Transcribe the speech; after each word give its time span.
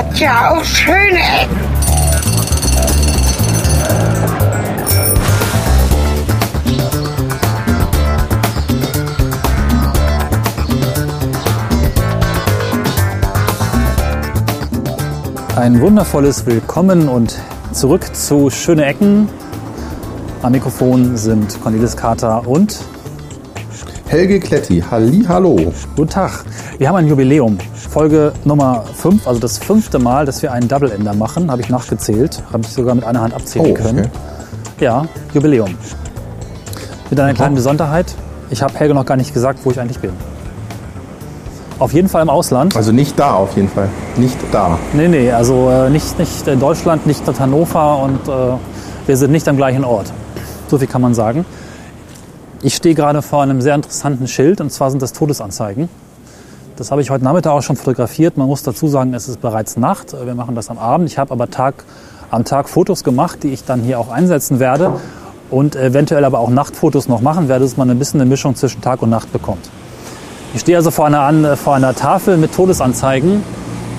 hat 0.00 0.18
ja 0.18 0.50
auch 0.52 0.64
schöne 0.64 1.18
Ecken. 1.18 1.56
Ein 15.56 15.78
wundervolles 15.82 16.46
Willkommen 16.46 17.10
und 17.10 17.38
zurück 17.72 18.16
zu 18.16 18.48
Schöne 18.48 18.86
Ecken. 18.86 19.28
Am 20.40 20.52
Mikrofon 20.52 21.18
sind 21.18 21.60
Cornelis 21.60 21.94
Kater 21.94 22.48
und 22.48 22.78
Helge 24.06 24.40
Kletti, 24.40 24.82
halli, 24.90 25.24
hallo. 25.28 25.74
guten 25.94 26.08
Tag. 26.08 26.44
Wir 26.78 26.88
haben 26.88 26.96
ein 26.96 27.06
Jubiläum. 27.06 27.58
Folge 27.90 28.32
Nummer 28.44 28.84
5, 28.94 29.26
also 29.26 29.40
das 29.40 29.58
fünfte 29.58 29.98
Mal, 29.98 30.24
dass 30.24 30.42
wir 30.42 30.52
einen 30.52 30.68
Double-Ender 30.68 31.12
machen, 31.14 31.50
habe 31.50 31.60
ich 31.60 31.68
nachgezählt. 31.70 32.40
Habe 32.52 32.62
ich 32.62 32.68
sogar 32.68 32.94
mit 32.94 33.02
einer 33.02 33.20
Hand 33.20 33.34
abzählen 33.34 33.72
Oh, 33.72 33.74
können. 33.74 33.98
okay. 34.76 34.84
Ja, 34.84 35.06
Jubiläum. 35.34 35.74
Mit 37.10 37.18
einer 37.18 37.34
kleinen 37.34 37.56
Besonderheit. 37.56 38.14
Ich 38.50 38.62
habe 38.62 38.74
Helge 38.78 38.94
noch 38.94 39.04
gar 39.04 39.16
nicht 39.16 39.34
gesagt, 39.34 39.58
wo 39.64 39.72
ich 39.72 39.80
eigentlich 39.80 39.98
bin. 39.98 40.12
Auf 41.80 41.92
jeden 41.92 42.08
Fall 42.08 42.22
im 42.22 42.30
Ausland. 42.30 42.76
Also 42.76 42.92
nicht 42.92 43.18
da 43.18 43.34
auf 43.34 43.56
jeden 43.56 43.68
Fall. 43.68 43.88
Nicht 44.16 44.36
da. 44.52 44.78
Nee, 44.92 45.08
nee, 45.08 45.32
also 45.32 45.68
äh, 45.68 45.90
nicht, 45.90 46.16
nicht 46.16 46.46
in 46.46 46.60
Deutschland, 46.60 47.06
nicht 47.08 47.26
in 47.26 47.38
Hannover 47.40 48.04
und 48.04 48.28
äh, 48.28 48.56
wir 49.08 49.16
sind 49.16 49.32
nicht 49.32 49.48
am 49.48 49.56
gleichen 49.56 49.82
Ort. 49.84 50.12
So 50.68 50.78
viel 50.78 50.86
kann 50.86 51.02
man 51.02 51.14
sagen. 51.14 51.44
Ich 52.62 52.76
stehe 52.76 52.94
gerade 52.94 53.20
vor 53.20 53.42
einem 53.42 53.60
sehr 53.60 53.74
interessanten 53.74 54.28
Schild 54.28 54.60
und 54.60 54.70
zwar 54.70 54.92
sind 54.92 55.02
das 55.02 55.12
Todesanzeigen. 55.12 55.88
Das 56.80 56.90
habe 56.90 57.02
ich 57.02 57.10
heute 57.10 57.24
Nachmittag 57.24 57.52
auch 57.52 57.60
schon 57.60 57.76
fotografiert. 57.76 58.38
Man 58.38 58.46
muss 58.46 58.62
dazu 58.62 58.88
sagen, 58.88 59.12
es 59.12 59.28
ist 59.28 59.42
bereits 59.42 59.76
Nacht. 59.76 60.16
Wir 60.24 60.34
machen 60.34 60.54
das 60.54 60.70
am 60.70 60.78
Abend. 60.78 61.10
Ich 61.10 61.18
habe 61.18 61.30
aber 61.30 61.50
Tag, 61.50 61.84
am 62.30 62.46
Tag 62.46 62.70
Fotos 62.70 63.04
gemacht, 63.04 63.42
die 63.42 63.48
ich 63.48 63.64
dann 63.64 63.82
hier 63.82 63.98
auch 63.98 64.10
einsetzen 64.10 64.60
werde 64.60 64.94
und 65.50 65.76
eventuell 65.76 66.24
aber 66.24 66.38
auch 66.38 66.48
Nachtfotos 66.48 67.06
noch 67.06 67.20
machen 67.20 67.50
werde, 67.50 67.66
dass 67.66 67.76
man 67.76 67.90
ein 67.90 67.98
bisschen 67.98 68.18
eine 68.18 68.30
Mischung 68.30 68.54
zwischen 68.56 68.80
Tag 68.80 69.02
und 69.02 69.10
Nacht 69.10 69.30
bekommt. 69.30 69.68
Ich 70.54 70.62
stehe 70.62 70.78
also 70.78 70.90
vor 70.90 71.04
einer, 71.04 71.58
vor 71.58 71.74
einer 71.74 71.94
Tafel 71.94 72.38
mit 72.38 72.54
Todesanzeigen. 72.54 73.42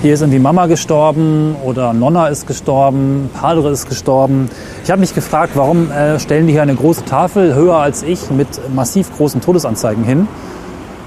Hier 0.02 0.14
ist 0.14 0.22
irgendwie 0.22 0.40
Mama 0.40 0.66
gestorben 0.66 1.54
oder 1.64 1.92
Nonna 1.92 2.26
ist 2.26 2.48
gestorben, 2.48 3.30
Padre 3.32 3.70
ist 3.70 3.88
gestorben. 3.88 4.50
Ich 4.82 4.90
habe 4.90 4.98
mich 4.98 5.14
gefragt, 5.14 5.52
warum 5.54 5.92
äh, 5.92 6.18
stellen 6.18 6.48
die 6.48 6.52
hier 6.52 6.62
eine 6.62 6.74
große 6.74 7.04
Tafel, 7.04 7.54
höher 7.54 7.76
als 7.76 8.02
ich, 8.02 8.28
mit 8.32 8.48
massiv 8.74 9.16
großen 9.16 9.40
Todesanzeigen 9.40 10.02
hin. 10.02 10.26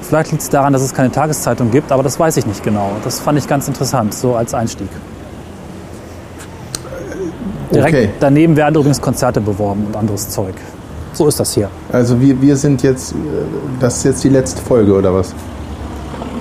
Vielleicht 0.07 0.31
liegt 0.31 0.43
es 0.43 0.49
daran, 0.49 0.71
dass 0.73 0.81
es 0.81 0.93
keine 0.93 1.11
Tageszeitung 1.11 1.71
gibt, 1.71 1.91
aber 1.91 2.03
das 2.03 2.19
weiß 2.19 2.37
ich 2.37 2.45
nicht 2.45 2.63
genau. 2.63 2.91
Das 3.03 3.19
fand 3.19 3.37
ich 3.39 3.47
ganz 3.47 3.67
interessant, 3.67 4.13
so 4.13 4.35
als 4.35 4.53
Einstieg. 4.53 4.87
Direkt 7.73 7.95
Okay. 7.95 8.09
daneben 8.19 8.55
werden 8.55 8.75
übrigens 8.75 9.01
Konzerte 9.01 9.41
beworben 9.41 9.85
und 9.87 9.95
anderes 9.95 10.29
Zeug. 10.29 10.53
So 11.13 11.27
ist 11.27 11.39
das 11.39 11.53
hier. 11.53 11.69
Also 11.91 12.19
wir, 12.21 12.39
wir 12.41 12.55
sind 12.57 12.83
jetzt, 12.83 13.13
äh, 13.13 13.15
das 13.79 13.97
ist 13.97 14.03
jetzt 14.03 14.23
die 14.23 14.29
letzte 14.29 14.61
Folge 14.61 14.93
oder 14.93 15.13
was? 15.13 15.33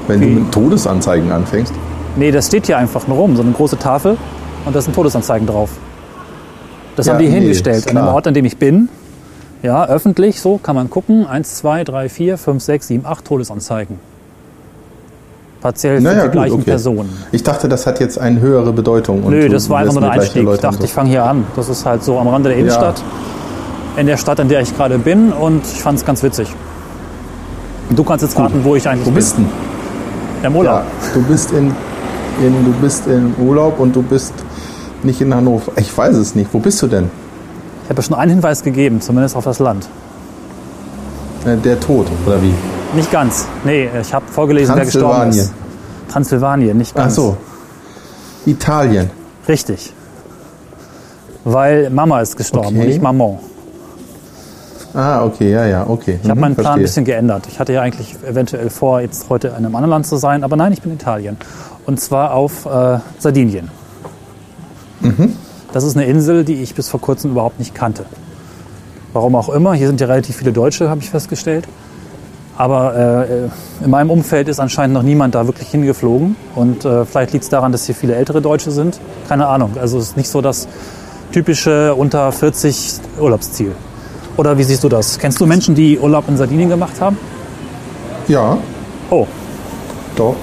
Wenn 0.07 0.19
Okay. 0.20 0.35
du 0.35 0.41
mit 0.41 0.53
Todesanzeigen 0.53 1.33
anfängst. 1.33 1.73
Nee, 2.17 2.31
das 2.31 2.47
steht 2.48 2.67
hier 2.67 2.77
einfach 2.79 3.07
nur 3.09 3.17
rum, 3.17 3.37
so 3.37 3.42
eine 3.42 3.53
große 3.53 3.79
Tafel 3.79 4.17
und 4.67 4.77
da 4.77 4.81
sind 4.81 4.95
Todesanzeigen 4.95 5.47
drauf. 5.47 5.70
Das 6.97 7.07
Ja, 7.07 7.15
haben 7.15 7.20
die 7.20 7.29
nee, 7.29 7.41
hingestellt 7.41 7.89
an 7.89 7.97
dem. 7.97 8.07
Ort, 8.07 8.27
an 8.27 8.35
dem 8.35 8.45
ich 8.45 8.57
bin. 8.59 8.89
Ja, 9.65 9.87
öffentlich, 9.87 10.43
so 10.43 10.59
kann 10.59 10.77
man 10.77 10.91
gucken. 10.91 11.27
Eins, 11.27 11.55
zwei, 11.55 11.84
drei, 11.84 12.11
vier, 12.11 12.37
fünf, 12.37 12.62
sechs, 12.62 12.89
sieben, 12.89 13.07
acht 13.07 13.25
Todesanzeigen. 13.25 13.98
Partiell 15.62 15.97
für 15.97 16.03
Naja, 16.03 16.17
die 16.17 16.23
gut, 16.25 16.33
gleichen 16.33 16.55
okay. 16.57 16.65
Personen. 16.65 17.09
Ich 17.33 17.43
dachte, 17.43 17.67
das 17.67 17.87
hat 17.87 17.98
jetzt 17.98 18.19
eine 18.19 18.41
höhere 18.41 18.75
Bedeutung. 18.75 19.23
und 19.23 19.31
Nö, 19.31 19.48
das 19.48 19.70
war 19.70 19.79
einfach 19.79 19.95
nur 19.95 20.03
gleich 20.03 20.12
Einstieg. 20.20 20.42
Ich 20.42 20.47
erläutern, 20.47 20.63
dachte, 20.73 20.79
so. 20.80 20.85
ich 20.85 20.92
fange 20.92 21.08
hier 21.08 21.24
an. 21.24 21.47
Das 21.57 21.70
ist 21.70 21.86
halt 21.86 22.05
so 22.05 22.19
am 22.19 22.29
Rande 22.29 22.51
der 22.51 22.58
Innenstadt. 22.58 23.03
In 23.97 24.07
der 24.07 24.19
Stadt, 24.19 24.39
in 24.39 24.48
der 24.48 24.61
ich 24.61 24.77
gerade 24.77 24.98
bin. 24.98 25.33
Und 25.33 25.63
ich 25.64 25.80
fand 25.80 25.98
es 25.98 26.05
ganz 26.05 26.23
witzig. 26.23 26.55
Du 27.97 28.05
kannst 28.05 28.23
jetzt 28.23 28.39
raten, 28.39 28.63
wo 28.64 28.77
ich 28.77 28.86
eigentlich 28.86 29.07
Wo 29.07 29.13
bist 29.13 29.39
du? 29.39 29.42
bin. 29.42 29.51
Im 30.42 30.57
Urlaub. 30.57 30.83
Ja, 30.83 30.85
du 31.14 31.23
bist 31.23 31.53
in, 31.53 31.74
in, 32.45 32.64
du 32.67 32.73
bist 32.83 33.07
in 33.07 33.35
Urlaub 33.39 33.80
und 33.80 33.97
du 33.97 34.03
bist 34.03 34.35
nicht 35.03 35.23
in 35.23 35.35
Hannover. 35.35 35.73
Ich 35.77 35.97
weiß 35.97 36.17
es 36.17 36.35
nicht. 36.35 36.53
Wo 36.53 36.58
bist 36.58 36.83
du 36.83 36.86
denn? 36.86 37.11
Ich 37.84 37.90
habe 37.90 38.00
ja 38.00 38.02
schon 38.02 38.17
einen 38.17 38.30
Hinweis 38.33 38.62
gegeben, 38.62 39.00
zumindest 39.00 39.36
auf 39.36 39.45
das 39.45 39.58
Land. 39.58 39.89
Äh, 41.46 41.56
Der 41.58 41.78
Tod, 41.78 42.06
oder 42.27 42.40
wie? 42.42 42.55
Nicht 42.95 43.11
ganz. 43.11 43.46
Nee, 43.64 43.89
ich 44.00 44.14
habe 44.14 44.27
vorgelesen, 44.27 44.74
wer 44.77 44.84
gestorben 44.84 45.30
ist. 45.30 45.52
Transsilvanien, 46.08 46.77
nicht 46.78 46.92
Ach 46.94 47.02
ganz. 47.02 47.14
so. 47.17 47.36
Italien. 48.46 49.11
Richtig. 49.48 49.92
Weil 51.44 51.90
Mama 51.90 52.20
ist 52.20 52.36
gestorben 52.36 52.68
Okay. 52.68 52.80
und 52.80 52.86
nicht 52.86 53.02
Maman. 53.02 53.39
Ah, 54.94 55.24
okay, 55.24 55.50
ja, 55.50 55.67
ja, 55.67 55.86
okay. 55.89 56.20
Ich 56.23 56.28
habe 56.30 56.36
Mhm, 56.36 56.40
meinen 56.40 56.55
Plan 56.55 56.67
ein 56.67 56.70
verstehe. 56.78 56.83
bisschen 56.84 57.05
geändert. 57.05 57.46
Ich 57.48 57.58
hatte 57.58 57.73
ja 57.73 57.83
eigentlich 57.83 58.14
eventuell 58.24 58.70
vor, 58.70 59.00
jetzt 59.00 59.28
heute 59.28 59.48
in 59.48 59.55
einem 59.55 59.74
anderen 59.74 59.90
Land 59.90 60.06
zu 60.06 60.17
sein, 60.17 60.44
aber 60.44 60.56
nein, 60.56 60.73
ich 60.73 60.80
bin 60.83 60.92
in 60.92 60.98
Italien. 60.98 61.36
Und 61.84 62.00
zwar 62.00 62.33
auf 62.33 62.64
äh, 62.64 62.98
Sardinien. 63.18 63.70
Mhm. 65.00 65.34
Das 65.74 65.83
ist 65.83 65.96
eine 65.96 66.07
Insel, 66.07 66.45
die 66.45 66.62
ich 66.62 66.77
bis 66.77 66.89
vor 66.89 67.01
kurzem 67.01 67.33
überhaupt 67.33 67.58
nicht 67.58 67.74
kannte. 67.74 68.05
Warum 69.12 69.35
auch 69.35 69.48
immer. 69.48 69.74
Hier 69.74 69.89
sind 69.89 70.01
ja 70.01 70.07
relativ 70.07 70.36
viele 70.36 70.52
Deutsche, 70.52 70.89
habe 70.89 71.01
ich 71.01 71.11
festgestellt. 71.11 71.67
Aber 72.57 72.96
äh, 72.96 73.85
in 73.85 73.90
meinem 73.90 74.11
Umfeld 74.11 74.46
ist 74.46 74.61
anscheinend 74.61 74.95
noch 74.95 75.02
niemand 75.02 75.35
da 75.35 75.46
wirklich 75.46 75.68
hingeflogen. 75.68 76.36
Und 76.55 76.85
äh, 76.85 77.05
vielleicht 77.05 77.33
liegt 77.33 77.42
es 77.42 77.51
daran, 77.51 77.73
dass 77.73 77.86
hier 77.86 77.96
viele 77.96 78.14
ältere 78.14 78.40
Deutsche 78.40 78.70
sind. 78.70 79.01
Keine 79.29 79.48
Ahnung. 79.48 79.73
Also 79.80 79.98
es 79.98 80.11
ist 80.11 80.17
nicht 80.17 80.29
so 80.29 80.40
das 80.40 80.68
typische 81.33 81.92
unter 81.96 82.30
40 82.30 83.01
Urlaubsziel. 83.18 83.73
Oder 84.36 84.56
wie 84.56 84.62
siehst 84.62 84.85
du 84.85 84.89
das? 84.89 85.18
Kennst 85.18 85.41
du 85.41 85.46
Menschen, 85.46 85.74
die 85.74 85.98
Urlaub 85.98 86.29
in 86.29 86.36
Sardinien 86.36 86.68
gemacht 86.68 87.01
haben? 87.01 87.18
Ja, 88.29 88.58
Oh, 89.11 89.27
doch. 90.17 90.36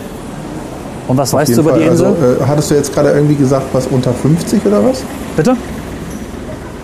Und 1.12 1.18
was 1.18 1.34
Auf 1.34 1.42
weißt 1.42 1.58
du 1.58 1.62
über 1.62 1.74
die 1.74 1.82
Fall. 1.82 1.92
Insel? 1.92 2.08
Also, 2.08 2.44
äh, 2.44 2.48
hattest 2.48 2.72
du 2.72 2.76
jetzt 2.76 2.94
gerade 2.94 3.12
irgendwie 3.12 3.36
gesagt, 3.36 3.66
was 3.74 3.86
unter 3.88 4.14
50 4.14 4.66
oder 4.66 4.84
was? 4.84 5.04
Bitte? 5.36 5.58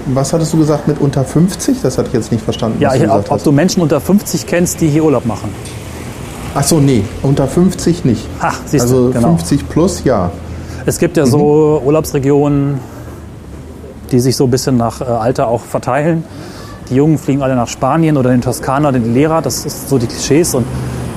Was 0.08 0.34
hattest 0.34 0.52
du 0.52 0.58
gesagt 0.58 0.88
mit 0.88 1.00
unter 1.00 1.24
50? 1.24 1.78
Das 1.82 1.98
hatte 1.98 2.10
ich 2.10 2.14
jetzt 2.14 2.32
nicht 2.32 2.44
verstanden. 2.44 2.82
Ja, 2.82 2.94
ich, 2.94 3.10
ob, 3.10 3.32
ob 3.32 3.44
du 3.44 3.54
Menschen 3.54 3.82
unter 3.82 4.02
50 4.02 4.46
kennst, 4.46 4.82
die 4.82 4.90
hier 4.90 5.06
Urlaub 5.06 5.26
machen. 5.26 5.50
Ach 6.54 6.64
so, 6.64 6.80
nee, 6.80 7.04
unter 7.24 7.48
50 7.48 8.04
nicht. 8.04 8.28
Ha, 8.42 8.52
siehst 8.66 8.84
also 8.84 9.08
du, 9.08 9.14
genau. 9.14 9.30
50 9.30 9.70
plus, 9.70 10.04
ja. 10.04 10.32
Es 10.86 10.98
gibt 11.00 11.16
ja 11.16 11.26
so 11.26 11.82
Urlaubsregionen, 11.86 12.80
die 14.12 14.20
sich 14.20 14.36
so 14.36 14.44
ein 14.44 14.52
bisschen 14.52 14.76
nach 14.76 15.00
äh, 15.00 15.06
Alter 15.06 15.48
auch 15.48 15.62
verteilen. 15.62 16.26
Die 16.90 16.96
Jungen 16.96 17.18
fliegen 17.18 17.44
alle 17.44 17.56
nach 17.56 17.68
Spanien 17.70 18.18
oder 18.18 18.32
in 18.32 18.38
den 18.38 18.42
Toskana 18.42 18.90
oder 18.90 18.98
in 18.98 19.06
die 19.06 19.09
Lehrer. 19.09 19.42
Das 19.42 19.66
ist 19.66 19.88
so 19.88 19.98
die 19.98 20.08
Klischees 20.08 20.54
und 20.54 20.66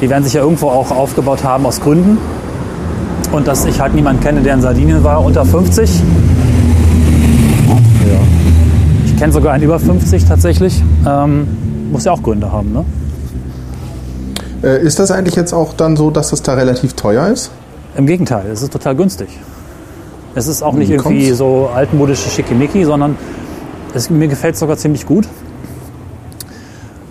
die 0.01 0.09
werden 0.09 0.25
sich 0.25 0.35
ja 0.35 0.43
irgendwo 0.43 0.69
auch 0.69 0.91
aufgebaut 0.93 1.43
haben 1.43 1.67
aus 1.67 1.81
Gründen. 1.81 2.19
Und 3.33 3.47
dass 3.47 3.65
ich 3.65 3.81
halt 3.81 3.95
niemanden 3.95 4.23
kenne, 4.23 4.43
der 4.43 4.55
in 4.55 4.61
Sardinien 4.61 5.05
war, 5.05 5.25
unter 5.25 5.45
50. 5.45 6.03
ja. 7.69 8.21
Ich 9.07 9.17
kenne 9.17 9.33
sogar 9.33 9.53
einen 9.53 9.65
über 9.65 9.79
50 9.79 10.25
tatsächlich. 10.25 10.83
Ähm, 11.07 11.47
muss 11.93 12.05
ja 12.05 12.13
auch 12.13 12.23
Gründe 12.23 12.51
haben, 12.51 12.73
ne? 12.73 12.85
Äh, 14.63 14.83
ist 14.83 14.99
das 14.99 15.11
eigentlich 15.11 15.37
jetzt 15.37 15.53
auch 15.53 15.75
dann 15.75 15.97
so, 15.97 16.11
dass 16.11 16.31
das 16.31 16.43
da 16.43 16.55
relativ 16.55 16.95
teuer 16.95 17.29
ist? 17.29 17.51
Im 17.97 18.07
Gegenteil, 18.07 18.47
es 18.53 18.63
ist 18.63 18.73
total 18.73 18.95
günstig. 18.95 19.29
Es 20.35 20.47
ist 20.47 20.63
auch 20.63 20.75
nicht 20.75 20.91
Wie 20.91 20.95
irgendwie 20.95 21.33
so 21.33 21.71
altmodische 21.75 22.31
Schickimicki, 22.31 22.85
sondern 22.85 23.17
es, 23.95 24.11
mir 24.11 24.29
gefällt 24.29 24.55
es 24.55 24.61
sogar 24.61 24.77
ziemlich 24.77 25.07
gut. 25.07 25.27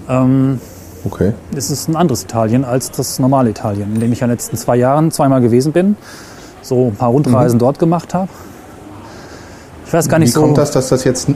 Ähm, 0.07 0.59
Okay. 1.05 1.33
es 1.55 1.69
ist 1.69 1.87
ein 1.87 1.95
anderes 1.95 2.23
Italien 2.23 2.65
als 2.65 2.91
das 2.91 3.19
normale 3.19 3.49
Italien, 3.49 3.93
in 3.95 3.99
dem 3.99 4.11
ich 4.11 4.19
ja 4.19 4.25
in 4.25 4.29
den 4.29 4.35
letzten 4.35 4.57
zwei 4.57 4.75
Jahren 4.75 5.11
zweimal 5.11 5.41
gewesen 5.41 5.71
bin, 5.71 5.95
so 6.61 6.87
ein 6.87 6.95
paar 6.95 7.09
Rundreisen 7.09 7.59
dort 7.59 7.79
gemacht 7.79 8.13
habe. 8.13 8.29
Ich 9.85 9.93
weiß 9.93 10.09
gar 10.09 10.19
nicht 10.19 10.29
Wie 10.29 10.33
so. 10.33 10.41
kommt 10.41 10.57
das, 10.57 10.71
dass 10.71 10.89
das 10.89 11.03
jetzt 11.03 11.29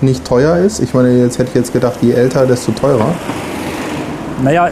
nicht 0.00 0.24
teuer 0.24 0.58
ist? 0.58 0.80
Ich 0.80 0.92
meine, 0.92 1.16
jetzt 1.18 1.38
hätte 1.38 1.50
ich 1.50 1.54
jetzt 1.54 1.72
gedacht, 1.72 1.98
je 2.02 2.12
älter, 2.12 2.46
desto 2.46 2.72
teurer. 2.72 3.14
Naja, 4.42 4.68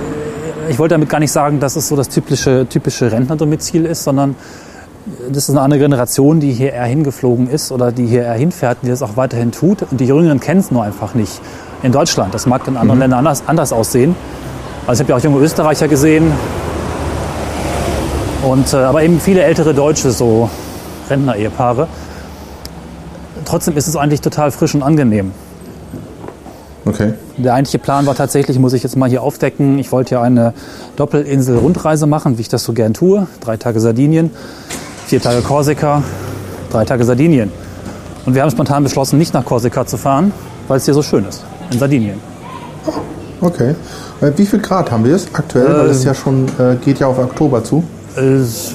ich 0.69 0.79
wollte 0.79 0.95
damit 0.95 1.09
gar 1.09 1.21
nicht 1.21 1.33
sagen, 1.33 1.61
dass 1.61 1.77
es 1.77 1.89
so 1.89 1.97
das 1.97 2.09
typische, 2.09 2.67
typische 2.69 3.11
Rentnerdomizil 3.11 3.87
ist, 3.87 4.05
sondern 4.05 4.35
das 5.29 5.49
ist 5.49 5.51
eine 5.51 5.61
andere 5.61 5.81
Generation, 5.81 6.41
die 6.41 6.53
hierher 6.53 6.85
hingeflogen 6.85 7.49
ist 7.49 7.73
oder 7.73 7.93
die 7.93 8.07
hierher 8.07 8.35
hinfährt, 8.35 8.79
die 8.83 8.89
das 8.89 9.03
auch 9.03 9.17
weiterhin 9.17 9.53
tut. 9.53 9.83
Und 9.91 10.01
die 10.01 10.07
Jüngeren 10.07 10.41
kennen 10.41 10.61
es 10.61 10.71
nur 10.71 10.83
einfach 10.83 11.15
nicht. 11.15 11.41
In 11.85 11.93
Deutschland. 11.93 12.35
Das 12.35 12.47
mag 12.47 12.67
in 12.67 12.77
anderen 12.77 12.99
Ländern 12.99 13.21
anders, 13.21 13.45
anders 13.47 13.73
aussehen. 13.73 14.17
Also 14.89 15.01
ich 15.01 15.05
habe 15.05 15.13
ja 15.13 15.17
auch 15.19 15.25
junge 15.25 15.45
Österreicher 15.45 15.87
gesehen. 15.87 16.33
Und, 18.43 18.73
äh, 18.73 18.79
aber 18.79 19.05
eben 19.05 19.21
viele 19.21 19.43
ältere 19.43 19.73
Deutsche, 19.73 20.11
so 20.11 20.51
Rentner-Ehepaare. 21.09 21.87
Trotzdem 23.45 23.77
ist 23.77 23.87
es 23.87 23.95
eigentlich 23.95 24.21
total 24.21 24.51
frisch 24.51 24.75
und 24.75 24.83
angenehm. 24.83 25.31
Okay. 26.85 27.15
Der 27.37 27.55
eigentliche 27.55 27.79
Plan 27.79 28.05
war 28.07 28.17
tatsächlich, 28.17 28.59
muss 28.59 28.73
ich 28.73 28.83
jetzt 28.83 28.97
mal 28.97 29.09
hier 29.09 29.23
aufdecken, 29.23 29.79
ich 29.79 29.93
wollte 29.93 30.17
ja 30.17 30.23
eine 30.23 30.53
Doppelinsel-Rundreise 30.97 32.07
machen, 32.07 32.37
wie 32.37 32.43
ich 32.43 32.49
das 32.49 32.65
so 32.65 32.73
gern 32.73 32.93
tue. 32.93 33.29
Drei 33.41 33.57
Tage 33.57 33.79
Sardinien, 33.79 34.31
vier 35.07 35.23
Tage 35.23 35.41
Korsika 35.41 36.03
drei 36.75 36.85
Tage 36.85 37.05
Sardinien. 37.05 37.53
Und 38.27 38.35
wir 38.35 38.43
haben 38.43 38.51
spontan 38.51 38.83
beschlossen, 38.83 39.17
nicht 39.17 39.33
nach 39.33 39.45
Korsika 39.45 39.87
zu 39.87 39.97
fahren, 39.97 40.33
weil 40.67 40.79
es 40.79 40.85
hier 40.87 40.95
so 40.95 41.03
schön 41.03 41.25
ist, 41.25 41.45
in 41.71 41.79
Sardinien. 41.79 42.21
Okay. 43.41 43.75
Äh, 44.21 44.31
Wie 44.37 44.47
viel 44.47 44.61
Grad 44.61 44.91
haben 44.91 45.05
wir 45.05 45.15
es 45.15 45.29
aktuell? 45.33 45.79
Weil 45.79 45.87
es 45.91 46.05
ja 46.05 46.15
schon 46.15 46.47
äh, 46.59 46.77
geht 46.83 46.99
ja 47.01 47.07
auf 47.07 47.19
Oktober 47.19 47.63
zu. 47.65 47.83
Es- 48.17 48.75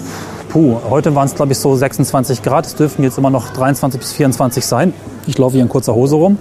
Puh, 0.50 0.78
heute 0.90 1.14
waren 1.14 1.28
es 1.28 1.36
glaube 1.36 1.52
ich 1.52 1.60
so 1.60 1.76
26 1.76 2.42
Grad. 2.42 2.66
Es 2.66 2.74
dürften 2.76 3.04
jetzt 3.04 3.18
immer 3.20 3.30
noch 3.30 3.50
23 3.52 4.00
bis 4.00 4.12
24 4.14 4.66
sein. 4.66 4.94
Ich 5.28 5.38
laufe 5.38 5.54
hier 5.54 5.62
in 5.62 5.70
kurzer 5.70 5.94
Hose 5.94 6.16
rum 6.16 6.38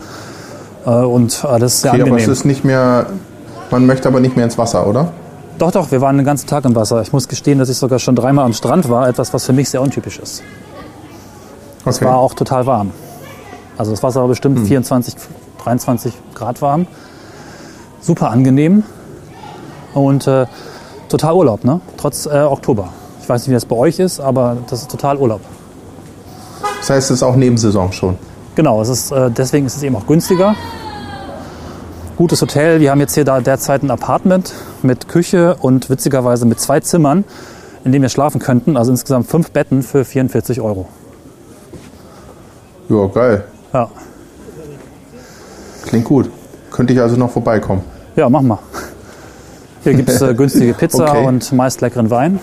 äh, 0.86 0.90
und 0.90 1.44
alles 1.44 1.82
sehr 1.82 1.92
Okay, 1.92 2.00
aber 2.02 2.10
es 2.12 2.14
angenehm. 2.22 2.32
ist 2.32 2.44
nicht 2.46 2.64
mehr. 2.64 3.06
Man 3.70 3.84
möchte 3.84 4.08
aber 4.08 4.20
nicht 4.20 4.34
mehr 4.34 4.46
ins 4.46 4.56
Wasser, 4.56 4.86
oder? 4.86 5.12
Doch, 5.58 5.70
doch, 5.72 5.90
wir 5.90 6.00
waren 6.00 6.16
den 6.16 6.24
ganzen 6.24 6.46
Tag 6.46 6.64
im 6.64 6.74
Wasser. 6.74 7.02
Ich 7.02 7.12
muss 7.12 7.28
gestehen, 7.28 7.58
dass 7.58 7.68
ich 7.68 7.76
sogar 7.76 7.98
schon 7.98 8.16
dreimal 8.16 8.46
am 8.46 8.54
Strand 8.54 8.88
war, 8.88 9.06
etwas, 9.08 9.34
was 9.34 9.44
für 9.44 9.52
mich 9.52 9.68
sehr 9.68 9.82
untypisch 9.82 10.18
ist. 10.18 10.42
Es 11.84 11.96
Okay. 11.96 12.06
war 12.06 12.16
auch 12.16 12.32
total 12.32 12.64
warm. 12.64 12.92
Also 13.76 13.90
das 13.90 14.02
Wasser 14.02 14.20
war 14.22 14.28
bestimmt 14.28 14.66
24, 14.66 15.14
23 15.64 16.14
Grad 16.38 16.62
warm. 16.62 16.86
Super 18.00 18.30
angenehm 18.30 18.84
und 19.92 20.26
äh, 20.26 20.46
total 21.08 21.34
Urlaub, 21.34 21.64
ne? 21.64 21.80
Trotz 21.96 22.26
äh, 22.26 22.42
Oktober. 22.42 22.90
Ich 23.20 23.28
weiß 23.28 23.42
nicht, 23.42 23.50
wie 23.50 23.54
das 23.54 23.66
bei 23.66 23.76
euch 23.76 23.98
ist, 23.98 24.20
aber 24.20 24.56
das 24.70 24.82
ist 24.82 24.90
total 24.90 25.16
Urlaub. 25.16 25.40
Das 26.78 26.90
heißt, 26.90 27.10
es 27.10 27.16
ist 27.16 27.22
auch 27.22 27.36
Nebensaison 27.36 27.92
schon. 27.92 28.16
Genau, 28.54 28.80
es 28.80 28.88
ist, 28.88 29.10
äh, 29.10 29.30
deswegen 29.30 29.66
ist 29.66 29.76
es 29.76 29.82
eben 29.82 29.96
auch 29.96 30.06
günstiger. 30.06 30.54
Gutes 32.16 32.40
Hotel. 32.40 32.80
Wir 32.80 32.90
haben 32.90 33.00
jetzt 33.00 33.14
hier 33.14 33.24
da 33.24 33.40
derzeit 33.40 33.82
ein 33.82 33.90
Apartment 33.90 34.52
mit 34.82 35.08
Küche 35.08 35.56
und 35.60 35.90
witzigerweise 35.90 36.46
mit 36.46 36.58
zwei 36.60 36.80
Zimmern, 36.80 37.24
in 37.84 37.92
dem 37.92 38.02
wir 38.02 38.08
schlafen 38.08 38.40
könnten. 38.40 38.76
Also 38.76 38.90
insgesamt 38.90 39.28
fünf 39.28 39.50
Betten 39.50 39.82
für 39.82 40.04
44 40.04 40.60
Euro. 40.60 40.88
Ja, 42.88 43.06
geil. 43.06 43.44
Ja, 43.72 43.90
Klingt 45.88 46.04
gut. 46.04 46.30
Könnte 46.70 46.92
ich 46.92 47.00
also 47.00 47.16
noch 47.16 47.30
vorbeikommen. 47.30 47.82
ja 48.14 48.28
mach 48.28 48.42
mal. 48.42 48.58
Hier 49.84 49.94
gibt 49.94 50.08
es 50.10 50.20
äh, 50.20 50.34
günstige 50.34 50.74
Pizza 50.74 51.04
Okay. 51.10 51.26
und 51.26 51.52
meist 51.52 51.80
leckeren 51.80 52.10
Wein. 52.10 52.38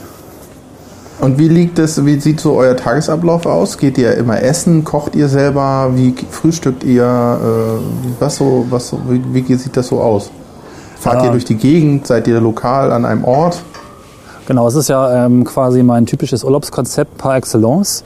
Und 1.19 1.37
wie 1.39 1.47
liegt 1.47 1.79
es, 1.79 2.03
wie 2.05 2.19
sieht 2.19 2.39
so 2.41 2.55
euer 2.55 2.75
Tagesablauf 2.75 3.45
aus? 3.45 3.77
Geht 3.77 3.97
ihr 3.97 4.15
immer 4.15 4.41
essen? 4.41 4.83
Kocht 4.83 5.15
ihr 5.15 5.29
selber? 5.29 5.91
Wie 5.93 6.13
frühstückt 6.29 6.83
ihr? 6.83 7.03
Äh, 7.05 8.19
was 8.21 8.35
so, 8.37 8.65
was 8.69 8.89
so, 8.89 8.99
wie, 9.07 9.47
wie 9.47 9.55
sieht 9.55 9.77
das 9.77 9.87
so 9.87 10.01
aus? 10.01 10.29
Fahrt 10.99 11.21
ihr 11.21 11.25
Ja. 11.25 11.31
durch 11.31 11.45
die 11.45 11.55
Gegend? 11.55 12.07
Seid 12.07 12.27
ihr 12.27 12.39
lokal 12.41 12.91
an 12.91 13.05
einem 13.05 13.23
Ort? 13.23 13.61
Genau, 14.47 14.67
es 14.67 14.75
ist 14.75 14.89
ja 14.89 15.25
ähm, 15.25 15.43
quasi 15.43 15.83
mein 15.83 16.05
typisches 16.05 16.43
Urlaubskonzept 16.43 17.17
par 17.17 17.35
excellence. 17.37 18.03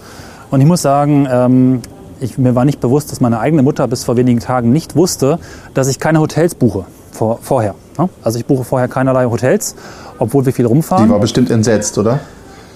Und 0.51 0.61
ich 0.61 0.67
muss 0.67 0.81
sagen, 0.81 1.27
ähm, 1.31 1.81
ich, 2.19 2.37
mir 2.37 2.55
war 2.55 2.65
nicht 2.65 2.79
bewusst, 2.79 3.11
dass 3.11 3.21
meine 3.21 3.39
eigene 3.39 3.63
Mutter 3.63 3.87
bis 3.87 4.03
vor 4.03 4.17
wenigen 4.17 4.39
Tagen 4.39 4.71
nicht 4.71 4.95
wusste, 4.95 5.39
dass 5.73 5.87
ich 5.87 5.99
keine 5.99 6.19
Hotels 6.19 6.55
buche 6.55 6.85
vor, 7.11 7.39
vorher. 7.41 7.75
Ne? 7.97 8.09
Also 8.23 8.39
ich 8.39 8.45
buche 8.45 8.63
vorher 8.63 8.87
keinerlei 8.87 9.25
Hotels, 9.25 9.75
obwohl 10.17 10.45
wir 10.45 10.53
viel 10.53 10.65
Die 10.65 10.69
rumfahren. 10.69 11.09
war 11.09 11.19
bestimmt 11.19 11.49
entsetzt, 11.49 11.97
oder? 11.97 12.19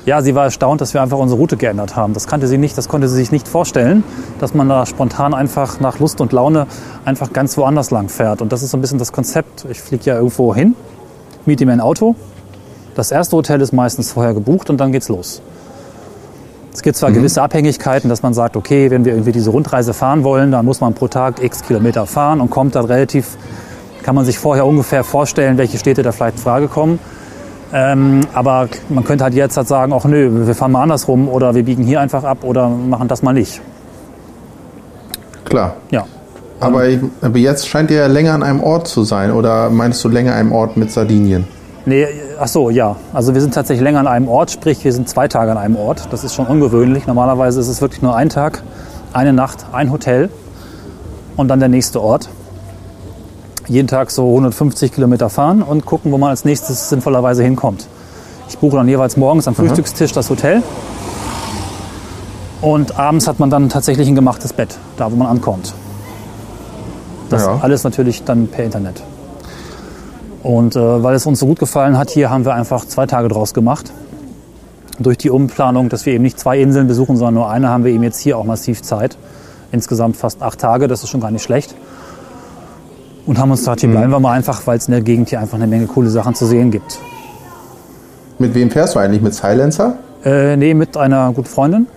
Ja, 0.05 0.21
sie 0.21 0.35
war 0.35 0.43
erstaunt, 0.43 0.81
dass 0.81 0.93
wir 0.93 1.01
einfach 1.01 1.17
unsere 1.17 1.39
Route 1.39 1.55
geändert 1.55 1.95
haben. 1.95 2.13
Das 2.13 2.27
kannte 2.27 2.47
sie 2.47 2.57
nicht, 2.57 2.77
das 2.77 2.89
konnte 2.89 3.07
sie 3.07 3.15
sich 3.15 3.31
nicht 3.31 3.47
vorstellen, 3.47 4.03
dass 4.39 4.53
man 4.53 4.67
da 4.67 4.85
spontan 4.85 5.33
einfach 5.33 5.79
nach 5.79 5.99
Lust 5.99 6.19
und 6.19 6.33
Laune 6.33 6.67
einfach 7.05 7.31
ganz 7.31 7.57
woanders 7.57 7.89
lang 7.89 8.09
fährt. 8.09 8.41
Und 8.41 8.51
das 8.51 8.63
ist 8.63 8.71
so 8.71 8.77
ein 8.77 8.81
bisschen 8.81 8.99
das 8.99 9.13
Konzept. 9.13 9.65
Ich 9.69 9.79
fliege 9.81 10.03
ja 10.03 10.15
irgendwo 10.17 10.53
hin, 10.53 10.75
miete 11.45 11.65
mir 11.65 11.71
ein 11.71 11.79
Auto. 11.79 12.15
Das 12.95 13.11
erste 13.11 13.37
Hotel 13.37 13.61
ist 13.61 13.71
meistens 13.71 14.11
vorher 14.11 14.33
gebucht 14.33 14.69
und 14.69 14.77
dann 14.77 14.91
geht's 14.91 15.07
los. 15.07 15.41
Es 16.73 16.81
gibt 16.81 16.97
zwar 16.97 17.11
gewisse 17.11 17.41
Abhängigkeiten, 17.41 18.09
dass 18.09 18.23
man 18.23 18.33
sagt, 18.33 18.57
okay, 18.57 18.89
wenn 18.89 19.05
wir 19.05 19.13
irgendwie 19.13 19.31
diese 19.31 19.51
Rundreise 19.51 19.93
fahren 19.93 20.23
wollen, 20.23 20.51
dann 20.51 20.65
muss 20.65 20.81
man 20.81 20.95
pro 20.95 21.07
Tag 21.07 21.43
x 21.43 21.61
Kilometer 21.61 22.07
fahren 22.07 22.41
und 22.41 22.49
kommt 22.49 22.73
dann 22.75 22.85
relativ, 22.85 23.37
kann 24.01 24.15
man 24.15 24.25
sich 24.25 24.39
vorher 24.39 24.65
ungefähr 24.65 25.03
vorstellen, 25.03 25.57
welche 25.57 25.77
Städte 25.77 26.01
da 26.01 26.11
vielleicht 26.11 26.37
in 26.37 26.43
Frage 26.43 26.67
kommen. 26.67 26.99
Ähm, 27.71 28.21
aber 28.33 28.69
man 28.89 29.03
könnte 29.03 29.23
halt 29.23 29.35
jetzt 29.35 29.55
halt 29.55 29.67
sagen, 29.67 29.93
ach 29.93 30.05
nö, 30.05 30.47
wir 30.47 30.55
fahren 30.55 30.71
mal 30.71 30.81
andersrum 30.81 31.29
oder 31.29 31.53
wir 31.53 31.63
biegen 31.63 31.83
hier 31.83 32.01
einfach 32.01 32.23
ab 32.23 32.39
oder 32.43 32.69
machen 32.69 33.07
das 33.07 33.21
mal 33.21 33.33
nicht. 33.33 33.61
Klar. 35.45 35.75
Ja. 35.91 36.05
Aber, 36.59 36.83
aber 37.21 37.37
jetzt 37.37 37.67
scheint 37.67 37.91
ihr 37.91 37.97
ja 37.97 38.07
länger 38.07 38.33
an 38.33 38.41
einem 38.41 38.61
Ort 38.61 38.87
zu 38.87 39.03
sein. 39.03 39.31
Oder 39.31 39.69
meinst 39.69 40.03
du 40.03 40.09
länger 40.09 40.33
an 40.33 40.39
einem 40.39 40.51
Ort 40.51 40.77
mit 40.77 40.91
Sardinien? 40.91 41.45
Nee, 41.85 42.07
ach 42.39 42.47
so, 42.47 42.69
ja. 42.69 42.95
Also 43.13 43.33
wir 43.33 43.41
sind 43.41 43.53
tatsächlich 43.53 43.83
länger 43.83 43.99
an 43.99 44.07
einem 44.07 44.27
Ort, 44.29 44.51
sprich 44.51 44.83
wir 44.83 44.93
sind 44.93 45.09
zwei 45.09 45.27
Tage 45.27 45.51
an 45.51 45.57
einem 45.57 45.75
Ort. 45.75 46.07
Das 46.11 46.23
ist 46.23 46.33
schon 46.33 46.47
ungewöhnlich. 46.47 47.07
Normalerweise 47.07 47.59
ist 47.59 47.67
es 47.67 47.81
wirklich 47.81 48.01
nur 48.01 48.15
ein 48.15 48.29
Tag, 48.29 48.63
eine 49.11 49.33
Nacht, 49.33 49.65
ein 49.73 49.91
Hotel 49.91 50.29
und 51.35 51.49
dann 51.49 51.59
der 51.59 51.69
nächste 51.69 52.01
Ort. 52.01 52.29
Jeden 53.67 53.87
Tag 53.87 54.11
so 54.11 54.27
150 54.27 54.93
Kilometer 54.93 55.29
fahren 55.29 55.61
und 55.61 55.85
gucken, 55.85 56.11
wo 56.11 56.17
man 56.17 56.29
als 56.29 56.45
nächstes 56.45 56.89
sinnvollerweise 56.89 57.43
hinkommt. 57.43 57.87
Ich 58.47 58.57
buche 58.57 58.77
dann 58.77 58.87
jeweils 58.87 59.17
morgens 59.17 59.47
am 59.47 59.55
Frühstückstisch 59.55 60.11
das 60.11 60.29
Hotel 60.29 60.61
und 62.61 62.97
abends 62.97 63.27
hat 63.27 63.39
man 63.39 63.49
dann 63.49 63.69
tatsächlich 63.69 64.07
ein 64.07 64.15
gemachtes 64.15 64.53
Bett, 64.53 64.77
da 64.97 65.11
wo 65.11 65.15
man 65.15 65.27
ankommt. 65.27 65.73
Das 67.29 67.43
Ja. 67.43 67.59
alles 67.61 67.83
natürlich 67.83 68.23
dann 68.23 68.47
per 68.47 68.63
Internet. 68.65 69.01
Und 70.43 70.75
äh, 70.75 71.03
weil 71.03 71.15
es 71.15 71.25
uns 71.25 71.39
so 71.39 71.45
gut 71.45 71.59
gefallen 71.59 71.97
hat, 71.97 72.09
hier 72.09 72.29
haben 72.29 72.45
wir 72.45 72.53
einfach 72.53 72.85
zwei 72.85 73.05
Tage 73.05 73.29
draus 73.29 73.53
gemacht. 73.53 73.91
Durch 74.99 75.17
die 75.17 75.29
Umplanung, 75.29 75.89
dass 75.89 76.05
wir 76.05 76.13
eben 76.13 76.23
nicht 76.23 76.39
zwei 76.39 76.59
Inseln 76.59 76.87
besuchen, 76.87 77.15
sondern 77.15 77.33
nur 77.35 77.49
eine, 77.49 77.69
haben 77.69 77.83
wir 77.85 77.91
eben 77.91 78.03
jetzt 78.03 78.19
hier 78.19 78.37
auch 78.37 78.43
massiv 78.43 78.81
Zeit. 78.81 79.17
Insgesamt 79.71 80.17
fast 80.17 80.41
acht 80.41 80.59
Tage, 80.59 80.87
das 80.87 81.01
ist 81.01 81.09
schon 81.09 81.21
gar 81.21 81.31
nicht 81.31 81.43
schlecht. 81.43 81.73
Und 83.25 83.39
haben 83.39 83.49
uns 83.51 83.61
gesagt, 83.61 83.79
hier 83.79 83.89
bleiben 83.89 84.11
wir 84.11 84.19
mal 84.19 84.33
einfach, 84.33 84.67
weil 84.67 84.77
es 84.77 84.87
in 84.87 84.91
der 84.91 85.01
Gegend 85.01 85.29
hier 85.29 85.39
einfach 85.39 85.55
eine 85.55 85.65
Menge 85.65 85.87
coole 85.87 86.09
Sachen 86.09 86.35
zu 86.35 86.45
sehen 86.45 86.71
gibt. 86.71 86.99
Mit 88.37 88.53
wem 88.53 88.69
fährst 88.69 88.95
du 88.95 88.99
eigentlich? 88.99 89.21
Mit 89.21 89.33
Silencer? 89.33 89.95
Äh, 90.25 90.57
nee, 90.57 90.73
mit 90.73 90.97
einer 90.97 91.31
guten 91.31 91.47
Freundin. 91.47 91.87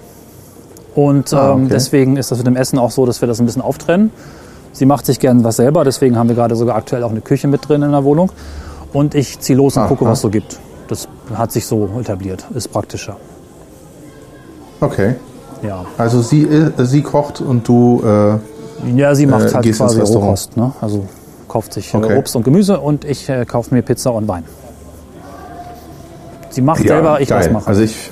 Und 0.94 1.34
Ah, 1.34 1.52
ähm, 1.52 1.64
okay. 1.64 1.72
deswegen 1.72 2.16
ist 2.16 2.30
das 2.30 2.38
mit 2.38 2.46
dem 2.46 2.56
Essen 2.56 2.78
auch 2.78 2.92
so, 2.92 3.04
dass 3.06 3.20
wir 3.20 3.28
das 3.28 3.40
ein 3.40 3.46
bisschen 3.46 3.60
auftrennen. 3.62 4.10
Sie 4.76 4.84
macht 4.84 5.06
sich 5.06 5.18
gern 5.18 5.42
was 5.42 5.56
selber, 5.56 5.84
deswegen 5.84 6.18
haben 6.18 6.28
wir 6.28 6.36
gerade 6.36 6.54
sogar 6.54 6.76
aktuell 6.76 7.02
auch 7.02 7.10
eine 7.10 7.22
Küche 7.22 7.48
mit 7.48 7.66
drin 7.66 7.80
in 7.80 7.92
der 7.92 8.04
Wohnung. 8.04 8.30
Und 8.92 9.14
ich 9.14 9.40
ziehe 9.40 9.56
los 9.56 9.74
und 9.76 9.84
Aha. 9.84 9.88
gucke, 9.88 10.04
was 10.04 10.18
es 10.18 10.22
so 10.22 10.28
gibt. 10.28 10.58
Das 10.88 11.08
hat 11.34 11.50
sich 11.50 11.64
so 11.66 11.88
etabliert, 11.98 12.44
ist 12.54 12.68
praktischer. 12.68 13.16
Okay. 14.82 15.14
Ja, 15.62 15.86
Also 15.96 16.20
sie, 16.20 16.42
äh, 16.42 16.70
sie 16.84 17.00
kocht 17.02 17.40
und 17.40 17.66
du. 17.66 18.02
Äh, 18.04 18.98
ja 18.98 19.14
sie 19.14 19.24
macht 19.24 19.46
Äh, 19.50 19.54
halt 19.54 19.74
quasi. 19.74 20.00
Rohkost. 20.02 20.58
Ne? 20.58 20.70
Also 20.82 21.06
kauft 21.48 21.72
sich 21.72 21.94
äh, 21.94 21.96
Okay. 21.96 22.18
Obst 22.18 22.36
und 22.36 22.42
Gemüse 22.42 22.78
und 22.78 23.06
ich 23.06 23.26
äh, 23.30 23.46
kaufe 23.46 23.74
mir 23.74 23.80
Pizza 23.80 24.12
und 24.12 24.28
Wein. 24.28 24.44
Sie 26.50 26.60
macht 26.60 26.86
selber, 26.86 27.18
ich 27.22 27.30
geil. 27.30 27.46
was 27.46 27.50
mache. 27.50 27.66
Also 27.66 27.80
ich. 27.80 28.10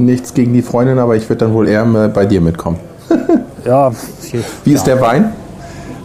Nichts 0.00 0.32
gegen 0.32 0.52
die 0.52 0.62
Freundin, 0.62 1.00
aber 1.00 1.16
ich 1.16 1.28
würde 1.28 1.44
dann 1.46 1.52
wohl 1.54 1.66
eher 1.68 1.84
bei 2.14 2.24
dir 2.24 2.40
mitkommen. 2.40 2.78
ja, 3.64 3.90
viel, 3.90 4.44
Wie 4.62 4.72
ist 4.72 4.86
der 4.86 5.00
Wein? 5.00 5.32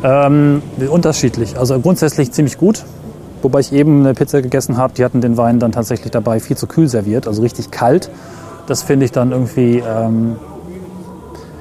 Ähm, 0.04 0.62
unterschiedlich. 0.90 1.58
Also 1.58 1.80
grundsätzlich 1.80 2.32
ziemlich 2.32 2.58
gut. 2.58 2.84
Wobei 3.42 3.60
ich 3.60 3.74
eben 3.74 4.00
eine 4.00 4.14
Pizza 4.14 4.42
gegessen 4.42 4.78
habe, 4.78 4.94
die 4.94 5.04
hatten 5.04 5.20
den 5.20 5.36
Wein 5.36 5.60
dann 5.60 5.74
tatsächlich 5.74 6.12
dabei 6.12 6.40
viel 6.40 6.56
zu 6.56 6.66
kühl 6.66 6.88
serviert, 6.88 7.28
also 7.28 7.42
richtig 7.42 7.72
kalt. 7.72 8.10
Das 8.68 8.84
finde 8.84 9.04
ich 9.06 9.12
dann 9.12 9.32
irgendwie, 9.32 9.84
ähm, 9.86 10.38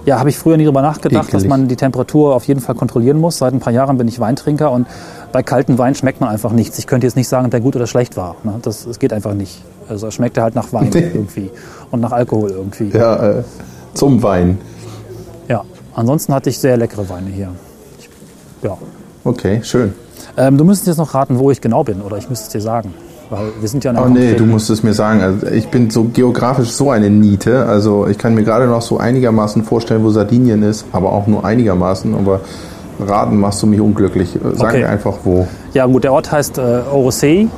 ja, 0.04 0.20
habe 0.20 0.28
ich 0.28 0.38
früher 0.38 0.56
nie 0.56 0.64
drüber 0.64 0.82
nachgedacht, 0.82 1.34
dass 1.34 1.42
Ekelig. 1.42 1.48
man 1.48 1.66
die 1.66 1.74
Temperatur 1.74 2.36
auf 2.36 2.44
jeden 2.44 2.60
Fall 2.60 2.76
kontrollieren 2.76 3.18
muss. 3.18 3.38
Seit 3.38 3.52
ein 3.52 3.58
paar 3.58 3.72
Jahren 3.72 3.98
bin 3.98 4.06
ich 4.06 4.20
Weintrinker 4.20 4.70
und 4.70 4.86
bei 5.32 5.42
kalten 5.42 5.76
Wein 5.76 5.96
schmeckt 5.96 6.20
man 6.20 6.30
einfach 6.30 6.52
nichts. 6.52 6.78
Ich 6.78 6.86
könnte 6.86 7.06
jetzt 7.08 7.16
nicht 7.16 7.28
sagen, 7.28 7.50
der 7.50 7.60
gut 7.60 7.74
oder 7.74 7.88
schlecht 7.88 8.16
war. 8.16 8.36
Ne? 8.44 8.60
Das, 8.62 8.84
das 8.84 9.00
geht 9.00 9.12
einfach 9.12 9.34
nicht. 9.34 9.60
Also 9.88 10.06
er 10.06 10.12
schmeckte 10.12 10.40
halt 10.40 10.54
nach 10.54 10.72
Wein 10.72 10.90
irgendwie 10.92 11.50
und 11.90 12.00
nach 12.00 12.12
Alkohol 12.12 12.50
irgendwie. 12.50 12.96
Ja, 12.96 13.38
äh, 13.38 13.44
zum 13.94 14.22
Wein. 14.22 14.58
Ja, 15.48 15.64
ansonsten 15.94 16.32
hatte 16.32 16.48
ich 16.48 16.58
sehr 16.58 16.76
leckere 16.76 17.08
Weine 17.08 17.28
hier. 17.28 17.48
Ja. 18.62 18.76
Okay, 19.24 19.60
schön. 19.62 19.94
Ähm, 20.36 20.56
du 20.56 20.64
müsstest 20.64 20.88
jetzt 20.88 20.96
noch 20.98 21.14
raten, 21.14 21.38
wo 21.38 21.50
ich 21.50 21.60
genau 21.60 21.84
bin, 21.84 22.00
oder 22.00 22.16
ich 22.16 22.28
müsste 22.28 22.46
es 22.46 22.52
dir 22.52 22.60
sagen. 22.60 22.94
Weil 23.30 23.46
wir 23.60 23.68
sind 23.68 23.82
ja 23.82 23.92
Oh 24.02 24.08
nee, 24.08 24.34
du 24.34 24.44
musst 24.44 24.68
es 24.68 24.82
mir 24.82 24.92
sagen. 24.92 25.22
Also 25.22 25.46
ich 25.46 25.68
bin 25.68 25.90
so 25.90 26.04
geografisch 26.04 26.70
so 26.72 26.90
eine 26.90 27.08
Niete. 27.08 27.64
Also 27.66 28.06
ich 28.06 28.18
kann 28.18 28.34
mir 28.34 28.42
gerade 28.44 28.66
noch 28.66 28.82
so 28.82 28.98
einigermaßen 28.98 29.64
vorstellen, 29.64 30.04
wo 30.04 30.10
Sardinien 30.10 30.62
ist, 30.62 30.84
aber 30.92 31.12
auch 31.12 31.26
nur 31.26 31.44
einigermaßen. 31.44 32.14
Aber 32.14 32.40
raten 33.00 33.38
machst 33.38 33.62
du 33.62 33.66
mich 33.66 33.80
unglücklich. 33.80 34.36
Äh, 34.36 34.38
Sag 34.54 34.68
Okay. 34.70 34.80
mir 34.80 34.88
einfach 34.90 35.14
wo. 35.24 35.46
Ja 35.72 35.86
gut, 35.86 36.04
der 36.04 36.12
Ort 36.12 36.30
heißt 36.30 36.58
äh, 36.58 36.82
Orosei. 36.92 37.48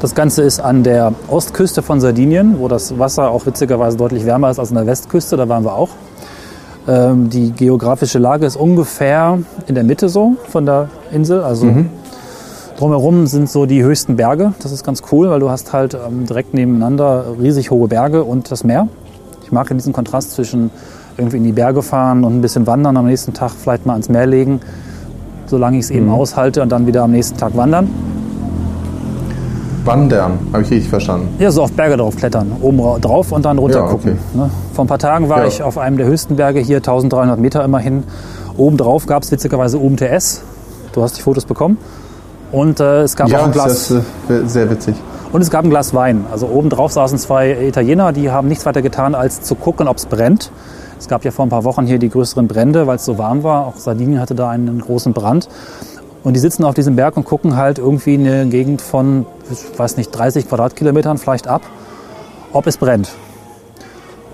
Das 0.00 0.14
Ganze 0.14 0.42
ist 0.42 0.60
an 0.60 0.84
der 0.84 1.12
Ostküste 1.28 1.82
von 1.82 2.00
Sardinien, 2.00 2.56
wo 2.60 2.68
das 2.68 2.98
Wasser 2.98 3.30
auch 3.30 3.44
witzigerweise 3.46 3.96
deutlich 3.96 4.24
wärmer 4.24 4.48
ist 4.50 4.58
als 4.58 4.70
an 4.70 4.76
der 4.76 4.86
Westküste. 4.86 5.36
Da 5.36 5.48
waren 5.48 5.64
wir 5.64 5.74
auch. 5.74 5.90
Ähm, 6.86 7.28
die 7.30 7.52
geografische 7.52 8.18
Lage 8.18 8.46
ist 8.46 8.56
ungefähr 8.56 9.38
in 9.66 9.74
der 9.74 9.84
Mitte 9.84 10.08
so 10.08 10.36
von 10.48 10.64
der 10.66 10.88
Insel. 11.12 11.42
Also 11.42 11.66
drumherum 12.78 13.26
sind 13.26 13.50
so 13.50 13.66
die 13.66 13.82
höchsten 13.82 14.16
Berge. 14.16 14.52
Das 14.62 14.72
ist 14.72 14.84
ganz 14.84 15.02
cool, 15.12 15.28
weil 15.30 15.40
du 15.40 15.50
hast 15.50 15.72
halt 15.72 15.94
ähm, 15.94 16.24
direkt 16.26 16.54
nebeneinander 16.54 17.24
riesig 17.40 17.70
hohe 17.70 17.88
Berge 17.88 18.24
und 18.24 18.50
das 18.50 18.64
Meer. 18.64 18.88
Ich 19.44 19.52
mag 19.52 19.68
diesen 19.68 19.92
Kontrast 19.92 20.32
zwischen 20.32 20.70
irgendwie 21.16 21.38
in 21.38 21.44
die 21.44 21.52
Berge 21.52 21.82
fahren 21.82 22.22
und 22.24 22.36
ein 22.36 22.40
bisschen 22.40 22.66
wandern, 22.66 22.96
am 22.96 23.06
nächsten 23.06 23.32
Tag 23.34 23.50
vielleicht 23.50 23.84
mal 23.86 23.94
ans 23.94 24.08
Meer 24.08 24.26
legen, 24.26 24.60
solange 25.46 25.78
ich 25.78 25.84
es 25.86 25.90
eben 25.90 26.06
Mhm. 26.06 26.12
aushalte 26.12 26.62
und 26.62 26.70
dann 26.70 26.86
wieder 26.86 27.02
am 27.02 27.10
nächsten 27.10 27.36
Tag 27.38 27.56
wandern. 27.56 27.88
Wandern, 29.84 30.38
habe 30.52 30.62
ich 30.62 30.70
richtig 30.70 30.90
verstanden. 30.90 31.28
Ja, 31.38 31.50
so 31.50 31.62
auf 31.62 31.72
Berge 31.72 31.96
drauf 31.96 32.14
klettern, 32.16 32.52
oben 32.60 32.78
ra- 32.80 32.98
drauf 32.98 33.32
und 33.32 33.44
dann 33.44 33.58
runter 33.58 33.78
Ja, 33.78 33.84
okay. 33.84 33.92
gucken. 33.92 34.18
Ne? 34.34 34.50
Vor 34.78 34.84
ein 34.84 34.88
paar 34.88 35.00
Tagen 35.00 35.28
war 35.28 35.40
Ja. 35.40 35.46
ich 35.48 35.60
auf 35.60 35.76
einem 35.76 35.96
der 35.96 36.06
höchsten 36.06 36.36
Berge 36.36 36.60
hier, 36.60 36.76
1300 36.76 37.36
Meter 37.40 37.64
immerhin. 37.64 38.04
Oben 38.56 38.76
drauf 38.76 39.06
gab 39.06 39.24
es 39.24 39.32
witzigerweise 39.32 39.76
UMTS. 39.76 40.42
Du 40.92 41.02
hast 41.02 41.18
die 41.18 41.22
Fotos 41.22 41.46
bekommen. 41.46 41.78
Und 42.52 42.78
äh, 42.78 43.00
es 43.02 43.16
gab 43.16 43.26
auch 43.26 43.32
Ja, 43.32 43.44
ein 43.44 43.50
Glas. 43.50 43.88
das 43.88 43.90
ist 43.90 44.30
äh, 44.30 44.46
sehr 44.48 44.70
witzig. 44.70 44.94
Und 45.32 45.40
es 45.40 45.50
gab 45.50 45.64
ein 45.64 45.70
Glas 45.70 45.94
Wein. 45.94 46.26
Also 46.30 46.46
oben 46.46 46.70
drauf 46.70 46.92
saßen 46.92 47.18
zwei 47.18 47.60
Italiener, 47.60 48.12
die 48.12 48.30
haben 48.30 48.46
nichts 48.46 48.66
weiter 48.66 48.80
getan, 48.80 49.16
als 49.16 49.40
zu 49.42 49.56
gucken, 49.56 49.88
ob 49.88 49.96
es 49.96 50.06
brennt. 50.06 50.52
Es 50.96 51.08
gab 51.08 51.24
ja 51.24 51.32
vor 51.32 51.44
ein 51.44 51.48
paar 51.48 51.64
Wochen 51.64 51.84
hier 51.84 51.98
die 51.98 52.08
größeren 52.08 52.46
Brände, 52.46 52.86
weil 52.86 52.96
es 52.98 53.04
so 53.04 53.18
warm 53.18 53.42
war. 53.42 53.66
Auch 53.66 53.74
Sardinien 53.78 54.20
hatte 54.20 54.36
da 54.36 54.48
einen 54.48 54.80
großen 54.80 55.12
Brand. 55.12 55.48
Und 56.22 56.34
die 56.34 56.38
sitzen 56.40 56.62
auf 56.62 56.74
diesem 56.74 56.94
Berg 56.94 57.16
und 57.16 57.24
gucken 57.24 57.56
halt 57.56 57.80
irgendwie 57.80 58.14
eine 58.14 58.46
Gegend 58.46 58.80
von, 58.80 59.26
ich 59.50 59.76
weiß 59.76 59.96
nicht, 59.96 60.12
30 60.12 60.48
Quadratkilometern 60.48 61.18
vielleicht 61.18 61.48
ab, 61.48 61.62
ob 62.52 62.68
es 62.68 62.76
brennt. 62.76 63.10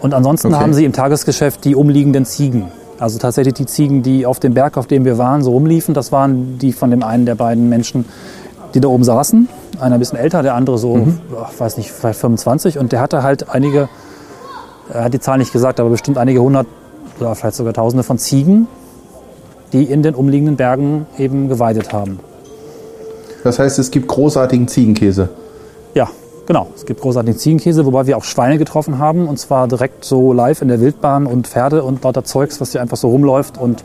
Und 0.04 0.12
ansonsten 0.12 0.49
Okay. 0.49 0.62
haben 0.62 0.75
sie 0.75 0.84
im 0.84 0.92
Tagesgeschäft 0.92 1.64
die 1.64 1.75
umliegenden 1.75 2.26
Ziegen. 2.26 2.70
Also 2.99 3.18
tatsächlich 3.18 3.54
die 3.54 3.64
Ziegen, 3.64 4.02
die 4.02 4.26
auf 4.26 4.38
dem 4.38 4.52
Berg, 4.52 4.76
auf 4.76 4.87
dem 4.87 5.06
wir 5.06 5.16
waren, 5.16 5.42
so 5.42 5.52
rumliefen, 5.52 5.94
das 5.94 6.12
waren 6.12 6.58
die 6.58 6.75
von 6.75 6.90
dem 6.90 7.02
einen 7.02 7.25
der 7.25 7.37
beiden 7.37 7.70
Menschen, 7.70 8.04
die 8.75 8.80
da 8.80 8.88
oben 8.88 9.02
saßen. 9.02 9.49
Einer 9.80 9.94
ein 9.94 9.99
bisschen 9.99 10.18
älter, 10.18 10.42
der 10.42 10.56
andere 10.56 10.76
so, 10.76 11.08
ach, 11.42 11.52
weiß 11.56 11.78
nicht, 11.78 11.90
vielleicht 11.90 12.18
25. 12.20 12.78
Und 12.78 12.92
der 12.92 13.00
hatte 13.00 13.23
halt 13.23 13.49
einige, 13.49 13.88
er 14.92 15.04
hat 15.04 15.14
die 15.14 15.20
Zahl 15.20 15.38
nicht 15.38 15.54
gesagt, 15.54 15.80
aber 15.80 15.88
bestimmt 15.88 16.18
einige 16.18 16.42
hundert 16.42 16.66
oder 17.18 17.34
vielleicht 17.34 17.56
sogar 17.56 17.73
tausende 17.73 18.02
von 18.02 18.18
Ziegen, 18.18 18.68
die 19.73 19.84
in 19.84 20.02
den 20.02 20.14
umliegenden 20.14 20.56
Bergen 20.56 21.06
eben 21.16 21.49
geweidet 21.49 21.94
haben. 21.94 22.20
Das 23.42 23.58
heißt, 23.58 23.78
es 23.78 23.90
gibt 23.90 24.08
großartigen 24.08 24.68
Ziegenkäse. 24.68 25.30
Ja, 25.94 26.11
genau. 26.47 26.69
Es 26.75 26.87
gibt 26.87 27.01
großartigen 27.01 27.39
Ziegenkäse, 27.39 27.85
wobei 27.87 28.07
wir 28.07 28.17
auch 28.17 28.25
Schweine 28.25 28.59
getroffen 28.59 28.99
haben. 28.99 29.27
Und 29.29 29.39
zwar 29.39 29.69
direkt 29.69 30.05
so 30.05 30.33
live 30.33 30.63
in 30.63 30.69
der 30.69 30.81
Wildbahn 30.81 31.27
und 31.27 31.47
Pferde 31.47 31.83
und 31.83 32.03
lauter 32.05 32.25
Zeugs, 32.25 32.61
was 32.61 32.73
hier 32.73 32.81
einfach 32.81 32.97
so 32.97 33.09
rumläuft. 33.09 33.59
Und 33.59 33.83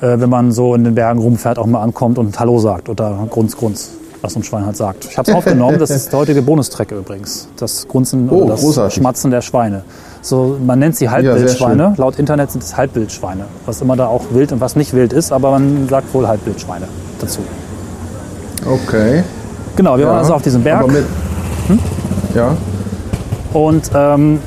äh, 0.00 0.20
wenn 0.20 0.30
man 0.30 0.52
so 0.52 0.74
in 0.74 0.84
den 0.84 0.94
Bergen 0.94 1.20
rumfährt, 1.20 1.58
auch 1.58 1.66
mal 1.66 1.82
ankommt 1.82 2.18
und 2.18 2.38
Hallo 2.38 2.58
sagt 2.58 2.88
oder 2.88 3.26
Grunz, 3.30 3.56
Grunz, 3.56 3.90
was 4.22 4.32
so 4.34 4.40
ein 4.40 4.42
Schwein 4.42 4.66
halt 4.66 4.76
sagt. 4.76 5.06
Ich 5.10 5.18
habe 5.18 5.30
es 5.30 5.36
aufgenommen. 5.36 5.78
Das 5.78 5.90
ist 5.90 6.12
der 6.12 6.18
heutige 6.20 6.42
Bonustrecke 6.42 6.96
übrigens. 6.96 7.48
Das 7.56 7.86
Grunzen 7.88 8.28
Oh, 8.30 8.42
oder 8.42 8.52
das 8.52 8.60
großartig. 8.60 8.94
Schmatzen 8.94 9.30
der 9.30 9.42
Schweine. 9.42 9.84
So, 10.22 10.56
man 10.64 10.78
nennt 10.80 10.96
sie 10.96 11.08
Halbwildschweine. 11.08 11.94
Laut 11.98 12.18
Internet 12.18 12.50
sind 12.50 12.64
es 12.64 12.76
Halbwildschweine. 12.76 13.44
Was 13.64 13.80
immer 13.80 13.94
da 13.96 14.08
auch 14.08 14.22
wild 14.30 14.52
und 14.52 14.60
was 14.60 14.74
nicht 14.74 14.92
wild 14.92 15.12
ist, 15.12 15.30
aber 15.32 15.52
man 15.52 15.88
sagt 15.88 16.12
wohl 16.14 16.26
Halbwildschweine 16.26 16.88
dazu. 17.20 17.40
Okay. 18.66 19.22
Genau, 19.76 19.98
wir 19.98 20.06
waren 20.06 20.18
also 20.18 20.34
auf 20.34 20.42
diesem 20.42 20.62
Berg. 20.62 20.82
Aber 20.82 20.92
mit, 20.92 21.04
Ja, 22.34 22.56
und 23.52 23.90
ähm, 23.94 24.38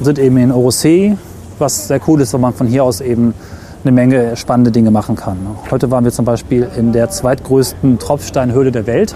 sind 0.00 0.18
eben 0.18 0.36
in 0.38 0.50
Orosee, 0.50 1.16
was 1.58 1.88
sehr 1.88 2.00
cool 2.06 2.20
ist, 2.20 2.32
weil 2.32 2.40
man 2.40 2.54
von 2.54 2.66
hier 2.66 2.84
aus 2.84 3.00
eben 3.00 3.34
eine 3.84 3.92
Menge 3.92 4.36
spannende 4.36 4.70
Dinge 4.70 4.90
machen 4.90 5.16
kann. 5.16 5.38
Heute 5.70 5.90
waren 5.90 6.04
wir 6.04 6.12
zum 6.12 6.24
Beispiel 6.24 6.68
in 6.76 6.92
der 6.92 7.10
zweitgrößten 7.10 7.98
Tropfsteinhöhle 7.98 8.72
der 8.72 8.86
Welt, 8.86 9.14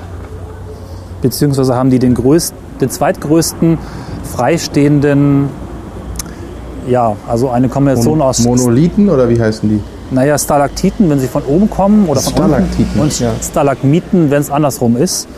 beziehungsweise 1.23 1.75
haben 1.75 1.91
die 1.91 1.99
den, 1.99 2.15
größten, 2.15 2.59
den 2.81 2.91
zweitgrößten 2.91 3.79
freistehenden, 4.25 5.49
ja, 6.89 7.17
also 7.29 7.51
eine 7.51 7.69
Kombination 7.69 8.21
aus 8.21 8.45
Monolithen 8.45 9.09
oder 9.09 9.29
wie 9.29 9.41
heißen 9.41 9.69
die? 9.69 9.81
Naja, 10.11 10.39
Stalaktiten, 10.39 11.11
wenn 11.11 11.19
sie 11.19 11.29
von 11.29 11.43
oben 11.45 11.69
kommen 11.71 12.09
oder 12.09 12.21
von 12.21 12.33
Stalaktiten, 12.33 12.85
unten 12.95 13.01
und 13.01 13.19
ja. 13.21 13.33
Stalagmiten, 13.43 14.31
wenn 14.31 14.41
es 14.41 14.51
andersrum 14.51 14.97
ist. 14.97 15.29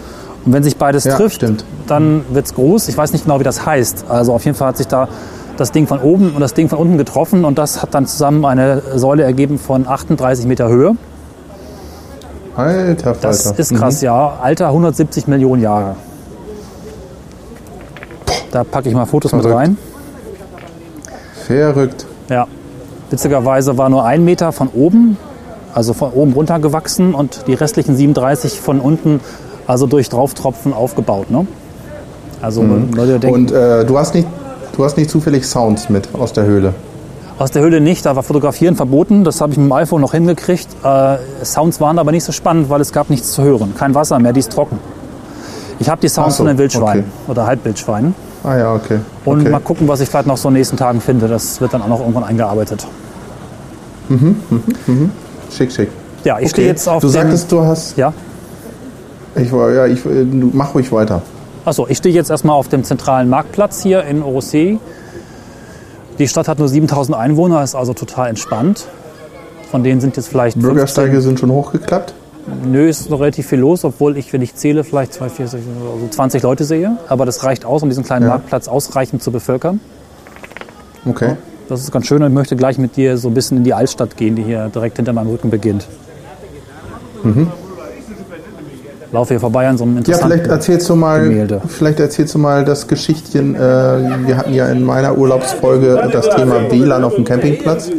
Und 0.45 0.53
wenn 0.53 0.63
sich 0.63 0.77
beides 0.77 1.05
Ja, 1.05 1.17
trifft, 1.17 1.37
stimmt. 1.37 1.65
dann 1.87 2.25
wird 2.31 2.47
es 2.47 2.55
groß. 2.55 2.89
Ich 2.89 2.97
weiß 2.97 3.13
nicht 3.13 3.25
genau, 3.25 3.41
wie 3.41 3.45
das 3.45 3.67
heißt. 3.67 4.05
Also 4.09 4.33
auf 4.35 4.45
jeden 4.45 4.57
Fall 4.57 4.69
hat 4.69 4.77
sich 4.77 4.87
da 4.87 5.09
das 5.57 5.73
Ding 5.73 5.87
von 5.87 5.99
oben 6.01 6.31
und 6.33 6.41
das 6.41 6.55
Ding 6.55 6.69
von 6.69 6.79
unten 6.79 6.99
getroffen 6.99 7.45
und 7.45 7.59
das 7.59 7.83
hat 7.83 7.93
dann 7.95 8.07
zusammen 8.07 8.45
eine 8.45 8.81
Säule 8.95 9.25
ergeben 9.25 9.59
von 9.59 9.89
38 9.89 10.47
Meter 10.47 10.69
Höhe. 10.69 10.95
Alter 12.55 13.15
Falter. 13.15 13.29
Das 13.29 13.47
ist 13.47 13.75
krass, 13.75 14.01
ja. 14.01 14.39
Alter 14.41 14.69
170 14.69 15.27
Millionen 15.27 15.63
Jahre. 15.63 15.97
Da 18.51 18.65
packe 18.65 18.89
ich 18.89 18.95
mal 18.95 19.07
Fotos 19.07 19.33
mit 19.33 19.43
Verrückt. 19.43 19.59
rein. 19.61 19.79
Verrückt. 21.47 22.07
Ja. 22.29 22.47
Witzigerweise 23.11 23.79
war 23.79 23.89
nur 23.89 24.05
ein 24.05 24.25
Meter 24.25 24.53
von 24.53 24.69
oben, 24.69 25.17
also 25.75 25.93
von 25.93 26.13
oben 26.13 26.33
runter 26.33 26.59
gewachsen 26.59 27.15
und 27.15 27.47
die 27.47 27.55
restlichen 27.55 27.97
37 27.97 28.61
von 28.61 28.81
unten, 28.81 29.21
also 29.67 29.87
durch 29.87 30.09
Drauftropfen 30.09 30.73
aufgebaut. 30.73 31.31
Ne? 31.31 31.47
Also 32.41 32.63
Leute 32.63 33.19
denken, 33.19 33.35
Und 33.35 33.53
äh, 33.53 33.85
du, 33.85 33.99
hast 33.99 34.15
nicht, 34.15 34.29
du 34.77 34.85
hast 34.85 34.97
nicht 34.97 35.11
zufällig 35.11 35.47
Sounds 35.47 35.89
mit 35.89 36.09
aus 36.15 36.33
der 36.33 36.45
Höhle. 36.45 36.75
aus 37.39 37.51
der 37.51 37.63
Höhle 37.63 37.81
nicht, 37.81 38.05
da 38.05 38.15
war 38.17 38.23
Fotografieren 38.23 38.77
verboten. 38.77 39.25
Das 39.25 39.41
habe 39.41 39.53
ich 39.53 39.59
mit 39.59 39.67
dem 39.67 39.73
iPhone 39.73 40.01
noch 40.01 40.13
hingekriegt. 40.13 40.69
Äh, 40.85 41.17
Sounds 41.45 41.81
waren 41.81 41.99
aber 41.99 42.13
nicht 42.13 42.25
so 42.25 42.33
spannend, 42.33 42.69
weil 42.69 42.81
es 42.81 42.93
gab 42.93 43.11
nichts 43.11 43.33
zu 43.33 43.43
hören. 43.43 43.75
Kein 43.77 43.95
Wasser 43.95 44.19
mehr, 44.19 44.33
die 44.33 44.41
ist 44.41 44.53
trocken. 44.53 44.79
Ich 45.79 45.89
habe 45.89 46.01
die 46.01 46.09
Sounds 46.09 46.37
so, 46.37 46.39
von 46.39 46.49
den 46.49 46.59
Wildschweinen 46.59 47.05
okay. 47.05 47.31
oder 47.31 47.47
Halbwildschweinen. 47.47 48.15
Ah 48.45 48.57
ja, 48.57 48.75
okay. 48.75 48.99
Und 49.25 49.41
okay. 49.41 49.51
mal 49.51 49.61
gucken, 49.61 49.89
was 49.89 50.01
ich 50.01 50.09
vielleicht 50.09 50.27
noch 50.27 50.37
so 50.37 50.49
in 50.49 50.55
den 50.55 50.61
nächsten 50.61 50.77
Tagen 50.77 51.01
finde. 51.01 51.29
Das 51.29 51.61
wird 51.61 51.75
dann 51.75 51.83
auch 51.83 51.89
noch 51.89 52.01
irgendwann 52.01 52.25
eingearbeitet. 52.25 52.87
Schick, 55.51 55.73
schick. 55.73 55.89
Ja, 56.25 56.35
ich 56.39 56.45
Okay. 56.45 56.49
stehe 56.49 56.69
jetzt 56.69 56.89
auf 56.89 57.01
du 57.03 57.09
sagtest, 57.09 57.51
du 57.53 57.63
hast. 57.65 57.97
ja? 57.97 58.13
Ich, 59.35 59.53
war- 59.53 59.71
ja, 59.73 59.87
ich, 59.87 60.05
äh, 60.07 60.25
mach 60.53 60.75
ruhig 60.75 60.91
weiter. 60.93 61.23
Achso, 61.65 61.87
ich 61.89 61.99
stehe 61.99 62.15
jetzt 62.15 62.31
erstmal 62.31 62.57
auf 62.57 62.69
dem 62.69 62.85
zentralen 62.85 63.29
Marktplatz 63.29 63.83
hier 63.83 64.03
in 64.05 64.23
Orosei. 64.23 64.79
Die 66.19 66.27
Stadt 66.27 66.49
hat 66.49 66.59
nur 66.59 66.69
7000 66.69 67.17
Einwohner, 67.17 67.63
ist 67.63 67.75
also 67.75 67.93
total 67.93 68.29
entspannt. 68.31 68.87
Von 69.71 69.85
denen 69.85 70.01
sind 70.01 70.17
jetzt 70.17 70.29
vielleicht 70.29 70.55
15, 70.55 70.63
Bürgersteige 70.75 71.21
sind 71.21 71.39
schon 71.39 71.51
hochgeklappt. 71.51 72.15
Nö, 72.65 72.89
ist 72.89 73.09
noch 73.11 73.21
relativ 73.21 73.47
viel 73.47 73.59
los, 73.61 73.85
obwohl 73.85 74.17
ich, 74.17 74.33
wenn 74.33 74.43
ich 74.43 74.55
zähle, 74.55 74.85
vielleicht 74.85 75.13
2, 75.15 75.29
4, 75.29 75.49
6, 75.49 75.65
also 75.95 76.09
20 76.11 76.43
Leute 76.43 76.65
sehe. 76.65 76.97
Aber 77.09 77.27
das 77.27 77.45
reicht 77.45 77.65
aus, 77.65 77.83
um 77.83 77.89
diesen 77.89 78.05
kleinen 78.05 78.25
Ja. 78.25 78.31
Marktplatz 78.31 78.69
ausreichend 78.69 79.23
zu 79.23 79.31
bevölkern. 79.31 79.81
Okay. 81.07 81.37
Das 81.69 81.81
ist 81.81 81.93
ganz 81.93 82.07
schön 82.07 82.23
und 82.23 82.29
ich 82.29 82.35
möchte 82.35 82.57
gleich 82.57 82.79
mit 82.79 82.97
dir 82.97 83.19
so 83.19 83.29
ein 83.29 83.35
bisschen 83.35 83.59
in 83.59 83.65
die 83.65 83.75
Altstadt 83.75 84.17
gehen, 84.17 84.37
die 84.37 84.43
hier 84.43 84.69
direkt 84.75 84.97
hinter 84.97 85.13
meinem 85.13 85.29
Rücken 85.29 85.51
beginnt. 85.51 85.87
Laufe 89.13 89.35
hier 89.35 89.41
vorbei 89.41 89.67
an 89.69 89.79
so 89.79 89.85
einem 89.85 89.95
Ja, 89.95 89.99
interessanten... 90.01 90.29
vielleicht 90.39 90.51
erzählst 90.51 90.89
du 90.89 90.95
mal, 90.97 91.25
Gemälde. 91.25 91.63
vielleicht 91.67 91.99
erzählst 92.01 92.35
du 92.35 92.39
mal 92.39 92.65
das 92.65 92.87
Geschichtchen. 92.89 93.55
Äh, 93.55 93.59
wir 94.27 94.37
hatten 94.37 94.53
ja 94.53 94.69
in 94.69 94.83
meiner 94.85 95.17
Urlaubsfolge 95.17 96.09
das 96.13 96.29
Thema 96.29 96.71
WLAN 96.71 97.05
auf 97.05 97.15
dem 97.15 97.25
Campingplatz. 97.25 97.91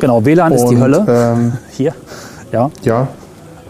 genau, 0.00 0.24
WLAN 0.24 0.52
ist 0.52 0.64
die 0.66 0.74
Und, 0.74 0.82
Hölle. 0.82 1.04
Ähm, 1.08 1.52
Hier, 1.70 1.94
ja. 2.52 2.70
ja. 2.82 3.08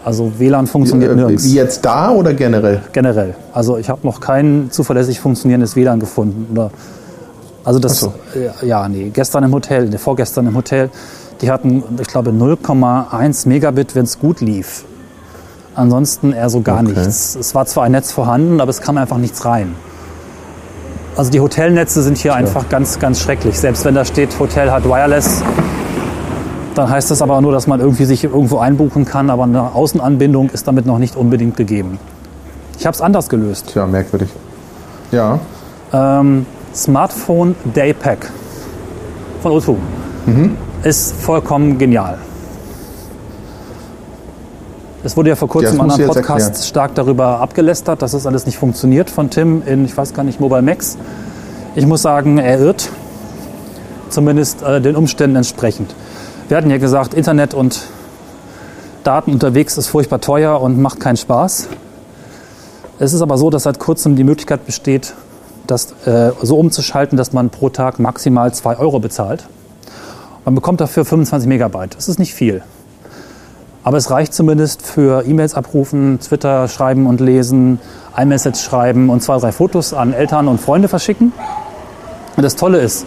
Also 0.05 0.31
WLAN 0.39 0.67
funktioniert 0.67 1.11
Äh, 1.11 1.15
nirgends. 1.15 1.43
Wie 1.43 1.53
jetzt 1.55 1.83
da 1.85 2.11
oder 2.11 2.33
generell? 2.33 2.81
generell. 2.93 3.35
Also 3.53 3.77
ich 3.77 3.89
habe 3.89 4.01
noch 4.07 4.19
kein 4.21 4.69
zuverlässig 4.71 5.19
funktionierendes 5.19 5.75
WLAN 5.75 5.99
gefunden. 5.99 6.47
Oder 6.51 6.71
also 7.63 7.79
das, 7.79 8.03
Ach 8.07 8.35
äh, 8.63 8.65
ja, 8.67 8.87
nee, 8.87 9.09
gestern 9.13 9.43
im 9.43 9.53
Hotel, 9.53 9.89
nee, 9.89 9.97
vorgestern 9.97 10.47
im 10.47 10.55
Hotel, 10.55 10.89
die 11.41 11.51
hatten, 11.51 11.83
ich 12.01 12.07
glaube, 12.07 12.31
0,1 12.31 13.47
Megabit, 13.47 13.93
wenn 13.95 14.05
es 14.05 14.17
gut 14.19 14.39
lief. 14.41 14.85
Ansonsten 15.75 16.31
eher 16.33 16.49
so 16.49 16.61
gar 16.61 16.81
Okay. 16.81 16.93
nichts. 16.93 17.35
Es 17.35 17.53
war 17.53 17.65
zwar 17.65 17.83
ein 17.83 17.91
Netz 17.91 18.11
vorhanden, 18.11 18.61
aber 18.61 18.69
es 18.71 18.81
kam 18.81 18.97
einfach 18.97 19.17
nichts 19.17 19.45
rein. 19.45 19.75
Also 21.15 21.29
die 21.31 21.39
Hotelnetze 21.39 22.01
sind 22.03 22.17
hier 22.17 22.33
einfach 22.35 22.69
ganz, 22.69 22.99
ganz 22.99 23.19
schrecklich. 23.21 23.59
Selbst 23.59 23.83
wenn 23.85 23.95
da 23.95 24.05
steht, 24.05 24.39
Hotel 24.39 24.71
hat 24.71 24.85
Wireless, 24.85 25.41
dann 26.77 26.89
heißt 26.89 27.09
das 27.11 27.21
aber 27.21 27.39
nur, 27.41 27.51
dass 27.51 27.67
man 27.67 27.79
irgendwie 27.79 28.05
sich 28.05 28.23
irgendwo 28.23 28.59
einbuchen 28.59 29.05
kann, 29.05 29.29
aber 29.29 29.43
eine 29.43 29.73
Außenanbindung 29.73 30.49
ist 30.49 30.67
damit 30.67 30.85
noch 30.85 30.99
nicht 30.99 31.15
unbedingt 31.15 31.57
gegeben. 31.57 31.99
Ich 32.79 32.85
habe 32.85 32.93
es 32.93 33.01
anders 33.01 33.29
gelöst. 33.29 33.67
Tja, 33.73 33.87
merkwürdig. 33.87 34.29
Ja. 35.11 35.39
Ähm, 35.91 36.45
Smartphone 36.73 37.55
Daypack 37.73 38.31
von 39.41 39.51
O2 39.53 39.75
ist 40.83 41.13
vollkommen 41.15 41.77
genial. 41.77 42.17
Es 45.03 45.15
wurde 45.15 45.29
ja 45.29 45.35
vor 45.35 45.47
kurzem 45.47 45.77
Ja, 45.77 45.83
du 45.85 46.01
jetzt 46.01 46.07
Podcast 46.07 46.45
erklären. 46.47 46.67
stark 46.67 46.95
darüber 46.95 47.39
abgelästert, 47.39 48.01
dass 48.01 48.11
das 48.11 48.27
alles 48.27 48.45
nicht 48.45 48.57
funktioniert 48.57 49.09
von 49.09 49.29
Tim 49.29 49.63
in, 49.65 49.85
ich 49.85 49.95
weiß 49.95 50.13
gar 50.13 50.23
nicht, 50.23 50.39
Mobile 50.39 50.61
Max. 50.61 50.97
Ich 51.75 51.85
muss 51.85 52.01
sagen, 52.01 52.37
er 52.37 52.59
irrt. 52.59 52.89
Zumindest 54.09 54.63
äh, 54.63 54.81
den 54.81 54.95
Umständen 54.95 55.37
entsprechend. 55.37 55.93
Wir 56.47 56.55
hatten 56.55 56.69
ja 56.69 56.77
gesagt, 56.77 57.13
Internet 57.13 57.53
und 57.53 57.81
Daten 59.03 59.33
unterwegs 59.33 59.77
ist 59.77 59.87
furchtbar 59.87 60.21
teuer 60.21 60.61
und 60.61 60.79
macht 60.81 60.97
keinen 61.01 61.17
Spaß. 61.17 61.67
Es 62.99 63.13
ist 63.13 63.21
aber 63.21 63.37
so, 63.37 63.49
dass 63.49 63.63
seit 63.63 63.79
kurzem 63.79 64.15
die 64.15 64.23
Möglichkeit 64.23 64.65
besteht, 64.65 65.13
das 65.67 65.91
äh, 66.05 66.31
so 66.41 66.57
umzuschalten, 66.57 67.17
dass 67.17 67.33
man 67.33 67.49
pro 67.49 67.67
Tag 67.67 67.99
maximal 67.99 68.53
2 68.53 68.77
Euro 68.77 69.01
bezahlt. 69.01 69.45
Man 70.45 70.55
bekommt 70.55 70.79
dafür 70.79 71.03
25 71.03 71.49
Megabyte. 71.49 71.97
Das 71.97 72.07
ist 72.07 72.17
nicht 72.17 72.33
viel. 72.33 72.63
Aber 73.83 73.97
es 73.97 74.09
reicht 74.09 74.33
zumindest 74.33 74.81
für 74.81 75.25
E-Mails 75.27 75.53
abrufen, 75.53 76.17
Twitter 76.21 76.69
schreiben 76.69 77.07
und 77.07 77.19
lesen, 77.19 77.81
iMessage 78.15 78.61
schreiben 78.61 79.09
und 79.09 79.21
zwei, 79.21 79.37
drei 79.37 79.51
Fotos 79.51 79.93
an 79.93 80.13
Eltern 80.13 80.47
und 80.47 80.61
Freunde 80.61 80.87
verschicken. 80.87 81.33
Und 82.37 82.43
das 82.43 82.55
Tolle 82.55 82.79
ist, 82.79 83.05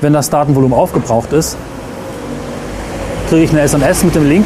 wenn 0.00 0.12
das 0.12 0.30
Datenvolumen 0.30 0.76
aufgebraucht 0.76 1.32
ist, 1.32 1.56
kriege 3.30 3.44
ich 3.44 3.50
eine 3.52 3.60
SMS 3.60 4.02
mit 4.02 4.16
dem 4.16 4.28
Link. 4.28 4.44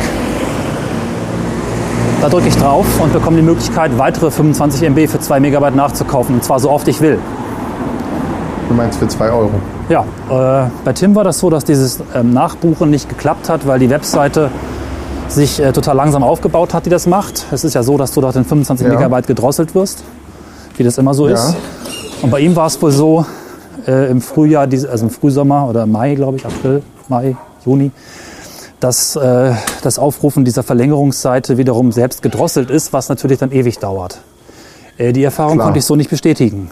Da 2.21 2.29
drücke 2.29 2.49
ich 2.49 2.57
drauf 2.57 2.85
und 3.01 3.15
bekomme 3.15 3.39
die 3.39 3.43
Möglichkeit, 3.43 3.97
weitere 3.97 4.31
25 4.31 4.83
MB 4.91 5.09
für 5.09 5.19
2 5.19 5.41
Megabyte 5.41 5.75
nachzukaufen. 5.75 6.35
Und 6.35 6.45
zwar 6.45 6.61
so 6.61 6.71
oft 6.71 6.87
ich 6.89 7.01
will. 7.01 7.19
Du 8.69 8.75
meinst 8.75 8.99
für 8.99 9.09
2 9.09 9.31
Euro? 9.31 9.51
Ja, 9.89 10.05
äh, 10.31 10.69
bei 10.85 10.93
Tim 10.93 11.15
war 11.15 11.25
das 11.25 11.39
so, 11.39 11.49
dass 11.49 11.65
dieses 11.65 12.01
ähm, 12.15 12.35
Nachbuchen 12.35 12.91
nicht 12.91 13.09
geklappt 13.09 13.49
hat, 13.49 13.67
weil 13.67 13.79
die 13.79 13.89
Webseite 13.89 14.51
sich 15.29 15.61
äh, 15.61 15.73
total 15.73 15.97
langsam 15.97 16.23
aufgebaut 16.23 16.75
hat, 16.75 16.85
die 16.85 16.91
das 16.91 17.07
macht. 17.07 17.47
Es 17.53 17.65
ist 17.65 17.73
ja 17.75 17.83
so, 17.83 17.97
dass 17.97 18.13
du 18.13 18.21
dort 18.21 18.37
in 18.37 18.45
25 18.45 18.87
Ja. 18.87 18.93
Megabyte 18.93 19.27
gedrosselt 19.27 19.75
wirst, 19.75 20.05
wie 20.77 20.85
das 20.85 20.99
immer 20.99 21.15
so 21.15 21.27
Ja. 21.29 21.35
ist. 21.35 21.57
Und 22.21 22.31
bei 22.31 22.41
ihm 22.41 22.55
war 22.55 22.67
es 22.67 22.81
wohl 22.83 22.91
so, 22.91 23.25
äh, 23.87 24.11
im 24.11 24.21
Frühjahr, 24.21 24.63
also 24.91 25.05
im 25.07 25.11
Frühsommer 25.11 25.69
oder 25.71 25.87
Mai, 25.87 26.15
glaube 26.15 26.37
ich, 26.37 26.45
April, 26.45 26.83
Mai, 27.09 27.35
Juni, 27.65 27.91
dass 28.85 29.17
äh, 29.17 29.55
das 29.81 29.99
Aufrufen 29.99 30.45
dieser 30.45 30.63
Verlängerungsseite 30.63 31.57
wiederum 31.57 31.91
selbst 31.91 32.21
gedrosselt 32.21 32.69
ist, 32.69 32.93
was 32.93 33.09
natürlich 33.09 33.39
dann 33.39 33.51
ewig 33.51 33.79
dauert. 33.79 34.21
Äh, 34.99 35.15
die 35.15 35.25
Erfahrung 35.25 35.55
Klar. 35.55 35.69
konnte 35.69 35.79
ich 35.79 35.87
so 35.87 35.97
nicht 35.97 36.11
bestätigen. 36.11 36.71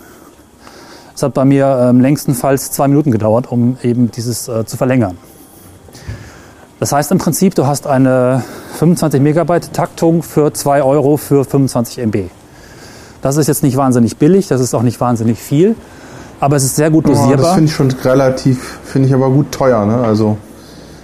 Es 1.14 1.23
hat 1.23 1.33
bei 1.33 1.47
mir 1.47 1.88
ähm, 1.88 2.00
längstenfalls 2.00 2.71
zwei 2.71 2.87
Minuten 2.87 3.12
gedauert, 3.12 3.50
um 3.50 3.78
eben 3.83 4.11
dieses 4.11 4.47
äh, 4.47 4.66
zu 4.66 4.76
verlängern. 4.76 5.16
Das 6.81 6.92
heißt 6.92 7.11
im 7.12 7.19
Prinzip, 7.19 7.54
du 7.54 7.66
hast 7.66 7.87
eine 7.87 8.45
25 8.75 9.23
Megabyte 9.23 9.73
Taktung 9.73 10.23
für 10.23 10.52
2 10.52 10.83
Euro 10.83 11.16
für 11.16 11.47
25 11.47 11.99
MB. 11.99 12.25
Das 13.23 13.38
ist 13.38 13.47
jetzt 13.47 13.62
nicht 13.62 13.78
wahnsinnig 13.78 14.19
billig, 14.19 14.49
das 14.49 14.61
ist 14.61 14.75
auch 14.75 14.83
nicht 14.83 15.00
wahnsinnig 15.00 15.38
viel, 15.38 15.76
aber 16.40 16.57
es 16.57 16.64
ist 16.64 16.76
sehr 16.76 16.90
gut 16.90 17.07
Oh, 17.07 17.12
das 17.12 17.21
dosierbar. 17.21 17.54
finde 17.54 17.71
ich 17.71 17.75
schon 17.75 17.90
relativ, 17.90 18.81
finde 18.85 19.09
ich 19.09 19.14
aber 19.14 19.31
gut 19.31 19.50
teuer. 19.50 19.87
Ne? 19.87 19.97
Also, 19.97 20.37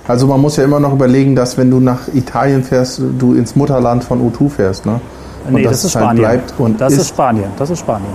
also 0.08 0.26
man 0.26 0.40
muss 0.40 0.56
ja 0.56 0.64
immer 0.64 0.80
noch 0.80 0.92
überlegen, 0.92 1.36
dass 1.36 1.56
wenn 1.56 1.70
du 1.70 1.78
nach 1.80 2.08
Italien 2.12 2.64
fährst, 2.64 3.00
du 3.18 3.34
ins 3.34 3.54
Mutterland 3.54 4.02
von 4.02 4.20
O2 4.20 4.48
fährst. 4.50 4.86
Ne? 4.86 5.00
Und 5.46 5.54
nee, 5.54 5.62
dass 5.62 5.72
das 5.82 5.84
ist 5.84 5.94
halt 5.94 6.04
Spanien. 6.06 6.22
bleibt 6.24 6.54
und 6.58 6.80
das 6.80 6.92
ist, 6.94 6.98
ist- 7.00 7.08
Spanien. 7.10 7.50
Das 7.56 7.70
ist 7.70 7.78
Spanien. 7.78 8.10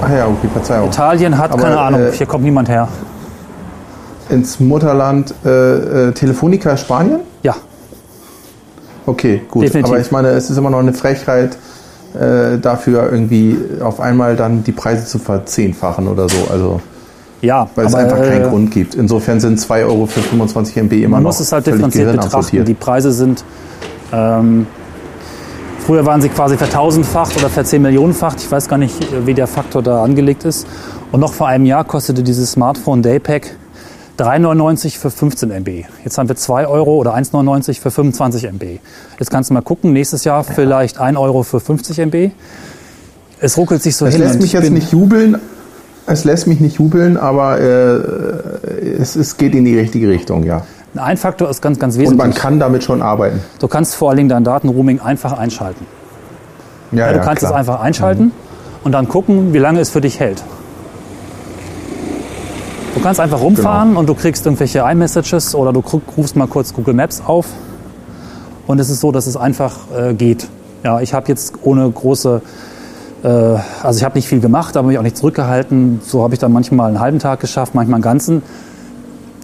Ach 0.00 0.10
ja, 0.10 0.26
okay, 0.26 0.48
Verzeihung. 0.52 0.88
Italien 0.88 1.36
hat 1.38 1.52
Aber, 1.52 1.62
keine 1.62 1.78
Ahnung, 1.78 2.00
äh, 2.00 2.12
hier 2.12 2.26
kommt 2.26 2.44
niemand 2.44 2.68
her. 2.68 2.88
Ins 4.28 4.60
Mutterland 4.60 5.34
äh, 5.44 5.48
äh, 6.08 6.12
Telefonica 6.12 6.76
Spanien? 6.76 7.20
Ja, 7.42 7.54
Okay, 9.08 9.40
gut. 9.50 9.62
Definitiv. 9.62 9.90
Aber 9.92 10.00
ich 10.00 10.10
meine, 10.12 10.28
es 10.28 10.50
ist 10.50 10.58
immer 10.58 10.68
noch 10.68 10.80
eine 10.80 10.92
Frechheit, 10.92 11.56
äh, 12.14 12.58
dafür 12.58 13.10
irgendwie 13.10 13.56
auf 13.80 14.00
einmal 14.00 14.36
dann 14.36 14.64
die 14.64 14.72
Preise 14.72 15.06
zu 15.06 15.18
verzehnfachen 15.18 16.08
oder 16.08 16.28
so. 16.28 16.36
Also, 16.50 16.80
ja, 17.40 17.68
weil 17.74 17.86
es 17.86 17.94
einfach 17.94 18.18
keinen 18.18 18.44
äh, 18.44 18.48
Grund 18.48 18.70
gibt. 18.70 18.94
Insofern 18.94 19.40
sind 19.40 19.60
2 19.60 19.84
Euro 19.84 20.06
für 20.06 20.20
25 20.20 20.76
MB 20.76 20.92
immer 20.92 21.16
Man 21.16 21.22
noch 21.22 21.30
muss 21.30 21.40
es 21.40 21.52
halt 21.52 21.66
differenziert 21.66 22.12
betrachten. 22.12 22.64
Die 22.64 22.74
Preise 22.74 23.12
sind, 23.12 23.44
ähm, 24.12 24.66
früher 25.86 26.04
waren 26.04 26.20
sie 26.20 26.28
quasi 26.28 26.56
vertausendfacht 26.56 27.36
oder 27.36 27.48
verzehn-millionenfacht. 27.48 28.40
Ich 28.40 28.50
weiß 28.50 28.68
gar 28.68 28.78
nicht, 28.78 29.00
äh, 29.12 29.26
wie 29.26 29.34
der 29.34 29.46
Faktor 29.46 29.82
da 29.82 30.02
angelegt 30.02 30.44
ist. 30.44 30.66
Und 31.12 31.20
noch 31.20 31.32
vor 31.32 31.48
einem 31.48 31.64
Jahr 31.64 31.84
kostete 31.84 32.22
dieses 32.22 32.52
Smartphone 32.52 33.02
Daypack 33.02 33.56
3,99 34.18 34.98
für 34.98 35.10
15 35.10 35.50
MB. 35.52 35.84
Jetzt 36.04 36.18
haben 36.18 36.28
wir 36.28 36.34
2 36.34 36.66
Euro 36.66 36.96
oder 36.96 37.14
1,99 37.14 37.80
für 37.80 37.92
25 37.92 38.44
MB. 38.44 38.80
Jetzt 39.18 39.30
kannst 39.30 39.50
du 39.50 39.54
mal 39.54 39.62
gucken, 39.62 39.92
nächstes 39.92 40.24
Jahr 40.24 40.42
vielleicht 40.42 40.98
1 40.98 41.16
Euro 41.16 41.44
für 41.44 41.60
50 41.60 42.00
MB. 42.00 42.32
Es 43.40 43.56
ruckelt 43.56 43.80
sich 43.80 43.94
so 43.94 44.06
Es 44.06 44.14
hin. 44.14 44.22
lässt 44.22 44.34
und 44.34 44.42
mich 44.42 44.54
ich 44.54 44.60
jetzt 44.60 44.72
nicht 44.72 44.90
jubeln. 44.90 45.38
Es 46.10 46.24
lässt 46.24 46.46
mich 46.46 46.60
nicht 46.60 46.78
jubeln, 46.78 47.16
aber 47.16 47.60
äh, 47.60 48.00
es, 48.98 49.14
es 49.16 49.36
geht 49.36 49.54
in 49.54 49.64
die 49.64 49.78
richtige 49.78 50.08
Richtung, 50.08 50.44
ja. 50.44 50.62
Ein 50.96 51.16
Faktor 51.18 51.50
ist 51.50 51.60
ganz, 51.60 51.78
ganz 51.78 51.96
Und 51.96 52.04
man 52.04 52.12
wesentlich. 52.18 52.34
kann 52.36 52.58
damit 52.58 52.82
schon 52.82 53.02
arbeiten. 53.02 53.40
Du 53.60 53.68
kannst 53.68 53.94
vor 53.94 54.08
allen 54.08 54.16
Dingen 54.16 54.28
dein 54.30 54.42
Datenroaming 54.42 55.00
einfach 55.00 55.38
einschalten. 55.38 55.86
Ja, 56.92 57.06
Ja, 57.08 57.12
du 57.12 57.20
kannst 57.20 57.40
klar. 57.40 57.52
Mhm. 57.52 57.56
es 57.60 57.68
einfach 57.68 57.80
einschalten 57.82 58.32
und 58.84 58.92
dann 58.92 59.06
gucken, 59.06 59.52
wie 59.52 59.58
lange 59.58 59.80
es 59.80 59.90
für 59.90 60.00
dich 60.00 60.18
hält. 60.18 60.42
Du 62.94 63.00
kannst 63.02 63.20
einfach 63.20 63.40
rumfahren 63.40 63.88
Genau. 63.90 64.00
und 64.00 64.08
du 64.08 64.14
kriegst 64.14 64.44
irgendwelche 64.46 64.80
iMessages 64.80 65.54
oder 65.54 65.72
du 65.72 65.82
rufst 66.16 66.34
mal 66.36 66.48
kurz 66.48 66.72
Google 66.72 66.94
Maps 66.94 67.22
auf. 67.24 67.46
Und 68.66 68.80
es 68.80 68.90
ist 68.90 69.00
so, 69.00 69.12
dass 69.12 69.26
es 69.26 69.36
einfach 69.36 69.76
äh, 69.96 70.14
geht. 70.14 70.48
Ja, 70.84 71.00
ich 71.00 71.14
habe 71.14 71.28
jetzt 71.28 71.54
ohne 71.62 71.88
große, 71.90 72.42
also 73.22 73.98
ich 73.98 74.04
habe 74.04 74.16
nicht 74.16 74.28
viel 74.28 74.40
gemacht, 74.40 74.76
aber 74.76 74.88
mich 74.88 74.98
auch 74.98 75.02
nicht 75.02 75.16
zurückgehalten. 75.16 76.00
So 76.04 76.22
habe 76.22 76.34
ich 76.34 76.40
dann 76.40 76.52
manchmal 76.52 76.88
einen 76.88 77.00
halben 77.00 77.18
Tag 77.18 77.40
geschafft, 77.40 77.74
manchmal 77.74 77.96
einen 77.96 78.02
ganzen. 78.02 78.42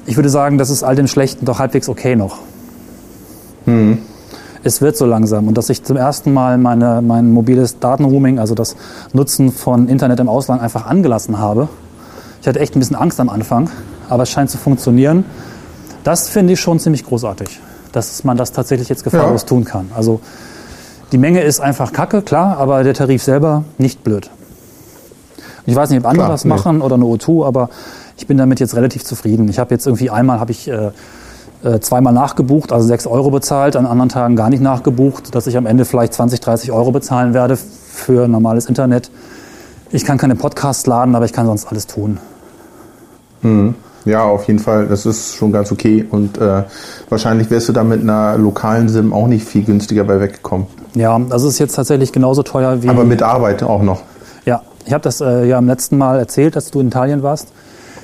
Ich 0.06 0.16
würde 0.16 0.28
sagen, 0.28 0.58
das 0.58 0.70
ist 0.70 0.82
all 0.82 0.96
dem 0.96 1.06
Schlechten 1.06 1.44
doch 1.44 1.58
halbwegs 1.58 1.88
okay 1.88 2.14
noch. 2.14 2.38
Es 4.62 4.80
wird 4.80 4.96
so 4.96 5.06
langsam 5.06 5.48
und 5.48 5.58
dass 5.58 5.70
ich 5.70 5.82
zum 5.82 5.96
ersten 5.96 6.32
Mal 6.32 6.58
meine, 6.58 7.02
mein 7.02 7.32
mobiles 7.32 7.78
Datenroaming, 7.80 8.38
also 8.38 8.54
das 8.54 8.76
Nutzen 9.12 9.50
von 9.52 9.88
Internet 9.88 10.20
im 10.20 10.28
Ausland 10.28 10.62
einfach 10.62 10.87
angelassen 10.87 11.38
habe. 11.38 11.68
Ich 12.42 12.46
hatte 12.46 12.60
echt 12.60 12.76
ein 12.76 12.80
bisschen 12.80 12.96
Angst 12.96 13.20
am 13.20 13.30
Anfang, 13.30 13.70
aber 14.08 14.24
es 14.24 14.30
scheint 14.30 14.50
zu 14.50 14.58
funktionieren. 14.58 15.24
Das 16.02 16.28
finde 16.28 16.52
ich 16.52 16.60
schon 16.60 16.78
ziemlich 16.78 17.04
großartig, 17.04 17.60
dass 17.92 18.22
man 18.24 18.37
das 18.37 18.52
tatsächlich 18.52 18.90
jetzt 18.90 19.04
gefahrlos 19.04 19.42
Ja. 19.42 19.48
tun 19.48 19.64
kann. 19.64 19.90
Also 19.94 20.20
die 21.14 21.18
Menge 21.18 21.42
ist 21.42 21.61
einfach 21.61 21.92
kacke, 21.92 22.22
klar, 22.22 22.59
aber 22.59 22.83
der 22.83 22.92
Tarif 22.92 23.22
selber 23.22 23.62
nicht 23.79 24.03
blöd. 24.03 24.33
Ich 25.64 25.77
weiß 25.77 25.90
nicht, 25.90 26.00
ob 26.00 26.07
andere 26.07 26.24
Klar, 26.24 26.33
das 26.33 26.44
nee. 26.44 26.48
machen 26.48 26.83
oder 26.83 26.96
eine 26.96 27.05
O2, 27.05 27.46
aber 27.46 27.70
ich 28.16 28.27
bin 28.27 28.37
damit 28.37 28.59
jetzt 28.59 28.74
relativ 28.74 29.05
zufrieden. 29.05 29.48
Ich 29.48 29.61
habe 29.61 29.72
jetzt 29.72 29.87
irgendwie 29.87 30.11
einmal 30.11 30.40
habe 30.40 30.50
ich 30.50 30.66
äh, 30.66 30.90
äh, 31.62 31.79
zweimal 31.79 32.12
nachgebucht, 32.12 32.72
also 32.72 32.88
6 32.88 33.07
Euro 33.07 33.31
bezahlt, 33.31 33.77
an 33.77 33.87
anderen 33.87 34.09
Tagen 34.09 34.35
gar 34.35 34.50
nicht 34.50 34.61
nachgebucht, 34.61 35.33
dass 35.37 35.46
ich 35.46 35.57
am 35.57 35.66
Ende 35.66 35.85
vielleicht 35.85 36.14
20, 36.14 36.40
30 36.40 36.72
Euro 36.72 36.90
bezahlen 36.90 37.33
werde 37.33 37.57
für 37.57 38.27
normales 38.27 38.66
Internet. 38.66 39.09
Ich 39.92 40.05
kann 40.05 40.18
keine 40.18 40.35
Podcasts 40.35 40.85
laden, 40.87 41.14
aber 41.14 41.27
ich 41.27 41.33
kann 41.33 41.46
sonst 41.46 41.66
alles 41.66 41.87
tun. 41.87 42.18
Ja, 44.05 44.24
auf 44.24 44.48
jeden 44.48 44.59
Fall. 44.59 44.88
Das 44.88 45.07
ist 45.07 45.37
schon 45.37 45.53
ganz 45.53 45.70
okay. 45.70 46.05
Und 46.11 46.38
äh, 46.38 46.64
wahrscheinlich 47.09 47.53
wärst 47.53 47.68
du 47.68 47.72
da 47.72 47.85
mit 47.85 48.00
einer 48.00 48.37
lokalen 48.37 48.88
SIM 48.88 49.12
auch 49.12 49.29
nicht 49.29 49.46
viel 49.46 49.62
günstiger 49.62 50.03
bei 50.03 50.18
weggekommen. 50.18 50.66
Ja, 50.94 51.18
das 51.18 51.42
ist 51.42 51.59
jetzt 51.59 51.74
tatsächlich 51.74 52.12
genauso 52.12 52.42
teuer 52.42 52.83
wie. 52.83 52.88
Aber 52.88 53.04
mit 53.04 53.22
Arbeit 53.22 53.62
auch 53.62 53.83
noch. 53.83 54.02
Ja, 54.44 54.62
ich 54.87 54.92
habe 54.92 55.02
das 55.02 55.20
äh, 55.20 55.44
ja 55.46 55.59
am 55.59 55.66
letzten 55.66 55.98
Mal 55.98 56.18
erzählt, 56.18 56.57
als 56.57 56.70
du 56.70 56.80
in 56.80 56.88
Italien 56.88 57.22
warst, 57.22 57.48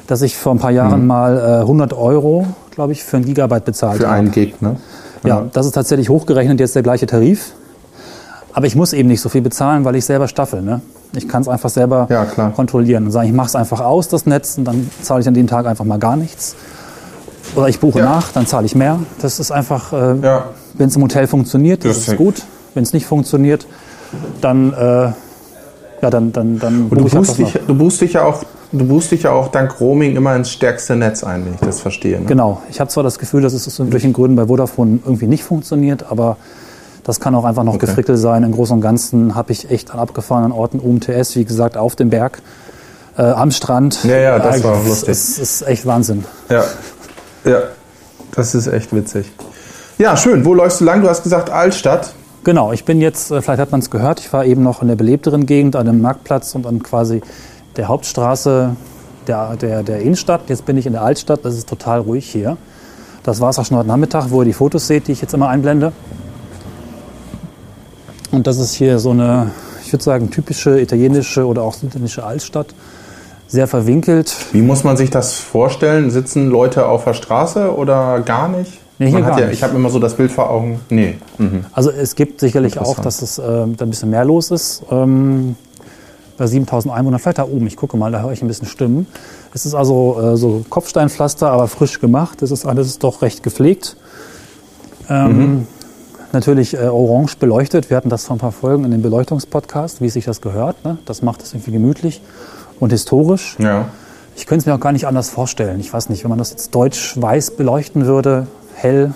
dass 0.06 0.22
ich 0.22 0.36
vor 0.36 0.52
ein 0.54 0.58
paar 0.58 0.70
Mhm. 0.70 0.76
Jahren 0.76 1.06
mal 1.06 1.38
äh, 1.38 1.60
100 1.60 1.92
Euro, 1.92 2.46
glaube 2.72 2.92
ich, 2.92 3.04
für 3.04 3.18
ein 3.18 3.24
Gigabyte 3.24 3.64
bezahlt 3.64 3.98
Für 4.00 4.06
habe. 4.08 4.16
einen 4.16 4.30
Gig, 4.32 4.60
ne? 4.60 4.76
Ja, 5.22 5.44
das 5.52 5.66
ist 5.66 5.72
tatsächlich 5.72 6.08
hochgerechnet 6.08 6.58
jetzt 6.60 6.74
der 6.74 6.82
gleiche 6.82 7.06
Tarif. 7.06 7.52
Aber 8.52 8.66
ich 8.66 8.74
muss 8.74 8.92
eben 8.92 9.08
nicht 9.08 9.20
so 9.20 9.28
viel 9.28 9.42
bezahlen, 9.42 9.84
weil 9.84 9.94
ich 9.94 10.04
selber 10.04 10.26
staffel. 10.26 10.62
Ne? 10.62 10.80
Ich 11.12 11.28
kann 11.28 11.42
es 11.42 11.46
einfach 11.48 11.68
selber 11.70 12.06
Ja, 12.10 12.24
kontrollieren 12.56 13.04
und 13.04 13.10
sagen, 13.12 13.28
ich 13.28 13.34
mache 13.34 13.46
es 13.48 13.54
einfach 13.54 13.80
aus, 13.80 14.08
das 14.08 14.26
Netz, 14.26 14.56
und 14.58 14.64
dann 14.64 14.90
zahle 15.02 15.20
ich 15.20 15.28
an 15.28 15.34
dem 15.34 15.46
Tag 15.46 15.66
einfach 15.66 15.84
mal 15.84 15.98
gar 15.98 16.16
nichts. 16.16 16.56
Oder 17.54 17.68
ich 17.68 17.78
buche 17.78 17.98
Ja. 18.00 18.06
nach, 18.06 18.32
dann 18.32 18.46
zahle 18.46 18.66
ich 18.66 18.74
mehr. 18.74 18.98
Das 19.20 19.38
ist 19.38 19.52
einfach, 19.52 19.92
äh, 19.92 20.16
Ja. 20.22 20.44
wenn 20.74 20.88
es 20.88 20.96
im 20.96 21.02
Hotel 21.02 21.26
funktioniert, 21.28 21.84
das 21.84 21.90
Das 21.90 21.98
ist 21.98 22.08
ist- 22.08 22.16
gut. 22.16 22.42
Wenn 22.74 22.82
es 22.82 22.92
nicht 22.92 23.06
funktioniert, 23.06 23.66
dann, 24.40 24.72
äh, 24.72 24.76
ja, 26.02 26.10
dann, 26.10 26.32
dann, 26.32 26.58
dann 26.58 26.86
Und 26.90 26.98
du 27.00 27.08
buchst, 27.08 27.38
dich, 27.38 27.58
du, 27.66 27.74
buchst 27.74 28.00
dich 28.00 28.12
ja 28.14 28.22
auch, 28.24 28.42
du 28.72 28.84
buchst 28.86 29.10
dich 29.10 29.24
ja 29.24 29.32
auch 29.32 29.48
dank 29.48 29.80
Roaming 29.80 30.16
immer 30.16 30.34
ins 30.36 30.50
stärkste 30.50 30.96
Netz 30.96 31.22
ein, 31.24 31.44
wenn 31.44 31.54
ich 31.54 31.60
das 31.60 31.80
verstehe. 31.80 32.18
Ne? 32.20 32.26
Genau. 32.26 32.62
Ich 32.70 32.80
habe 32.80 32.90
zwar 32.90 33.02
das 33.02 33.18
Gefühl, 33.18 33.42
dass 33.42 33.52
es 33.52 33.66
aus 33.66 33.78
irgendwelchen 33.78 34.12
Gründen 34.12 34.36
bei 34.36 34.46
Vodafone 34.46 35.00
irgendwie 35.04 35.26
nicht 35.26 35.44
funktioniert, 35.44 36.06
aber 36.10 36.36
das 37.04 37.18
kann 37.20 37.34
auch 37.34 37.44
einfach 37.44 37.64
noch 37.64 37.74
Okay. 37.74 37.86
Gefrickel 37.86 38.16
sein. 38.16 38.42
Im 38.44 38.52
Großen 38.52 38.74
und 38.76 38.80
Ganzen 38.82 39.34
habe 39.34 39.52
ich 39.52 39.70
echt 39.70 39.90
an 39.90 39.98
abgefahrenen 39.98 40.52
Orten 40.52 40.78
UMTS, 40.80 41.34
wie 41.36 41.44
gesagt, 41.44 41.76
auf 41.76 41.96
dem 41.96 42.10
Berg, 42.10 42.40
äh, 43.18 43.22
am 43.22 43.50
Strand. 43.50 44.04
Ja, 44.04 44.16
ja, 44.16 44.38
das 44.38 44.60
Äh, 44.60 44.64
war 44.64 44.80
es- 44.82 44.88
lustig. 44.88 45.08
Es 45.10 45.38
ist 45.38 45.62
echt 45.62 45.86
Wahnsinn. 45.86 46.24
Ja. 46.48 46.64
Ja. 47.44 47.58
Das 48.32 48.54
ist 48.54 48.68
echt 48.68 48.94
witzig. 48.94 49.30
Ja, 49.98 50.16
schön. 50.16 50.44
Wo 50.44 50.54
läufst 50.54 50.80
du 50.80 50.84
lang? 50.84 51.02
Du 51.02 51.08
hast 51.08 51.22
gesagt 51.24 51.50
Altstadt. 51.50 52.14
Genau, 52.42 52.72
ich 52.72 52.84
bin 52.84 53.00
jetzt, 53.00 53.30
äh, 53.30 53.42
vielleicht 53.42 53.60
hat 53.60 53.70
man 53.70 53.80
es 53.80 53.90
gehört, 53.90 54.20
ich 54.20 54.32
war 54.32 54.46
eben 54.46 54.62
noch 54.62 54.80
in 54.80 54.88
der 54.88 54.96
belebteren 54.96 55.44
Gegend, 55.44 55.76
an 55.76 55.86
dem 55.86 56.00
Marktplatz 56.00 56.54
und 56.54 56.66
an 56.66 56.82
quasi 56.82 57.20
der 57.76 57.88
Hauptstraße 57.88 58.76
der, 59.26 59.56
der, 59.56 59.82
der 59.82 60.00
Innenstadt. 60.00 60.48
Jetzt 60.48 60.64
bin 60.64 60.78
ich 60.78 60.86
in 60.86 60.92
der 60.92 61.02
Altstadt, 61.02 61.44
das 61.44 61.56
ist 61.56 61.68
total 61.68 62.00
ruhig 62.00 62.26
hier. 62.30 62.56
Das 63.22 63.40
war 63.40 63.50
es 63.50 63.58
auch 63.58 63.66
schon 63.66 63.76
heute 63.76 63.88
Nachmittag, 63.88 64.30
wo 64.30 64.40
ihr 64.40 64.46
die 64.46 64.54
Fotos 64.54 64.86
seht, 64.86 65.06
die 65.06 65.12
ich 65.12 65.20
jetzt 65.20 65.34
immer 65.34 65.48
einblende. 65.48 65.92
Und 68.30 68.46
das 68.46 68.58
ist 68.58 68.72
hier 68.72 68.98
so 68.98 69.10
eine, 69.10 69.50
ich 69.82 69.88
ich 69.90 69.92
würde 69.92 70.04
sagen, 70.04 70.30
typische 70.30 70.80
italienische 70.80 71.44
oder 71.44 71.62
auch 71.62 71.74
südländische 71.74 72.24
Altstadt. 72.24 72.68
Sehr 73.50 73.66
verwinkelt. 73.66 74.32
Wie 74.52 74.62
muss 74.62 74.84
man 74.84 74.96
sich 74.96 75.10
das 75.10 75.40
vorstellen? 75.40 76.10
Sitzen 76.12 76.48
Leute 76.48 76.86
auf 76.86 77.02
der 77.02 77.14
Straße 77.14 77.74
oder 77.74 78.20
gar 78.20 78.48
nicht? 78.48 78.78
Nee, 79.00 79.10
hier 79.10 79.22
gar 79.22 79.40
ja, 79.40 79.46
nicht. 79.46 79.56
Ich 79.56 79.62
habe 79.64 79.74
immer 79.74 79.90
so 79.90 79.98
das 79.98 80.14
Bild 80.14 80.30
vor 80.30 80.50
Augen. 80.50 80.80
Nee. 80.88 81.16
Mhm. 81.36 81.64
Also 81.72 81.90
es 81.90 82.14
gibt 82.14 82.38
sicherlich 82.38 82.78
auch, 82.78 83.00
dass 83.00 83.22
es 83.22 83.38
äh, 83.38 83.42
da 83.42 83.84
ein 83.84 83.90
bisschen 83.90 84.10
mehr 84.10 84.24
los 84.24 84.52
ist. 84.52 84.84
Ähm, 84.92 85.56
bei 86.36 86.46
7000 86.46 86.94
Einwohnern, 86.94 87.18
vielleicht 87.18 87.38
da 87.38 87.44
oben, 87.44 87.66
ich 87.66 87.76
gucke 87.76 87.96
mal, 87.96 88.12
da 88.12 88.20
höre 88.20 88.30
ich 88.30 88.40
ein 88.40 88.46
bisschen 88.46 88.68
Stimmen. 88.68 89.08
Es 89.52 89.66
ist 89.66 89.74
also 89.74 90.20
äh, 90.22 90.36
so 90.36 90.64
Kopfsteinpflaster, 90.70 91.50
aber 91.50 91.66
frisch 91.66 92.00
gemacht. 92.00 92.42
Es 92.42 92.52
ist 92.52 92.66
alles 92.66 93.00
doch 93.00 93.20
recht 93.20 93.42
gepflegt. 93.42 93.96
Ähm, 95.08 95.66
Natürlich 96.32 96.74
äh, 96.74 96.86
orange 96.86 97.36
beleuchtet. 97.38 97.90
Wir 97.90 97.96
hatten 97.96 98.08
das 98.08 98.24
vor 98.24 98.36
ein 98.36 98.38
paar 98.38 98.52
Folgen 98.52 98.84
in 98.84 98.92
dem 98.92 99.02
Beleuchtungspodcast, 99.02 100.00
wie 100.00 100.08
sich 100.08 100.24
das 100.24 100.40
gehört. 100.40 100.84
Ne? 100.84 100.98
Das 101.04 101.22
macht 101.22 101.42
es 101.42 101.52
irgendwie 101.52 101.72
gemütlich 101.72 102.22
und 102.80 102.90
historisch. 102.90 103.56
Ja. 103.58 103.88
Ich 104.36 104.46
könnte 104.46 104.62
es 104.62 104.66
mir 104.66 104.74
auch 104.74 104.80
gar 104.80 104.92
nicht 104.92 105.06
anders 105.06 105.28
vorstellen. 105.30 105.78
Ich 105.80 105.92
weiß 105.92 106.08
nicht, 106.08 106.24
wenn 106.24 106.30
man 106.30 106.38
das 106.38 106.50
jetzt 106.50 106.74
deutsch-weiß 106.74 107.52
beleuchten 107.52 108.06
würde, 108.06 108.46
hell, 108.74 109.12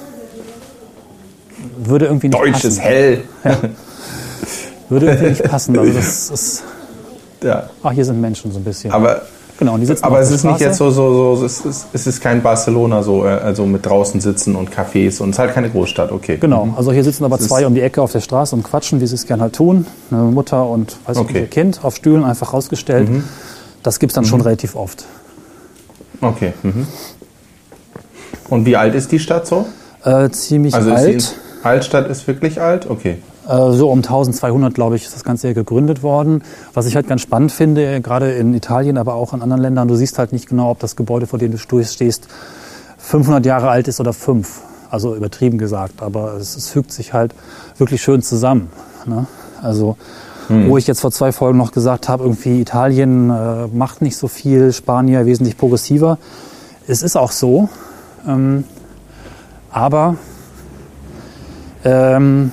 würde 1.79 2.07
irgendwie 2.07 2.29
nicht 2.29 2.39
Deutsch 2.39 2.53
passen. 2.53 2.69
ist 2.69 2.81
hell. 2.81 3.21
Würde 4.91 5.07
irgendwie 5.07 5.29
nicht 5.31 5.45
passen. 5.45 5.79
Also 5.79 5.93
das 5.95 6.31
ist, 6.31 6.63
Ja. 7.43 7.71
ach, 7.83 7.93
hier 7.93 8.05
sind 8.05 8.21
Menschen 8.21 8.53
so 8.53 8.59
ein 8.59 8.65
bisschen. 8.65 8.91
Aber, 8.93 9.23
genau, 9.59 9.79
aber 10.03 10.21
es 10.21 10.31
ist 10.31 10.45
nicht 10.45 10.51
Straße. 10.57 10.65
jetzt 10.65 10.77
so, 10.77 10.91
so, 10.91 11.37
so 11.37 11.45
es, 11.47 11.61
ist, 11.65 11.87
es 11.95 12.07
ist 12.07 12.21
kein 12.21 12.43
Barcelona 12.43 13.03
so, 13.03 13.25
äh, 13.25 13.29
also 13.31 13.65
mit 13.65 13.85
draußen 13.87 14.21
sitzen 14.21 14.55
und 14.57 14.71
Cafés 14.71 15.23
und 15.23 15.31
es 15.31 15.37
ist 15.37 15.39
halt 15.39 15.55
keine 15.55 15.71
Großstadt, 15.71 16.13
okay. 16.13 16.37
Genau, 16.39 16.75
also 16.77 16.93
hier 16.93 17.03
sitzen 17.03 17.25
aber 17.25 17.39
Das 17.39 17.49
zwei 17.49 17.67
um 17.67 17.75
die 17.75 17.81
Ecke 17.81 18.03
auf 18.03 18.13
der 18.13 18.21
Straße 18.21 18.55
und 18.55 18.63
quatschen, 18.63 19.01
wie 19.01 19.07
sie 19.07 19.15
es 19.15 19.27
gerne 19.27 19.45
halt 19.45 19.55
tun. 19.55 19.87
Eine 20.11 20.21
Mutter 20.25 20.67
und 20.69 20.99
weiß 21.07 21.17
Okay. 21.17 21.33
nicht, 21.33 21.41
ihr 21.43 21.49
Kind 21.49 21.81
auf 21.83 21.97
Stühlen 21.97 22.23
einfach 22.25 22.53
rausgestellt. 22.53 23.09
Das 23.85 24.01
gibt 24.01 24.11
es 24.11 24.15
dann 24.15 24.25
schon 24.25 24.41
relativ 24.41 24.75
oft. 24.75 25.05
Okay. 26.21 26.55
Mhm. 26.63 26.87
Und 28.49 28.67
wie 28.67 28.77
alt 28.77 28.95
ist 28.95 29.13
die 29.13 29.19
Stadt 29.21 29.47
so? 29.47 29.67
Äh, 30.03 30.31
ziemlich 30.31 30.75
Also 30.75 30.93
alt. 30.93 31.35
Altstadt 31.63 32.09
ist 32.09 32.27
wirklich 32.27 32.61
alt? 32.61 32.89
Okay. 32.89 33.19
Äh, 33.47 33.73
so 33.73 33.91
um 33.91 33.99
1200, 33.99 34.75
glaube 34.75 34.97
ich, 34.97 35.05
ist 35.05 35.15
das 35.15 35.23
Ganze 35.23 35.49
hier 35.49 35.55
gegründet 35.55 36.03
worden. 36.03 36.43
Was 36.73 36.87
ich 36.87 36.97
halt 36.97 37.09
ganz 37.09 37.21
spannend 37.21 37.53
finde, 37.53 38.01
gerade 38.01 38.33
in 38.33 38.55
Italien, 38.55 38.97
aber 38.97 39.15
auch 39.15 39.35
in 39.35 39.43
anderen 39.43 39.63
Ländern, 39.63 39.87
du 39.87 39.97
siehst 39.97 40.19
halt 40.19 40.33
nicht 40.33 40.49
genau, 40.49 40.71
ob 40.71 40.79
das 40.79 40.97
Gebäude, 40.97 41.27
vor 41.27 41.39
dem 41.39 41.53
du 41.53 41.59
stehst, 41.59 42.27
500 42.99 43.45
Jahre 43.45 43.69
alt 43.69 43.87
ist 43.87 44.01
oder 44.01 44.15
fünf. 44.15 44.63
Also 44.91 45.15
übertrieben 45.15 45.59
gesagt, 45.59 46.03
aber 46.03 46.35
es, 46.35 46.57
es 46.57 46.71
fügt 46.71 46.93
sich 46.93 47.13
halt 47.13 47.35
wirklich 47.77 48.03
schön 48.03 48.23
zusammen. 48.23 48.71
Ne? 49.07 49.27
Also, 49.61 49.97
wo 50.49 50.77
ich 50.77 50.87
jetzt 50.87 51.01
vor 51.01 51.11
zwei 51.11 51.33
Folgen 51.33 51.59
noch 51.59 51.73
gesagt 51.73 52.09
habe, 52.09 52.25
irgendwie 52.25 52.61
Italien 52.61 53.31
äh, 53.31 53.67
macht 53.73 54.03
nicht 54.03 54.17
so 54.17 54.29
viel, 54.29 54.73
Spanier 54.73 55.27
wesentlich 55.27 55.57
progressiver. 55.57 56.19
Es 56.87 57.03
ist 57.03 57.17
auch 57.17 57.33
so. 57.33 57.69
Ähm, 58.27 58.65
aber 59.71 60.17
ähm, 61.85 62.53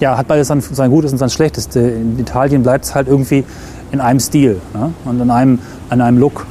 ja, 0.00 0.18
hat 0.18 0.28
beides 0.28 0.48
sein, 0.48 0.60
sein 0.60 0.90
Gutes 0.90 1.12
und 1.12 1.18
sein 1.18 1.30
Schlechtes. 1.30 1.74
In 1.74 2.18
Italien 2.18 2.62
bleibt 2.62 2.84
es 2.84 2.94
halt 2.94 3.08
irgendwie 3.08 3.44
in 3.92 4.00
einem 4.00 4.20
Stil 4.20 4.60
ne? 4.74 4.92
und 5.04 5.20
in 5.20 5.30
einem, 5.30 5.58
an 5.88 6.00
einem 6.00 6.18
Look. 6.18 6.46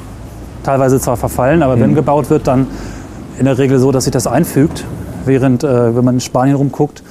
Teilweise 0.63 1.00
zwar 1.00 1.15
verfallen, 1.15 1.62
aber 1.62 1.80
wenn 1.80 1.94
gebaut 1.94 2.32
wird, 2.32 2.48
dann 2.48 2.65
in 3.38 3.46
der 3.46 3.58
Regel 3.58 3.78
so, 3.78 3.91
dass 3.91 4.06
sich 4.06 4.12
das 4.12 4.26
einfügt. 4.26 4.84
Während, 5.26 5.63
äh, 5.63 5.96
wenn 5.96 6.04
man 6.04 6.15
in 6.15 6.22
Spanien 6.22 6.56
rumguckt, 6.56 7.04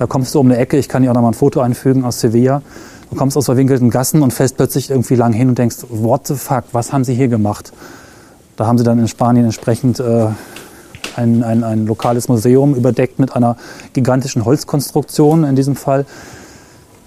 da 0.00 0.06
kommst 0.06 0.34
du 0.34 0.40
um 0.40 0.46
eine 0.46 0.56
Ecke, 0.56 0.78
ich 0.78 0.88
kann 0.88 1.02
dir 1.02 1.10
auch 1.10 1.14
noch 1.14 1.20
mal 1.20 1.28
ein 1.28 1.34
Foto 1.34 1.60
einfügen 1.60 2.06
aus 2.06 2.20
Sevilla. 2.20 2.62
Du 3.10 3.16
kommst 3.16 3.36
aus 3.36 3.44
verwinkelten 3.44 3.90
Gassen 3.90 4.22
und 4.22 4.32
fällst 4.32 4.56
plötzlich 4.56 4.88
irgendwie 4.88 5.14
lang 5.14 5.34
hin 5.34 5.50
und 5.50 5.58
denkst, 5.58 5.76
what 5.90 6.26
the 6.26 6.36
fuck, 6.36 6.64
was 6.72 6.90
haben 6.90 7.04
sie 7.04 7.12
hier 7.12 7.28
gemacht? 7.28 7.70
Da 8.56 8.66
haben 8.66 8.78
sie 8.78 8.84
dann 8.84 8.98
in 8.98 9.08
Spanien 9.08 9.44
entsprechend 9.44 10.00
äh, 10.00 10.28
ein, 11.16 11.42
ein, 11.44 11.64
ein 11.64 11.86
lokales 11.86 12.28
Museum 12.28 12.74
überdeckt 12.74 13.18
mit 13.18 13.36
einer 13.36 13.58
gigantischen 13.92 14.46
Holzkonstruktion 14.46 15.44
in 15.44 15.54
diesem 15.54 15.76
Fall. 15.76 16.06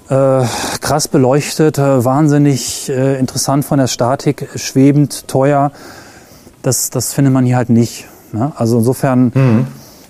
Äh, 0.09 0.43
krass 0.79 1.07
beleuchtet, 1.07 1.79
äh, 1.79 2.05
wahnsinnig 2.05 2.91
äh, 2.91 3.17
interessant 3.17 3.65
von 3.65 3.79
der 3.79 3.87
Statik, 3.87 4.49
schwebend, 4.53 5.27
teuer. 5.27 5.71
Das, 6.61 6.91
das 6.91 7.11
findet 7.11 7.33
man 7.33 7.43
hier 7.43 7.55
halt 7.55 7.71
nicht. 7.71 8.05
Ne? 8.33 8.51
Also 8.55 8.77
insofern 8.77 9.31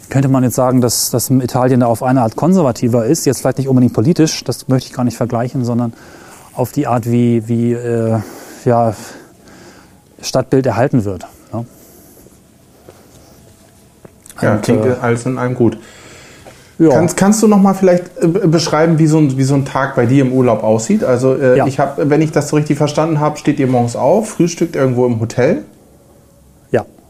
könnte 0.09 0.27
man 0.27 0.43
jetzt 0.43 0.55
sagen, 0.55 0.81
dass, 0.81 1.09
dass 1.11 1.29
Italien 1.29 1.79
da 1.79 1.87
auf 1.87 2.03
eine 2.03 2.21
Art 2.21 2.35
konservativer 2.35 3.05
ist. 3.05 3.25
Jetzt 3.25 3.41
vielleicht 3.41 3.57
nicht 3.57 3.67
unbedingt 3.67 3.93
politisch, 3.93 4.43
das 4.43 4.67
möchte 4.67 4.89
ich 4.89 4.93
gar 4.95 5.03
nicht 5.03 5.17
vergleichen, 5.17 5.65
sondern 5.65 5.93
auf 6.53 6.71
die 6.71 6.87
Art, 6.87 7.09
wie, 7.09 7.47
wie 7.47 7.73
äh, 7.73 8.19
ja, 8.65 8.93
Stadtbild 10.21 10.65
erhalten 10.65 11.05
wird. 11.05 11.25
Ne? 11.51 11.65
Ja, 14.41 14.53
Und, 14.53 14.61
klingt 14.61 14.85
äh, 14.85 14.95
alles 15.01 15.25
in 15.25 15.37
einem 15.37 15.55
gut. 15.55 15.77
Ja. 16.79 16.89
Kannst, 16.89 17.17
kannst 17.17 17.41
du 17.43 17.47
noch 17.47 17.61
mal 17.61 17.73
vielleicht 17.73 18.05
äh, 18.21 18.27
beschreiben, 18.27 18.99
wie 18.99 19.07
so, 19.07 19.19
ein, 19.19 19.37
wie 19.37 19.43
so 19.43 19.53
ein 19.53 19.65
Tag 19.65 19.95
bei 19.95 20.05
dir 20.05 20.23
im 20.23 20.33
Urlaub 20.33 20.63
aussieht? 20.63 21.03
Also 21.03 21.35
äh, 21.35 21.57
Ja. 21.57 21.67
ich 21.67 21.79
habe, 21.79 22.09
wenn 22.09 22.21
ich 22.21 22.31
das 22.31 22.49
so 22.49 22.55
richtig 22.55 22.77
verstanden 22.77 23.19
habe, 23.19 23.37
steht 23.37 23.59
ihr 23.59 23.67
morgens 23.67 23.95
auf, 23.95 24.29
frühstückt 24.29 24.75
irgendwo 24.75 25.05
im 25.05 25.19
Hotel 25.19 25.63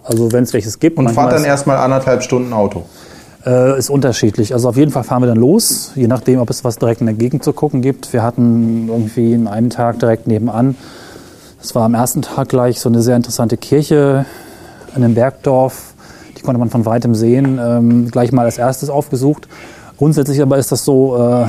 also 0.04 0.32
wenn 0.32 0.44
es 0.44 0.54
welches 0.54 0.80
gibt. 0.80 0.98
und 0.98 1.10
fahrt 1.10 1.34
dann 1.34 1.44
erstmal 1.44 1.78
anderthalb 1.78 2.24
Stunden 2.24 2.54
Auto. 2.54 2.86
Äh, 3.46 3.78
ist 3.78 3.90
unterschiedlich. 3.90 4.54
Also 4.54 4.70
auf 4.70 4.78
jeden 4.78 4.92
Fall 4.92 5.04
fahren 5.04 5.22
wir 5.22 5.28
dann 5.28 5.38
los, 5.38 5.92
je 5.96 6.08
nachdem, 6.08 6.40
ob 6.40 6.50
es 6.50 6.64
was 6.64 6.78
direkt 6.78 7.02
in 7.02 7.08
der 7.08 7.16
Gegend 7.16 7.44
zu 7.44 7.52
gucken 7.52 7.82
gibt. 7.82 8.14
Wir 8.14 8.24
hatten 8.24 8.88
irgendwie 8.88 9.34
in 9.34 9.48
einem 9.48 9.70
Tag 9.70 10.00
direkt 10.00 10.28
nebenan, 10.28 10.76
das 11.64 11.74
war 11.76 11.86
am 11.86 11.94
ersten 11.94 12.22
Tag 12.22 12.50
gleich 12.50 12.82
so 12.82 12.90
eine 12.90 13.02
sehr 13.02 13.16
interessante 13.16 13.56
Kirche 13.56 14.26
in 14.98 15.02
einem 15.02 15.16
Bergdorf. 15.16 15.94
Die 16.38 16.42
konnte 16.42 16.60
man 16.60 16.70
von 16.70 16.86
weitem 16.86 17.16
sehen, 17.16 17.58
ähm, 17.58 18.12
gleich 18.12 18.34
mal 18.34 18.44
als 18.44 18.58
erstes 18.58 18.90
aufgesucht. 18.90 19.48
Grundsätzlich 19.98 20.42
aber 20.42 20.58
ist 20.58 20.74
das 20.74 20.84
so, 20.84 21.16
äh, 21.16 21.46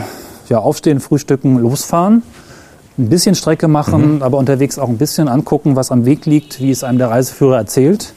ja, 0.49 0.59
aufstehen, 0.59 1.01
frühstücken, 1.01 1.59
losfahren. 1.59 2.23
Ein 2.97 3.09
bisschen 3.09 3.35
Strecke 3.35 3.67
machen, 3.67 4.23
aber 4.23 4.39
unterwegs 4.39 4.79
auch 4.79 4.89
ein 4.89 4.99
bisschen 4.99 5.27
angucken, 5.27 5.75
was 5.75 5.91
am 5.91 6.05
Weg 6.05 6.27
liegt, 6.27 6.61
wie 6.61 6.71
es 6.71 6.85
einem 6.85 6.99
der 6.99 7.11
Reiseführer 7.11 7.57
erzählt. 7.57 8.15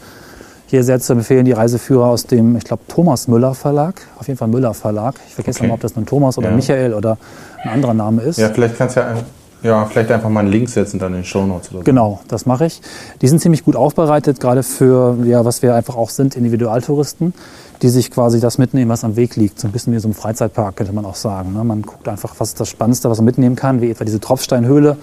Hier 0.70 0.84
sehr 0.84 1.00
zu 1.00 1.14
empfehlen 1.14 1.46
die 1.46 1.54
Reiseführer 1.54 2.08
aus 2.08 2.26
dem, 2.26 2.58
ich 2.58 2.66
glaube, 2.66 2.84
Thomas 2.90 3.30
Müller 3.30 3.54
Verlag. 3.54 4.02
Auf 4.20 4.28
jeden 4.28 4.38
Fall 4.38 4.50
Müller 4.50 4.74
Verlag. 4.74 5.16
Ich 5.28 5.34
vergesse 5.34 5.60
Okay. 5.60 5.68
mal, 5.70 5.76
ob 5.76 5.80
das 5.80 5.96
nun 5.96 6.06
Thomas 6.06 6.38
oder 6.38 6.50
Ja. 6.50 6.56
Michael 6.56 6.94
oder 6.94 7.18
ein 7.64 7.70
anderer 7.70 7.94
Name 7.94 8.22
ist. 8.24 8.38
Ja, 8.38 8.50
vielleicht 8.50 8.78
kannst 8.78 8.98
du 8.98 9.00
ja, 9.00 9.16
ja 9.64 9.86
vielleicht 9.86 10.12
einfach 10.12 10.30
mal 10.30 10.42
einen 10.42 10.50
Link 10.52 10.68
setzen 10.68 11.00
dann 11.00 11.14
in 11.14 11.20
den 11.20 11.24
Shownotes 11.26 11.70
oder 11.70 11.80
so. 11.80 11.84
Genau, 11.86 12.20
das 12.28 12.46
mache 12.46 12.66
ich. 12.66 12.82
Die 13.22 13.30
sind 13.30 13.40
ziemlich 13.40 13.64
gut 13.64 13.78
aufbereitet, 13.78 14.42
gerade 14.42 14.62
für, 14.62 15.16
ja, 15.24 15.46
was 15.46 15.62
wir 15.62 15.74
einfach 15.74 15.96
auch 15.96 16.10
sind, 16.10 16.36
Individualtouristen, 16.36 17.34
die 17.82 17.88
sich 17.88 18.12
quasi 18.12 18.42
das 18.42 18.58
mitnehmen, 18.58 18.90
was 18.92 19.06
am 19.06 19.16
Weg 19.16 19.38
liegt. 19.38 19.62
So 19.62 19.70
ein 19.70 19.72
bisschen 19.72 19.94
wie 19.94 20.00
so 20.00 20.10
ein 20.10 20.14
Freizeitpark, 20.14 20.76
könnte 20.76 20.92
man 20.92 21.06
auch 21.06 21.16
sagen. 21.16 21.54
Ne? 21.54 21.64
Man 21.64 21.82
guckt 21.84 22.10
einfach, 22.10 22.36
was 22.40 22.50
ist 22.50 22.60
das 22.60 22.68
Spannendste, 22.68 23.10
was 23.10 23.20
man 23.20 23.26
mitnehmen 23.26 23.56
kann, 23.56 23.80
wie 23.80 23.90
etwa 23.90 24.04
diese 24.04 24.20
Tropfsteinhöhle 24.20 24.98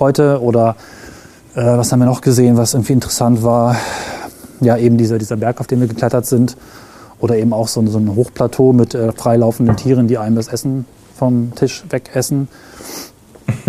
heute 0.00 0.42
oder 0.42 0.74
äh, 1.54 1.62
was 1.64 1.92
haben 1.92 2.00
wir 2.00 2.06
noch 2.06 2.20
gesehen, 2.20 2.56
was 2.56 2.74
irgendwie 2.74 2.94
interessant 2.94 3.44
war. 3.44 3.76
Ja, 4.60 4.76
eben 4.76 4.96
dieser, 4.96 5.18
dieser 5.18 5.36
Berg, 5.36 5.60
auf 5.60 5.66
dem 5.66 5.80
wir 5.80 5.88
geklettert 5.88 6.26
sind. 6.26 6.56
Oder 7.20 7.36
eben 7.36 7.52
auch 7.52 7.68
so, 7.68 7.80
ein- 7.80 7.88
so 7.88 7.98
ein 7.98 8.14
Hochplateau 8.14 8.72
mit 8.72 8.94
äh, 8.94 9.12
freilaufenden 9.12 9.76
Tieren, 9.76 10.08
die 10.08 10.18
einem 10.18 10.36
das 10.36 10.48
Essen 10.48 10.84
vom 11.16 11.52
Tisch 11.54 11.84
wegessen. 11.90 12.48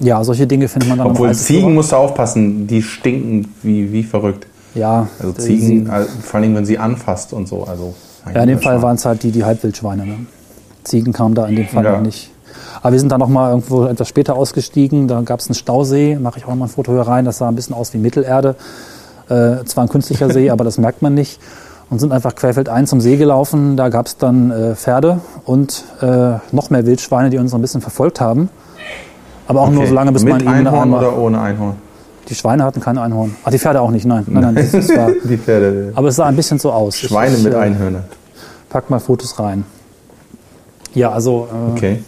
ja, 0.00 0.22
solche 0.24 0.46
Dinge 0.46 0.68
findet 0.68 0.88
man 0.88 0.98
dann 0.98 1.08
Obwohl. 1.08 1.34
Ziegen 1.34 1.74
musst 1.74 1.92
du 1.92 1.96
aufpassen, 1.96 2.66
die 2.66 2.82
stinken 2.82 3.52
wie, 3.62 3.92
wie 3.92 4.02
verrückt. 4.02 4.46
Ja, 4.74 5.08
Also 5.18 5.32
Ziegen, 5.32 5.86
sie- 5.86 5.90
äh, 5.92 6.04
vor 6.22 6.40
allem 6.40 6.54
wenn 6.54 6.64
sie 6.66 6.78
anfasst 6.78 7.32
und 7.32 7.48
so. 7.48 7.64
Also, 7.64 7.94
Ja, 8.34 8.42
in 8.42 8.48
dem 8.48 8.58
Fall 8.60 8.80
waren 8.82 8.96
es 8.96 9.04
halt 9.04 9.22
die, 9.22 9.30
die 9.32 9.44
Halbwildschweine. 9.44 10.06
Ne? 10.06 10.14
Ziegen 10.84 11.12
kamen 11.12 11.34
da 11.34 11.46
in 11.46 11.56
dem 11.56 11.66
Fall 11.68 11.84
Ja. 11.84 11.92
noch 11.92 12.02
nicht. 12.02 12.30
Aber 12.82 12.92
wir 12.92 13.00
sind 13.00 13.10
dann 13.10 13.20
noch 13.20 13.28
mal 13.28 13.50
irgendwo 13.50 13.84
etwas 13.86 14.08
später 14.08 14.36
ausgestiegen. 14.36 15.08
Da 15.08 15.20
gab 15.22 15.40
es 15.40 15.48
einen 15.48 15.54
Stausee. 15.54 16.16
Mache 16.16 16.38
ich 16.38 16.44
auch 16.44 16.50
noch 16.50 16.56
mal 16.56 16.66
ein 16.66 16.70
Foto 16.70 16.92
hier 16.92 17.02
rein. 17.02 17.24
Das 17.24 17.38
sah 17.38 17.48
ein 17.48 17.54
bisschen 17.56 17.74
aus 17.74 17.92
wie 17.94 17.98
Mittelerde. 17.98 18.54
Äh, 19.28 19.64
zwar 19.64 19.84
ein 19.84 19.88
künstlicher 19.88 20.30
See, 20.30 20.50
aber 20.54 20.64
das 20.64 20.78
merkt 20.78 21.02
man 21.02 21.14
nicht. 21.14 21.40
Und 21.90 22.00
sind 22.00 22.12
einfach 22.12 22.34
querfeldein 22.34 22.86
zum 22.86 23.00
See 23.00 23.16
gelaufen. 23.16 23.76
Da 23.78 23.88
gab 23.88 24.06
es 24.06 24.18
dann 24.18 24.50
äh, 24.50 24.74
Pferde 24.74 25.20
und 25.46 25.84
äh, 26.02 26.32
noch 26.52 26.68
mehr 26.68 26.84
Wildschweine, 26.84 27.30
die 27.30 27.38
uns 27.38 27.52
noch 27.52 27.58
ein 27.58 27.62
bisschen 27.62 27.80
verfolgt 27.80 28.20
haben. 28.20 28.50
Aber 29.46 29.62
auch 29.62 29.70
nur 29.70 29.86
so 29.86 29.94
lange, 29.94 30.12
bis 30.12 30.22
Mit 30.22 30.34
man 30.34 30.40
ihnen 30.42 30.48
Einhorn 30.66 30.82
einmal... 30.82 31.06
oder 31.06 31.16
ohne 31.16 31.40
Einhorn? 31.40 31.76
Die 32.28 32.34
Schweine 32.34 32.62
hatten 32.64 32.80
kein 32.80 32.98
Einhorn. 32.98 33.34
Ach, 33.42 33.50
die 33.50 33.58
Pferde 33.58 33.80
auch 33.80 33.90
nicht, 33.90 34.04
nein. 34.04 34.24
Nein, 34.26 34.42
nein, 34.42 34.54
das, 34.56 34.70
das 34.72 34.94
war, 34.94 35.10
Die 35.24 35.38
Pferde. 35.38 35.92
aber 35.94 36.08
es 36.08 36.16
sah 36.16 36.26
ein 36.26 36.36
bisschen 36.36 36.58
so 36.58 36.70
aus. 36.70 36.98
Schweine 36.98 37.36
ich, 37.36 37.42
mit 37.42 37.54
äh, 37.54 37.56
Einhörnern. 37.56 38.04
Pack 38.68 38.90
mal 38.90 38.98
Fotos 39.00 39.38
rein. 39.38 39.64
Ja, 40.92 41.10
also, 41.10 41.48
äh, 41.50 41.72
Okay. 41.72 42.04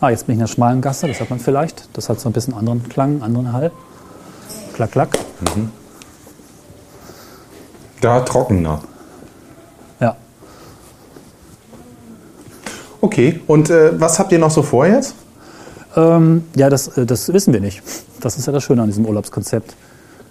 ah, 0.00 0.10
jetzt 0.10 0.26
bin 0.26 0.32
ich 0.32 0.38
in 0.38 0.40
der 0.40 0.48
schmalen 0.48 0.80
Gasse, 0.80 1.06
das 1.06 1.20
hat 1.20 1.30
man 1.30 1.38
vielleicht. 1.38 1.88
Das 1.92 2.08
hat 2.08 2.18
so 2.18 2.28
ein 2.28 2.32
bisschen 2.32 2.54
anderen 2.54 2.88
Klang, 2.88 3.22
anderen 3.22 3.52
Hall. 3.52 3.70
Klack, 4.74 4.90
klack. 4.90 5.10
Da 8.02 8.20
trockener. 8.20 8.80
Ja. 10.00 10.16
Okay, 13.00 13.40
und 13.46 13.70
äh, 13.70 13.98
was 13.98 14.18
habt 14.18 14.32
ihr 14.32 14.40
noch 14.40 14.50
so 14.50 14.62
vor 14.62 14.86
jetzt? 14.86 15.14
Ähm, 15.96 16.44
ja, 16.56 16.68
das, 16.68 16.88
äh, 16.98 17.06
das 17.06 17.32
wissen 17.32 17.52
wir 17.52 17.60
nicht. 17.60 17.80
Das 18.20 18.36
ist 18.36 18.46
ja 18.46 18.52
das 18.52 18.64
Schöne 18.64 18.82
an 18.82 18.88
diesem 18.88 19.06
Urlaubskonzept. 19.06 19.76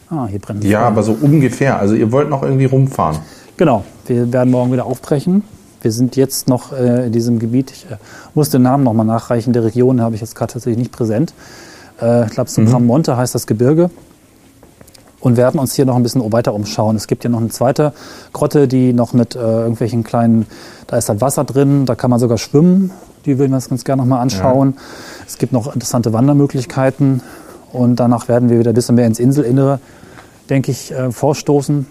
Ah, 0.10 0.28
hier 0.28 0.40
brennt 0.40 0.66
Ja, 0.66 0.82
aber 0.82 1.02
so 1.02 1.18
ungefähr. 1.20 1.80
Also 1.80 1.96
ihr 1.96 2.12
wollt 2.12 2.30
noch 2.30 2.44
irgendwie 2.44 2.66
rumfahren. 2.66 3.20
Genau, 3.56 3.86
wir 4.06 4.34
werden 4.34 4.52
morgen 4.52 4.74
wieder 4.74 4.86
aufbrechen. 4.86 5.44
Wir 5.82 5.94
sind 5.94 6.18
jetzt 6.18 6.50
noch 6.50 6.74
äh, 6.74 7.06
in 7.08 7.14
diesem 7.14 7.40
Gebiet. 7.40 7.72
Ich 7.72 7.86
äh, 7.90 7.96
muss 8.34 8.50
den 8.50 8.64
Namen 8.64 8.84
nochmal 8.84 9.06
nachreichen. 9.06 9.54
Der 9.54 9.64
Region 9.64 10.02
habe 10.02 10.16
ich 10.16 10.22
jetzt 10.22 10.36
gerade 10.36 10.52
tatsächlich 10.52 10.78
nicht 10.78 10.92
präsent. 10.92 11.34
Äh, 12.02 12.26
ich 12.26 12.32
glaube, 12.32 12.50
Monte 12.82 13.16
heißt 13.16 13.34
das 13.34 13.48
Gebirge. 13.48 13.90
Und 15.22 15.38
werden 15.38 15.60
uns 15.60 15.74
hier 15.76 15.86
noch 15.86 15.96
ein 15.96 16.04
bisschen 16.04 16.30
weiter 16.34 16.54
umschauen. 16.54 16.96
Es 16.96 17.08
gibt 17.08 17.24
ja 17.24 17.30
noch 17.30 17.40
eine 17.40 17.50
zweite 17.50 17.94
Grotte, 18.34 18.68
die 18.68 18.92
noch 18.92 19.14
mit 19.14 19.36
äh, 19.36 19.40
irgendwelchen 19.40 20.04
kleinen, 20.04 20.48
da 20.88 20.98
ist 20.98 21.10
halt 21.10 21.22
Wasser 21.22 21.44
drin, 21.44 21.86
da 21.86 21.96
kann 21.96 22.10
man 22.10 22.20
sogar 22.20 22.38
schwimmen. 22.40 22.92
Die 23.26 23.38
würden 23.38 23.52
wir 23.52 23.58
uns 23.58 23.70
ganz 23.70 23.84
gerne 23.84 24.02
nochmal 24.02 24.20
anschauen. 24.22 24.78
Es 25.28 25.38
gibt 25.38 25.54
noch 25.54 25.72
interessante 25.74 26.12
Wandermöglichkeiten. 26.12 27.22
Und 27.72 27.98
danach 27.98 28.28
werden 28.28 28.50
wir 28.50 28.58
wieder 28.60 28.72
ein 28.72 28.74
bisschen 28.74 28.96
mehr 28.96 29.06
ins 29.06 29.20
Inselinnere, 29.20 29.80
denke 30.50 30.72
ich, 30.72 30.92
äh, 30.92 31.12
vorstoßen. 31.12 31.86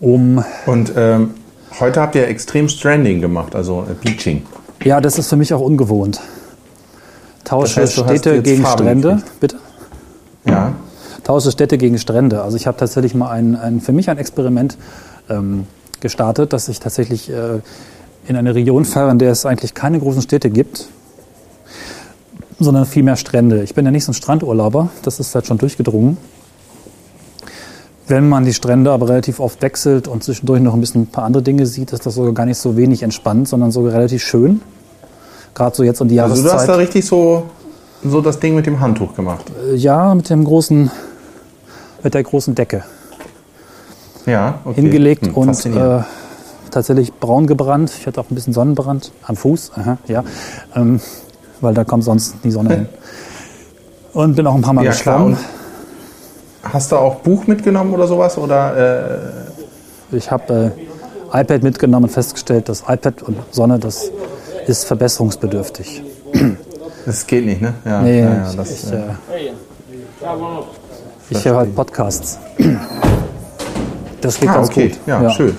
Um 0.00 0.44
Und 0.66 0.92
ähm, 0.96 1.34
heute 1.80 2.00
habt 2.00 2.14
ihr 2.16 2.26
extrem 2.28 2.68
Stranding 2.68 3.20
gemacht, 3.20 3.54
also 3.54 3.86
äh, 3.88 3.94
Beaching. 3.94 4.42
Ja, 4.84 5.00
das 5.00 5.16
ist 5.18 5.28
für 5.28 5.36
mich 5.36 5.54
auch 5.54 5.60
ungewohnt. 5.60 6.20
Tausche 7.44 7.80
Das 7.80 7.96
heißt, 7.96 8.04
Städte 8.04 8.42
gegen 8.42 8.62
Farbe 8.62 8.82
Strände. 8.82 9.08
gekriegt. 9.08 9.40
Bitte? 9.40 9.56
Ja. 10.44 10.72
Tausche 11.26 11.50
Städte 11.50 11.76
gegen 11.76 11.98
Strände. 11.98 12.42
Also 12.42 12.56
ich 12.56 12.68
habe 12.68 12.76
tatsächlich 12.76 13.12
mal 13.16 13.30
ein, 13.30 13.56
ein, 13.56 13.80
für 13.80 13.90
mich 13.90 14.08
ein 14.08 14.16
Experiment 14.16 14.78
ähm, 15.28 15.66
gestartet, 15.98 16.52
dass 16.52 16.68
ich 16.68 16.78
tatsächlich 16.78 17.28
äh, 17.30 17.58
in 18.28 18.36
eine 18.36 18.54
Region 18.54 18.84
fahre, 18.84 19.10
in 19.10 19.18
der 19.18 19.32
es 19.32 19.44
eigentlich 19.44 19.74
keine 19.74 19.98
großen 19.98 20.22
Städte 20.22 20.50
gibt, 20.50 20.86
sondern 22.60 22.86
viel 22.86 23.02
mehr 23.02 23.16
Strände. 23.16 23.64
Ich 23.64 23.74
bin 23.74 23.84
ja 23.84 23.90
nicht 23.90 24.04
so 24.04 24.12
ein 24.12 24.14
Strandurlauber, 24.14 24.90
das 25.02 25.18
ist 25.18 25.34
halt 25.34 25.48
schon 25.48 25.58
durchgedrungen. 25.58 26.16
Wenn 28.06 28.28
man 28.28 28.44
die 28.44 28.54
Strände 28.54 28.92
aber 28.92 29.08
relativ 29.08 29.40
oft 29.40 29.60
wechselt 29.62 30.06
und 30.06 30.22
zwischendurch 30.22 30.60
noch 30.62 30.74
ein 30.74 30.80
bisschen 30.80 31.02
ein 31.02 31.06
paar 31.08 31.24
andere 31.24 31.42
Dinge 31.42 31.66
sieht, 31.66 31.92
ist 31.92 32.06
das 32.06 32.14
sogar 32.14 32.34
gar 32.34 32.46
nicht 32.46 32.58
so 32.58 32.76
wenig 32.76 33.02
entspannt, 33.02 33.48
sondern 33.48 33.72
sogar 33.72 33.94
relativ 33.94 34.22
schön. 34.22 34.62
Gerade 35.54 35.74
so 35.74 35.82
jetzt 35.82 36.00
um 36.00 36.06
die 36.06 36.20
Also 36.20 36.36
Jahreszeit. 36.36 36.52
du 36.52 36.60
hast 36.60 36.68
da 36.68 36.74
richtig 36.76 37.04
so, 37.04 37.44
so 38.04 38.20
das 38.20 38.38
Ding 38.38 38.54
mit 38.54 38.66
dem 38.66 38.78
Handtuch 38.78 39.16
gemacht. 39.16 39.46
Ja, 39.74 40.14
mit 40.14 40.30
dem 40.30 40.44
großen, 40.44 40.88
mit 42.02 42.14
der 42.14 42.22
großen 42.22 42.54
Decke 42.54 42.84
Ja, 44.26 44.60
okay. 44.64 44.80
hingelegt 44.80 45.26
Hm, 45.26 45.34
und 45.34 45.66
äh, 45.66 46.00
tatsächlich 46.70 47.12
braun 47.12 47.46
gebrannt. 47.46 47.92
Ich 47.98 48.06
hatte 48.06 48.20
auch 48.20 48.30
ein 48.30 48.34
bisschen 48.34 48.52
Sonnenbrand 48.52 49.12
am 49.22 49.36
Fuß, 49.36 49.72
aha, 49.76 49.98
ja, 50.08 50.24
ähm, 50.74 51.00
weil 51.60 51.74
da 51.74 51.84
kommt 51.84 52.04
sonst 52.04 52.36
die 52.44 52.50
Sonne 52.50 52.74
hin. 52.74 52.88
Und 54.12 54.34
bin 54.34 54.46
auch 54.46 54.54
ein 54.54 54.62
paar 54.62 54.72
Mal 54.72 54.82
ja, 54.82 54.92
geschwommen. 54.92 55.36
Hast 56.62 56.90
du 56.90 56.96
auch 56.96 57.16
Buch 57.16 57.46
mitgenommen 57.46 57.92
oder 57.92 58.06
sowas? 58.06 58.38
Oder, 58.38 59.12
äh, 60.10 60.16
Ich 60.16 60.30
habe 60.30 60.72
äh, 61.32 61.40
iPad 61.40 61.62
mitgenommen 61.62 62.04
und 62.04 62.10
festgestellt, 62.10 62.70
dass 62.70 62.80
iPad 62.88 63.22
und 63.24 63.36
Sonne, 63.50 63.78
das 63.78 64.10
ist 64.66 64.84
verbesserungsbedürftig. 64.84 66.02
Das 67.06 67.26
geht 67.26 67.46
nicht, 67.46 67.62
ne? 67.62 67.72
Ja, 67.84 68.02
Nee, 68.02 68.20
ja, 68.20 68.26
ja, 68.26 68.50
ich, 68.50 68.56
das, 68.56 68.70
ich, 68.70 68.92
äh, 68.92 68.96
äh, 68.96 69.52
ich 71.30 71.44
höre 71.44 71.56
halt 71.56 71.74
Podcasts. 71.74 72.38
Das 74.20 74.40
geht 74.40 74.48
ah, 74.48 74.54
ganz 74.54 74.68
okay. 74.68 74.88
gut. 74.88 74.98
Ja, 75.06 75.30
schön. 75.30 75.56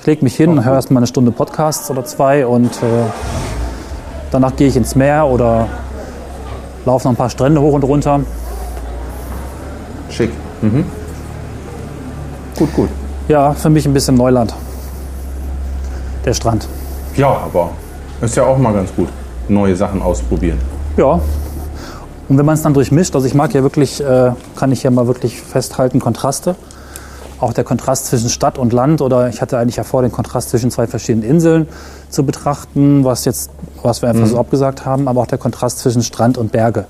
Ich 0.00 0.06
lege 0.06 0.24
mich 0.24 0.34
hin, 0.34 0.64
höre 0.64 0.74
erst 0.74 0.90
mal 0.90 0.98
eine 0.98 1.06
Stunde 1.06 1.30
Podcasts 1.30 1.88
oder 1.90 2.04
zwei 2.04 2.46
und 2.46 2.72
äh, 2.82 3.04
danach 4.32 4.56
gehe 4.56 4.66
ich 4.66 4.76
ins 4.76 4.96
Meer 4.96 5.26
oder 5.26 5.68
laufe 6.84 7.06
noch 7.06 7.12
ein 7.12 7.16
paar 7.16 7.30
Strände 7.30 7.60
hoch 7.60 7.74
und 7.74 7.84
runter. 7.84 8.20
Schick. 10.10 10.30
Mhm. 10.62 10.84
Gut, 12.58 12.74
gut. 12.74 12.88
Ja, 13.28 13.52
für 13.52 13.70
mich 13.70 13.86
ein 13.86 13.92
bisschen 13.92 14.16
Neuland. 14.16 14.52
Der 16.24 16.34
Strand. 16.34 16.66
Ja, 17.14 17.28
aber 17.28 17.70
ist 18.20 18.36
ja 18.36 18.44
auch 18.44 18.58
mal 18.58 18.72
ganz 18.72 18.92
gut. 18.94 19.08
Neue 19.48 19.76
Sachen 19.76 20.02
ausprobieren. 20.02 20.58
Ja. 20.96 21.20
Und 22.28 22.38
wenn 22.38 22.46
man 22.46 22.54
es 22.54 22.62
dann 22.62 22.74
durchmischt, 22.74 23.14
also 23.14 23.26
ich 23.26 23.34
mag 23.34 23.54
ja 23.54 23.62
wirklich, 23.62 24.00
äh, 24.02 24.32
kann 24.56 24.72
ich 24.72 24.82
ja 24.82 24.90
mal 24.90 25.06
wirklich 25.06 25.40
festhalten, 25.40 26.00
Kontraste. 26.00 26.56
Auch 27.38 27.52
der 27.52 27.64
Kontrast 27.64 28.06
zwischen 28.06 28.30
Stadt 28.30 28.58
und 28.58 28.72
Land 28.72 29.02
oder 29.02 29.28
ich 29.28 29.42
hatte 29.42 29.58
eigentlich 29.58 29.76
ja 29.76 29.84
vor, 29.84 30.02
den 30.02 30.10
Kontrast 30.10 30.48
zwischen 30.50 30.70
zwei 30.70 30.86
verschiedenen 30.86 31.28
Inseln 31.28 31.68
zu 32.08 32.24
betrachten, 32.24 33.04
was 33.04 33.26
jetzt, 33.26 33.50
was 33.82 34.00
wir 34.00 34.08
einfach 34.08 34.26
so 34.26 34.38
abgesagt 34.38 34.86
haben, 34.86 35.06
aber 35.06 35.20
auch 35.20 35.26
der 35.26 35.38
Kontrast 35.38 35.78
zwischen 35.80 36.02
Strand 36.02 36.38
und 36.38 36.50
Berge, 36.50 36.86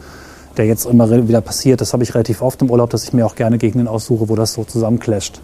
der 0.56 0.66
jetzt 0.66 0.86
immer 0.86 1.10
wieder 1.10 1.40
passiert. 1.40 1.80
Das 1.80 1.92
habe 1.92 2.04
ich 2.04 2.14
relativ 2.14 2.42
oft 2.42 2.62
im 2.62 2.70
Urlaub, 2.70 2.90
dass 2.90 3.02
ich 3.04 3.12
mir 3.12 3.26
auch 3.26 3.34
gerne 3.34 3.58
Gegenden 3.58 3.88
aussuche, 3.88 4.28
wo 4.28 4.36
das 4.36 4.52
so 4.52 4.62
zusammenclasht. 4.62 5.40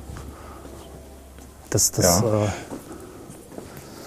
Das, 1.71 1.91
das, 1.91 2.21
Ja. 2.21 2.45
äh, 2.45 2.49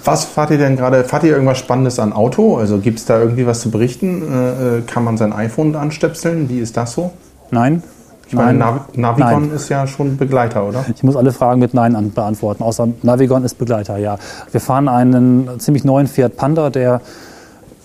Was 0.06 0.24
fahrt 0.26 0.52
ihr 0.52 0.58
denn 0.58 0.76
gerade? 0.78 1.04
Fahrt 1.04 1.24
ihr 1.24 1.32
irgendwas 1.34 1.58
Spannendes 1.58 2.00
an 2.00 2.14
Auto? 2.14 2.58
Also 2.58 2.78
gibt 2.78 3.00
es 3.00 3.06
da 3.06 3.20
irgendwie 3.20 3.46
was 3.48 3.60
zu 3.62 3.72
berichten? 3.72 4.22
Äh, 4.32 4.78
äh, 4.78 4.82
kann 4.82 5.04
man 5.04 5.18
sein 5.18 5.34
iPhone 5.34 5.76
anstöpseln? 5.76 6.48
Wie 6.50 6.60
ist 6.60 6.78
das 6.78 6.94
so? 6.94 7.12
nein. 7.52 7.84
Ich 8.28 8.34
meine, 8.34 8.58
Nein. 8.58 8.80
Navi 8.96 9.00
Navigon 9.00 9.48
Nein. 9.50 9.56
ist 9.56 9.70
ja 9.70 9.86
schon 9.86 10.18
Begleiter, 10.18 10.68
oder? 10.68 10.84
Ich 10.96 11.04
muss 11.04 11.16
alle 11.16 11.32
Fragen 11.32 11.60
mit 11.60 11.76
Nein 11.76 11.96
an- 11.96 12.10
beantworten, 12.12 12.64
außer 12.64 12.88
Navigon 13.04 13.44
ist 13.44 13.60
Begleiter, 13.60 13.98
ja. 13.98 14.18
Wir 14.52 14.60
fahren 14.60 14.88
einen 14.90 15.60
ziemlich 15.60 15.84
neuen 15.84 16.08
Fiat 16.08 16.36
Panda, 16.36 16.72
der 16.72 17.02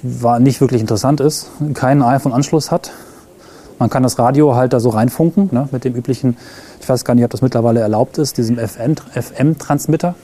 war 0.03 0.41
nicht 0.41 0.63
wirklich 0.63 0.81
interessant 0.81 1.21
ist, 1.21 1.51
keinen 1.75 2.01
iPhone-Anschluss 2.03 2.71
hat. 2.71 2.91
Man 3.79 3.91
kann 3.91 4.03
das 4.03 4.19
Radio 4.19 4.57
halt 4.57 4.73
da 4.73 4.81
so 4.81 4.89
reinfunken, 4.89 5.51
ne, 5.53 5.69
mit 5.73 5.85
dem 5.85 5.95
üblichen, 5.95 6.39
ich 6.81 6.89
weiß 6.89 7.05
gar 7.05 7.15
nicht, 7.15 7.25
ob 7.25 7.31
das 7.31 7.43
mittlerweile 7.43 7.81
erlaubt 7.81 8.17
ist, 8.17 8.39
diesem 8.39 8.57
FM 8.57 8.95
FM-Transmitter. 9.13 10.15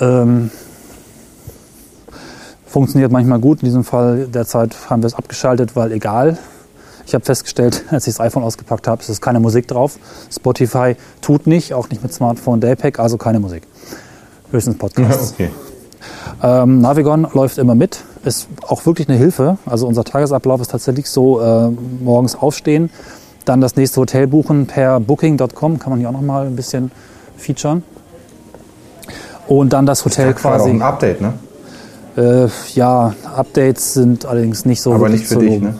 Ähm, 0.00 0.50
funktioniert 2.66 3.12
manchmal 3.12 3.38
gut, 3.38 3.60
in 3.62 3.66
diesem 3.66 3.84
Fall 3.84 4.26
derzeit 4.26 4.74
haben 4.88 5.02
wir 5.02 5.06
es 5.06 5.14
abgeschaltet, 5.14 5.76
weil 5.76 5.92
egal. 5.92 6.38
Ich 7.06 7.14
habe 7.14 7.24
festgestellt, 7.24 7.84
als 7.90 8.06
ich 8.06 8.14
das 8.14 8.20
iPhone 8.20 8.42
ausgepackt 8.42 8.88
habe, 8.88 9.02
es 9.02 9.08
ist 9.08 9.20
keine 9.20 9.40
Musik 9.40 9.68
drauf. 9.68 9.98
Spotify 10.30 10.96
tut 11.20 11.46
nicht, 11.46 11.74
auch 11.74 11.88
nicht 11.90 12.02
mit 12.02 12.12
Smartphone 12.12 12.60
Daypack, 12.60 12.98
also 12.98 13.18
keine 13.18 13.40
Musik. 13.40 13.64
Höchstens 14.50 14.78
Podcasts. 14.78 15.32
okay. 15.34 15.50
Ähm, 16.42 16.80
Navigon 16.80 17.28
läuft 17.32 17.58
immer 17.58 17.74
mit, 17.74 18.02
ist 18.24 18.48
auch 18.66 18.84
wirklich 18.86 19.08
eine 19.08 19.16
Hilfe. 19.16 19.58
Also 19.66 19.86
unser 19.86 20.04
Tagesablauf 20.04 20.60
ist 20.60 20.70
tatsächlich 20.70 21.08
so, 21.08 21.40
äh, 21.40 21.68
morgens 22.00 22.34
aufstehen, 22.34 22.90
dann 23.44 23.60
das 23.60 23.76
nächste 23.76 24.00
Hotel 24.00 24.26
buchen 24.26 24.66
per 24.66 25.00
booking.com, 25.00 25.78
kann 25.78 25.90
man 25.90 25.98
hier 25.98 26.08
auch 26.08 26.12
noch 26.12 26.22
mal 26.22 26.46
ein 26.46 26.56
bisschen 26.56 26.90
featuren. 27.36 27.82
Und 29.48 29.72
dann 29.72 29.86
das 29.86 30.04
Hotel 30.04 30.26
Ja, 30.28 30.32
quasi 30.32 30.54
auch 30.54 30.58
quasi. 30.64 30.70
ein 30.70 30.82
Update, 30.82 31.20
ne? 31.20 31.32
Äh, 32.16 32.48
ja, 32.74 33.14
Updates 33.36 33.94
sind 33.94 34.26
allerdings 34.26 34.64
nicht 34.64 34.80
so 34.82 34.92
Aber 34.92 35.08
nicht 35.08 35.26
für 35.26 35.36
dich, 35.38 35.60
ne? 35.60 35.74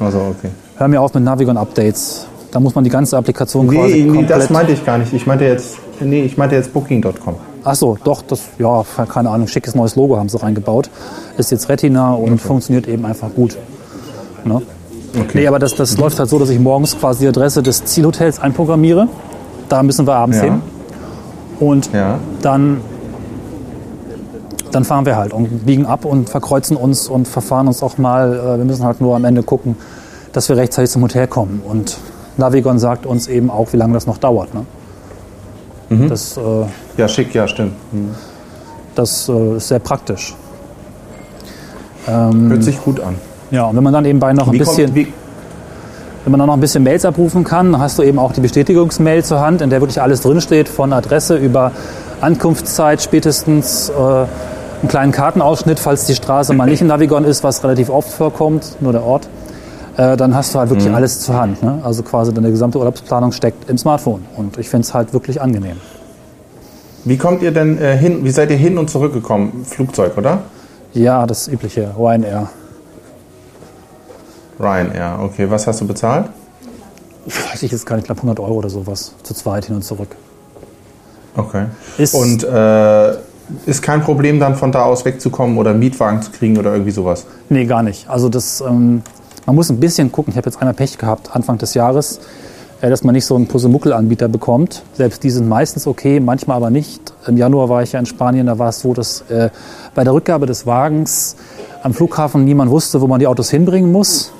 Also, 0.00 0.18
okay. 0.18 0.50
Hör 0.76 0.88
mir 0.88 1.00
auf 1.00 1.14
mit 1.14 1.24
Navigon-Updates. 1.24 2.26
Da 2.50 2.60
muss 2.60 2.74
man 2.74 2.84
die 2.84 2.90
ganze 2.90 3.16
Applikation 3.16 3.68
quasi 3.68 3.94
Nee, 3.94 4.02
nee, 4.04 4.16
komplett... 4.18 4.30
das 4.42 4.50
meinte 4.50 4.72
ich 4.72 4.84
gar 4.86 4.98
nicht. 4.98 5.12
Ich 5.12 5.26
meinte 5.26 5.44
jetzt, 5.44 5.76
nee, 6.00 6.22
ich 6.22 6.36
meinte 6.38 6.54
jetzt 6.54 6.72
Booking.com. 6.72 7.34
Ach 7.64 7.74
so, 7.74 7.98
doch, 8.04 8.22
das, 8.22 8.40
ja, 8.58 8.84
keine 9.08 9.30
Ahnung, 9.30 9.48
schickes 9.48 9.74
neues 9.74 9.96
Logo 9.96 10.16
haben 10.16 10.28
sie 10.28 10.40
reingebaut. 10.40 10.88
Ist 11.36 11.50
jetzt 11.50 11.68
Retina 11.68 12.14
und 12.14 12.38
funktioniert 12.40 12.86
eben 12.86 13.04
einfach 13.04 13.28
gut. 13.34 13.58
Ne? 14.44 14.62
Okay. 15.18 15.28
Nee, 15.34 15.46
aber 15.48 15.58
das, 15.58 15.74
das 15.74 15.98
läuft 15.98 16.18
halt 16.18 16.28
so, 16.30 16.38
dass 16.38 16.48
ich 16.50 16.60
morgens 16.60 16.98
quasi 16.98 17.20
die 17.20 17.28
Adresse 17.28 17.62
des 17.62 17.84
Zielhotels 17.84 18.38
einprogrammiere. 18.40 19.08
Da 19.68 19.82
müssen 19.82 20.06
wir 20.06 20.14
abends 20.14 20.38
Ja. 20.38 20.44
hin. 20.44 20.62
Und 21.60 21.92
Ja. 21.92 22.18
dann, 22.42 22.80
dann 24.72 24.84
fahren 24.84 25.06
wir 25.06 25.16
halt 25.16 25.32
und 25.32 25.64
biegen 25.66 25.86
ab 25.86 26.04
und 26.04 26.28
verkreuzen 26.28 26.76
uns 26.76 27.08
und 27.08 27.26
verfahren 27.26 27.66
uns 27.68 27.82
auch 27.82 27.98
mal. 27.98 28.32
Äh, 28.34 28.58
Wir 28.58 28.64
müssen 28.64 28.84
halt 28.84 29.00
nur 29.00 29.16
am 29.16 29.24
Ende 29.24 29.42
gucken, 29.42 29.76
dass 30.32 30.48
wir 30.48 30.56
rechtzeitig 30.56 30.90
zum 30.90 31.02
Hotel 31.02 31.26
kommen. 31.26 31.62
Und 31.66 31.98
Navigon 32.36 32.78
sagt 32.78 33.06
uns 33.06 33.26
eben 33.28 33.50
auch, 33.50 33.72
wie 33.72 33.76
lange 33.76 33.94
das 33.94 34.06
noch 34.06 34.18
dauert. 34.18 34.54
Ne? 34.54 34.64
Mhm. 35.88 36.08
Das, 36.08 36.36
äh, 36.36 36.40
Ja, 36.96 37.08
schick, 37.08 37.34
ja, 37.34 37.48
stimmt. 37.48 37.72
das 38.94 39.28
äh, 39.28 39.56
ist 39.56 39.68
sehr 39.68 39.78
praktisch. 39.80 40.34
Ähm, 42.06 42.50
Hört 42.50 42.62
sich 42.64 42.80
gut 42.82 43.00
an. 43.00 43.16
ja, 43.50 43.64
und 43.66 43.76
wenn 43.76 43.82
man 43.84 43.92
dann 43.92 44.04
eben 44.04 44.18
bei 44.18 44.32
noch 44.32 44.46
ein 44.46 44.52
Wie 44.52 44.58
bisschen, 44.58 44.86
kommt, 44.86 44.94
wie, 44.96 45.12
wenn 46.24 46.32
man 46.32 46.40
dann 46.40 46.48
noch 46.48 46.54
ein 46.54 46.60
bisschen 46.60 46.82
Mails 46.82 47.04
abrufen 47.04 47.44
kann, 47.44 47.72
dann 47.72 47.80
hast 47.80 47.98
du 47.98 48.02
eben 48.02 48.18
auch 48.18 48.32
die 48.32 48.40
Bestätigungsmail 48.40 49.24
zur 49.24 49.40
Hand, 49.40 49.62
in 49.62 49.70
der 49.70 49.80
wirklich 49.80 50.00
alles 50.00 50.20
drinsteht, 50.20 50.68
von 50.68 50.92
Adresse 50.92 51.36
über 51.36 51.72
Ankunftszeit, 52.20 53.00
spätestens 53.02 53.88
äh, 53.88 53.92
einen 54.02 54.88
kleinen 54.88 55.12
Kartenausschnitt, 55.12 55.78
falls 55.78 56.06
die 56.06 56.14
Straße 56.14 56.52
mal 56.54 56.66
nicht 56.66 56.80
in 56.80 56.88
Navigon 56.88 57.24
ist, 57.24 57.44
was 57.44 57.62
relativ 57.64 57.90
oft 57.90 58.10
vorkommt, 58.10 58.76
nur 58.80 58.92
der 58.92 59.02
Ort. 59.02 59.28
Äh, 59.96 60.16
dann 60.16 60.34
hast 60.34 60.54
du 60.54 60.60
halt 60.60 60.70
wirklich 60.70 60.92
alles 60.92 61.20
zur 61.20 61.34
Hand. 61.34 61.62
Ne? 61.62 61.80
Also 61.82 62.02
quasi 62.02 62.32
deine 62.32 62.50
gesamte 62.50 62.78
Urlaubsplanung 62.78 63.32
steckt 63.32 63.68
im 63.68 63.78
Smartphone. 63.78 64.24
Und 64.36 64.56
ich 64.58 64.68
finde 64.68 64.84
es 64.84 64.94
halt 64.94 65.12
wirklich 65.12 65.40
angenehm. 65.40 65.76
wie 67.04 67.16
kommt 67.16 67.42
ihr 67.42 67.50
denn 67.50 67.78
äh, 67.78 67.96
hin? 67.96 68.24
Wie 68.24 68.30
seid 68.30 68.50
ihr 68.50 68.56
hin 68.56 68.78
und 68.78 68.90
zurückgekommen? 68.90 69.64
Flugzeug, 69.64 70.16
oder? 70.16 70.42
Ja, 70.92 71.26
das 71.26 71.48
übliche 71.48 71.90
Ryanair. 71.98 72.48
Ryanair, 74.60 75.18
okay. 75.22 75.48
Was 75.50 75.66
hast 75.66 75.80
du 75.80 75.86
bezahlt? 75.86 76.26
Weiß 77.26 77.62
ich 77.62 77.70
jetzt 77.72 77.84
gar 77.86 77.96
nicht, 77.96 78.04
ich 78.04 78.06
glaube 78.06 78.20
100 78.20 78.40
Euro 78.40 78.54
oder 78.54 78.70
sowas. 78.70 79.12
Zu 79.22 79.34
zweit 79.34 79.66
hin 79.66 79.76
und 79.76 79.82
zurück. 79.82 80.08
Okay. 81.36 81.66
Ist- 81.98 82.14
Und 82.14 82.42
äh, 82.44 83.12
ist 83.66 83.82
kein 83.82 84.02
Problem 84.02 84.40
dann 84.40 84.56
von 84.56 84.72
da 84.72 84.84
aus 84.84 85.04
wegzukommen 85.04 85.56
oder 85.58 85.70
einen 85.70 85.78
Mietwagen 85.78 86.20
zu 86.22 86.30
kriegen 86.30 86.58
oder 86.58 86.72
irgendwie 86.72 86.90
sowas? 86.90 87.26
Nee, 87.48 87.64
gar 87.66 87.82
nicht. 87.82 88.08
Also 88.08 88.28
das, 88.28 88.60
ähm, 88.60 89.02
man 89.46 89.54
muss 89.56 89.70
ein 89.70 89.78
bisschen 89.80 90.10
gucken. 90.10 90.32
Ich 90.32 90.36
habe 90.36 90.48
jetzt 90.48 90.60
einmal 90.60 90.74
Pech 90.74 90.98
gehabt, 90.98 91.34
Anfang 91.34 91.58
des 91.58 91.74
Jahres, 91.74 92.20
äh, 92.80 92.90
dass 92.90 93.04
man 93.04 93.14
nicht 93.14 93.24
so 93.26 93.36
einen 93.36 93.46
Pusemuckel-Anbieter 93.46 94.28
bekommt. 94.28 94.82
Selbst 94.94 95.22
die 95.22 95.30
sind 95.30 95.48
meistens 95.48 95.86
okay, 95.86 96.20
manchmal 96.20 96.56
aber 96.56 96.70
nicht. 96.70 97.12
Im 97.26 97.36
Januar 97.36 97.68
war 97.68 97.82
ich 97.82 97.92
ja 97.92 98.00
in 98.00 98.06
Spanien, 98.06 98.46
da 98.46 98.58
war 98.58 98.70
es 98.70 98.80
so, 98.80 98.92
dass 98.94 99.22
äh, 99.30 99.50
bei 99.94 100.02
der 100.04 100.12
Rückgabe 100.14 100.46
des 100.46 100.66
Wagens 100.66 101.36
am 101.82 101.94
Flughafen 101.94 102.44
niemand 102.44 102.70
wusste, 102.70 103.00
wo 103.00 103.06
man 103.06 103.20
die 103.20 103.26
Autos 103.26 103.50
hinbringen 103.50 103.92
muss. 103.92 104.32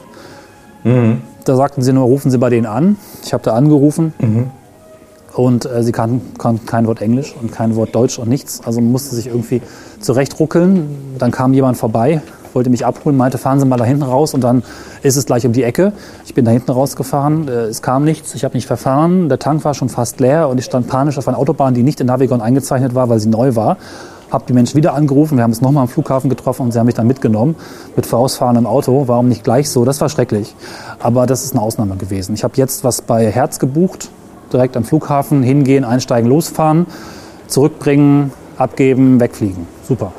Da 1.44 1.56
sagten 1.56 1.82
sie 1.82 1.92
nur, 1.92 2.04
rufen 2.04 2.30
Sie 2.30 2.38
bei 2.38 2.50
denen 2.50 2.66
an. 2.66 2.96
Ich 3.24 3.32
habe 3.32 3.42
da 3.42 3.54
angerufen. 3.54 4.12
Und 5.34 5.66
äh, 5.66 5.82
sie 5.84 5.92
kannten, 5.92 6.34
kannten 6.36 6.66
kein 6.66 6.86
Wort 6.86 7.00
Englisch 7.00 7.34
und 7.40 7.52
kein 7.52 7.76
Wort 7.76 7.94
Deutsch 7.94 8.18
und 8.18 8.28
nichts. 8.28 8.60
Also 8.64 8.80
musste 8.80 9.14
sich 9.14 9.28
irgendwie 9.28 9.62
zurechtruckeln. 10.00 11.14
Dann 11.18 11.30
kam 11.30 11.52
jemand 11.54 11.76
vorbei, 11.76 12.22
wollte 12.54 12.70
mich 12.70 12.84
abholen, 12.84 13.16
meinte, 13.16 13.38
fahren 13.38 13.60
Sie 13.60 13.66
mal 13.66 13.76
da 13.76 13.84
hinten 13.84 14.02
raus 14.02 14.34
und 14.34 14.42
dann 14.42 14.62
ist 15.02 15.16
es 15.16 15.26
gleich 15.26 15.46
um 15.46 15.52
die 15.52 15.62
Ecke. 15.62 15.92
Ich 16.26 16.34
bin 16.34 16.44
da 16.44 16.50
hinten 16.50 16.72
rausgefahren, 16.72 17.46
äh, 17.46 17.52
es 17.66 17.82
kam 17.82 18.04
nichts, 18.04 18.34
ich 18.34 18.44
habe 18.44 18.54
mich 18.54 18.66
verfahren, 18.66 19.28
der 19.28 19.38
Tank 19.38 19.64
war 19.64 19.74
schon 19.74 19.88
fast 19.88 20.18
leer 20.18 20.48
und 20.48 20.58
ich 20.58 20.64
stand 20.64 20.88
panisch 20.88 21.18
auf 21.18 21.28
einer 21.28 21.38
Autobahn, 21.38 21.72
die 21.74 21.82
nicht 21.82 22.00
in 22.00 22.08
Navigon 22.08 22.40
eingezeichnet 22.40 22.94
war, 22.94 23.08
weil 23.08 23.20
sie 23.20 23.28
neu 23.28 23.54
war. 23.54 23.76
Habe 24.30 24.44
die 24.46 24.52
Menschen 24.52 24.76
wieder 24.76 24.92
angerufen, 24.94 25.36
wir 25.38 25.42
haben 25.44 25.52
uns 25.52 25.60
nochmal 25.62 25.82
am 25.84 25.88
Flughafen 25.88 26.28
getroffen 26.28 26.62
und 26.62 26.72
sie 26.72 26.78
haben 26.78 26.86
mich 26.86 26.94
dann 26.96 27.06
mitgenommen 27.06 27.56
mit 27.96 28.04
vorausfahrendem 28.04 28.66
Auto. 28.66 29.04
Warum 29.06 29.28
nicht 29.28 29.42
gleich 29.42 29.70
so? 29.70 29.84
Das 29.86 30.00
war 30.02 30.08
schrecklich. 30.10 30.54
Aber 31.00 31.26
das 31.26 31.44
ist 31.44 31.54
eine 31.54 31.62
Ausnahme 31.62 31.96
gewesen. 31.96 32.34
Ich 32.34 32.44
habe 32.44 32.52
jetzt 32.56 32.84
was 32.84 33.00
bei 33.00 33.30
Herz 33.30 33.58
gebucht, 33.58 34.10
direkt 34.52 34.76
am 34.76 34.84
Flughafen 34.84 35.42
hingehen, 35.42 35.84
einsteigen, 35.84 36.28
losfahren, 36.28 36.86
zurückbringen, 37.46 38.32
abgeben, 38.58 39.18
wegfliegen. 39.20 39.66
Super. 39.86 40.12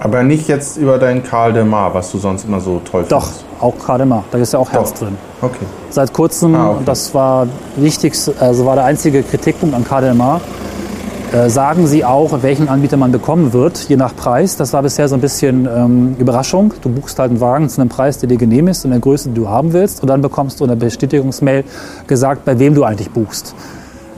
Aber 0.00 0.22
nicht 0.22 0.48
jetzt 0.48 0.76
über 0.76 0.98
dein 0.98 1.22
Karl 1.22 1.52
de 1.52 1.64
Mar, 1.64 1.94
was 1.94 2.10
du 2.12 2.18
sonst 2.18 2.44
immer 2.44 2.60
so 2.60 2.80
toll 2.90 3.04
Doch, 3.08 3.24
findest. 3.26 3.44
auch 3.60 3.78
gerade 3.78 4.04
mal. 4.06 4.24
Da 4.30 4.38
ist 4.38 4.52
ja 4.52 4.58
auch 4.58 4.70
Herz 4.72 4.92
Doch. 4.92 5.00
drin. 5.00 5.16
Okay. 5.40 5.64
Seit 5.90 6.12
kurzem, 6.12 6.54
Ah, 6.54 6.70
okay. 6.70 6.82
das 6.84 7.14
war 7.14 7.46
wichtigste, 7.76 8.34
also 8.40 8.66
war 8.66 8.74
der 8.74 8.84
einzige 8.84 9.22
Kritikpunkt 9.22 9.74
an 9.74 9.84
KDMA, 9.84 10.36
äh, 10.38 10.40
sagen 11.48 11.86
sie 11.86 12.04
auch, 12.04 12.42
welchen 12.42 12.68
Anbieter 12.68 12.96
man 12.96 13.10
bekommen 13.10 13.52
wird, 13.52 13.88
je 13.88 13.96
nach 13.96 14.14
Preis. 14.14 14.56
Das 14.56 14.72
war 14.72 14.82
bisher 14.82 15.08
so 15.08 15.16
ein 15.16 15.20
bisschen 15.20 15.66
ähm, 15.66 16.16
Überraschung. 16.18 16.72
Du 16.80 16.88
buchst 16.88 17.18
halt 17.18 17.30
einen 17.30 17.40
Wagen 17.40 17.68
zu 17.68 17.80
einem 17.80 17.90
Preis, 17.90 18.18
der 18.18 18.28
dir 18.28 18.36
genehm 18.38 18.68
ist, 18.68 18.84
in 18.84 18.92
der 18.92 19.00
Größe, 19.00 19.30
die 19.30 19.34
du 19.34 19.48
haben 19.48 19.72
willst. 19.72 20.00
Und 20.00 20.08
dann 20.08 20.22
bekommst 20.22 20.60
du 20.60 20.64
in 20.64 20.68
der 20.68 20.76
Bestätigungsmail 20.76 21.64
gesagt, 22.06 22.44
bei 22.44 22.58
wem 22.58 22.74
du 22.74 22.84
eigentlich 22.84 23.10
buchst. 23.10 23.54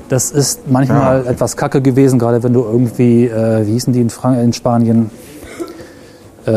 Das 0.09 0.31
ist 0.31 0.71
manchmal 0.71 1.21
okay. 1.21 1.31
etwas 1.31 1.57
kacke 1.57 1.81
gewesen, 1.81 2.19
gerade 2.19 2.43
wenn 2.43 2.53
du 2.53 2.63
irgendwie, 2.63 3.27
äh, 3.27 3.67
wie 3.67 3.73
hießen 3.73 3.93
die 3.93 4.01
in, 4.01 4.11
Frank 4.11 4.39
in 4.39 4.53
Spanien, 4.53 5.11
äh, 6.45 6.53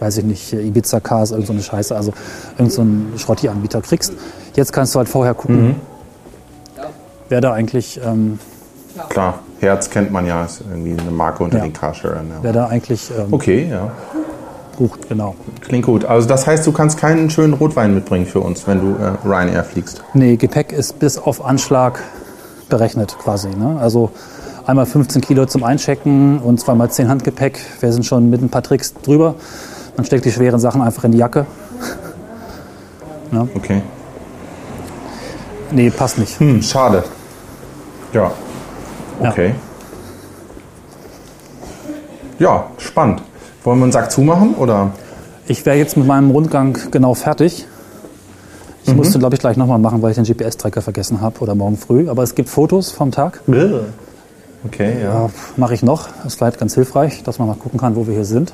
weiß 0.00 0.18
ich 0.18 0.24
nicht, 0.24 0.52
Ibiza 0.52 1.00
Cars, 1.00 1.30
irgend 1.30 1.46
so 1.46 1.52
eine 1.52 1.62
Scheiße, 1.62 1.94
also 1.96 2.12
irgend 2.58 2.72
so 2.72 2.84
Schrotti-Anbieter 3.16 3.80
kriegst. 3.82 4.12
Jetzt 4.54 4.72
kannst 4.72 4.94
du 4.94 4.98
halt 4.98 5.08
vorher 5.08 5.34
gucken, 5.34 5.68
Mhm. 5.68 5.91
Wer 7.32 7.40
da 7.40 7.52
eigentlich, 7.54 7.98
ähm, 8.04 8.38
Klar, 9.08 9.38
Herz 9.60 9.88
kennt 9.88 10.12
man 10.12 10.26
ja, 10.26 10.44
ist 10.44 10.62
irgendwie 10.70 11.00
eine 11.00 11.10
Marke 11.10 11.42
unter 11.44 11.56
Ja. 11.56 11.64
den 11.64 11.72
Carsharern. 11.72 12.26
Ja. 12.28 12.34
wer 12.42 12.52
da 12.52 12.66
eigentlich 12.66 13.10
ähm, 13.10 13.32
Okay, 13.32 13.66
ja. 13.70 13.90
bucht, 14.76 15.08
genau. 15.08 15.34
Klingt 15.62 15.86
gut. 15.86 16.04
Also 16.04 16.28
das 16.28 16.46
heißt, 16.46 16.66
du 16.66 16.72
kannst 16.72 16.98
keinen 16.98 17.30
schönen 17.30 17.54
Rotwein 17.54 17.94
mitbringen 17.94 18.26
für 18.26 18.40
uns, 18.40 18.66
wenn 18.66 18.80
du 18.80 19.02
äh, 19.02 19.12
Ryanair 19.26 19.64
fliegst. 19.64 20.04
Nee, 20.12 20.36
Gepäck 20.36 20.72
ist 20.72 20.98
bis 20.98 21.16
auf 21.16 21.42
Anschlag 21.42 22.00
berechnet 22.68 23.16
quasi. 23.18 23.48
Ne? 23.48 23.78
Also 23.80 24.10
einmal 24.66 24.84
15 24.84 25.22
Kilo 25.22 25.46
zum 25.46 25.64
Einchecken 25.64 26.38
und 26.38 26.60
zweimal 26.60 26.90
10 26.90 27.08
Handgepäck. 27.08 27.58
Wir 27.80 27.92
sind 27.94 28.04
schon 28.04 28.28
mit 28.28 28.42
ein 28.42 28.50
paar 28.50 28.62
Tricks 28.62 28.92
drüber. 29.02 29.36
Man 29.96 30.04
steckt 30.04 30.26
die 30.26 30.32
schweren 30.32 30.60
Sachen 30.60 30.82
einfach 30.82 31.04
in 31.04 31.12
die 31.12 31.18
Jacke. 31.18 31.46
Okay. 33.56 33.80
Nee, 35.70 35.88
passt 35.88 36.18
nicht. 36.18 36.38
Hm, 36.38 36.60
schade. 36.62 37.02
Ja. 38.12 38.30
Ja. 39.22 39.30
Okay. 39.30 39.54
Ja, 42.38 42.66
spannend. 42.78 43.22
Wollen 43.64 43.78
wir 43.78 43.84
einen 43.84 43.92
Sack 43.92 44.10
zumachen 44.10 44.54
oder? 44.54 44.90
Ich 45.46 45.64
wäre 45.64 45.76
jetzt 45.76 45.96
mit 45.96 46.06
meinem 46.06 46.30
Rundgang 46.30 46.78
genau 46.90 47.14
fertig. 47.14 47.66
Ich 48.84 48.94
musste, 48.94 49.18
glaube 49.20 49.36
ich, 49.36 49.40
gleich 49.40 49.56
nochmal 49.56 49.78
machen, 49.78 50.02
weil 50.02 50.10
ich 50.10 50.16
den 50.16 50.24
GPS-Tracker 50.24 50.82
vergessen 50.82 51.20
habe 51.20 51.38
oder 51.40 51.54
morgen 51.54 51.76
früh. 51.76 52.08
Aber 52.08 52.24
es 52.24 52.34
gibt 52.34 52.48
Fotos 52.48 52.90
vom 52.90 53.12
Tag. 53.12 53.40
Okay, 54.64 55.02
ja. 55.02 55.22
Ja, 55.24 55.30
mache 55.56 55.74
ich 55.74 55.82
noch. 55.82 56.08
Das 56.08 56.32
ist 56.32 56.34
vielleicht 56.36 56.58
ganz 56.58 56.74
hilfreich, 56.74 57.22
dass 57.22 57.38
man 57.38 57.48
mal 57.48 57.56
gucken 57.56 57.78
kann, 57.78 57.94
wo 57.94 58.06
wir 58.06 58.14
hier 58.14 58.24
sind. 58.24 58.52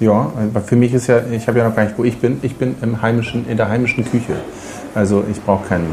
Ja, 0.00 0.32
für 0.66 0.76
mich 0.76 0.92
ist 0.92 1.06
ja, 1.06 1.20
ich 1.30 1.46
habe 1.46 1.58
ja 1.58 1.68
noch 1.68 1.76
gar 1.76 1.84
nicht, 1.84 1.98
wo 1.98 2.04
ich 2.04 2.18
bin. 2.18 2.38
Ich 2.42 2.56
bin 2.56 2.76
im 2.82 3.00
heimischen, 3.00 3.48
in 3.48 3.56
der 3.56 3.68
heimischen 3.68 4.04
Küche. 4.04 4.36
Also 4.94 5.22
ich 5.30 5.40
brauche 5.42 5.66
keinen 5.66 5.86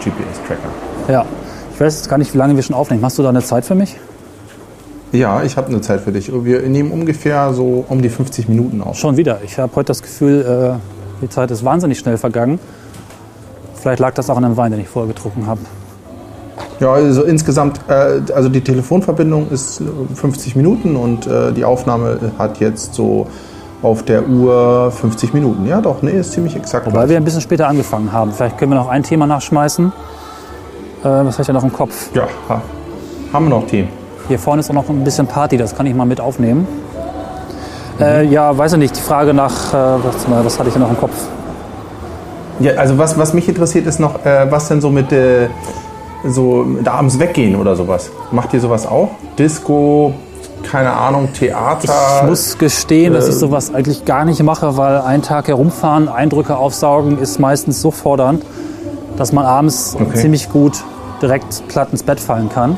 GPS-Tracker. 0.00 0.68
Ja, 1.12 1.24
ich 1.80 1.86
weiß 1.86 2.10
gar 2.10 2.18
nicht, 2.18 2.34
wie 2.34 2.36
lange 2.36 2.56
wir 2.56 2.62
schon 2.62 2.76
aufnehmen. 2.76 3.02
Hast 3.02 3.16
du 3.16 3.22
da 3.22 3.30
eine 3.30 3.42
Zeit 3.42 3.64
für 3.64 3.74
mich? 3.74 3.96
Ja, 5.12 5.42
ich 5.42 5.56
habe 5.56 5.68
eine 5.68 5.80
Zeit 5.80 6.02
für 6.02 6.12
dich. 6.12 6.30
Wir 6.30 6.60
nehmen 6.68 6.92
ungefähr 6.92 7.54
so 7.54 7.86
um 7.88 8.02
die 8.02 8.10
50 8.10 8.50
Minuten 8.50 8.82
auf. 8.82 8.98
Schon 8.98 9.16
wieder. 9.16 9.38
Ich 9.46 9.58
habe 9.58 9.74
heute 9.76 9.86
das 9.86 10.02
Gefühl, 10.02 10.78
äh, 10.78 11.22
die 11.22 11.30
Zeit 11.30 11.50
ist 11.50 11.64
wahnsinnig 11.64 11.98
schnell 11.98 12.18
vergangen. 12.18 12.60
Vielleicht 13.76 13.98
lag 13.98 14.12
das 14.12 14.28
auch 14.28 14.36
an 14.36 14.42
dem 14.42 14.58
Wein, 14.58 14.72
den 14.72 14.82
ich 14.82 14.88
vorher 14.88 15.10
getrunken 15.10 15.46
habe. 15.46 15.60
Ja, 16.80 16.92
also 16.92 17.22
insgesamt, 17.22 17.80
äh, 17.88 18.20
also 18.34 18.50
die 18.50 18.60
Telefonverbindung 18.60 19.48
ist 19.50 19.80
äh, 19.80 19.84
50 20.14 20.56
Minuten 20.56 20.96
und 20.96 21.26
äh, 21.26 21.50
die 21.52 21.64
Aufnahme 21.64 22.18
hat 22.36 22.60
jetzt 22.60 22.92
so 22.92 23.26
auf 23.80 24.02
der 24.02 24.28
Uhr 24.28 24.90
50 24.90 25.32
Minuten. 25.32 25.66
Ja, 25.66 25.80
doch, 25.80 26.02
nee, 26.02 26.10
ist 26.10 26.32
ziemlich 26.32 26.54
exakt. 26.56 26.92
Weil 26.92 27.08
wir 27.08 27.16
ein 27.16 27.24
bisschen 27.24 27.40
später 27.40 27.68
angefangen 27.68 28.12
haben. 28.12 28.32
Vielleicht 28.32 28.58
können 28.58 28.72
wir 28.72 28.78
noch 28.78 28.90
ein 28.90 29.02
Thema 29.02 29.26
nachschmeißen. 29.26 29.90
Äh, 31.02 31.04
was 31.04 31.34
habe 31.34 31.42
ich 31.42 31.46
da 31.46 31.52
noch 31.52 31.64
im 31.64 31.72
Kopf? 31.72 32.10
ja, 32.14 32.26
ha, 32.48 32.62
haben 33.32 33.46
wir 33.46 33.50
noch 33.50 33.66
Themen. 33.66 33.88
Hier 34.28 34.38
vorne 34.38 34.60
ist 34.60 34.70
auch 34.70 34.74
noch 34.74 34.88
ein 34.88 35.02
bisschen 35.02 35.26
Party, 35.26 35.56
das 35.56 35.74
kann 35.74 35.86
ich 35.86 35.94
mal 35.94 36.04
mit 36.04 36.20
aufnehmen. 36.20 36.66
Äh, 38.00 38.26
ja, 38.26 38.56
weiß 38.56 38.74
ich 38.74 38.78
nicht, 38.78 38.96
die 38.96 39.00
Frage 39.00 39.34
nach, 39.34 39.74
äh, 39.74 39.76
was, 40.04 40.26
was 40.44 40.58
hatte 40.58 40.68
ich 40.68 40.74
denn 40.74 40.82
noch 40.82 40.90
im 40.90 40.98
Kopf? 40.98 41.14
Ja, 42.60 42.72
also 42.72 42.98
was, 42.98 43.18
was 43.18 43.34
mich 43.34 43.48
interessiert 43.48 43.86
ist 43.86 44.00
noch, 44.00 44.24
äh, 44.24 44.50
was 44.50 44.68
denn 44.68 44.80
so 44.80 44.90
mit 44.90 45.12
äh, 45.12 45.48
so 46.24 46.64
mit 46.64 46.86
abends 46.86 47.18
weggehen 47.18 47.56
oder 47.56 47.76
sowas. 47.76 48.10
Macht 48.30 48.52
ihr 48.54 48.60
sowas 48.60 48.86
auch? 48.86 49.10
Disco, 49.38 50.12
keine 50.70 50.92
Ahnung, 50.92 51.30
Theater? 51.32 51.92
Ich 52.20 52.28
muss 52.28 52.58
gestehen, 52.58 53.14
dass 53.14 53.28
ich 53.28 53.34
äh, 53.34 53.38
sowas 53.38 53.72
eigentlich 53.72 54.04
gar 54.04 54.24
nicht 54.24 54.42
mache, 54.42 54.76
weil 54.76 54.98
einen 55.00 55.22
Tag 55.22 55.48
herumfahren, 55.48 56.08
Eindrücke 56.08 56.56
aufsaugen 56.56 57.18
ist 57.18 57.38
meistens 57.38 57.80
so 57.80 57.90
fordernd, 57.90 58.44
dass 59.16 59.32
man 59.32 59.44
abends 59.44 59.96
Okay. 60.00 60.14
ziemlich 60.18 60.48
gut 60.50 60.82
direkt 61.22 61.66
platt 61.68 61.88
ins 61.92 62.02
Bett 62.02 62.20
fallen 62.20 62.48
kann. 62.48 62.76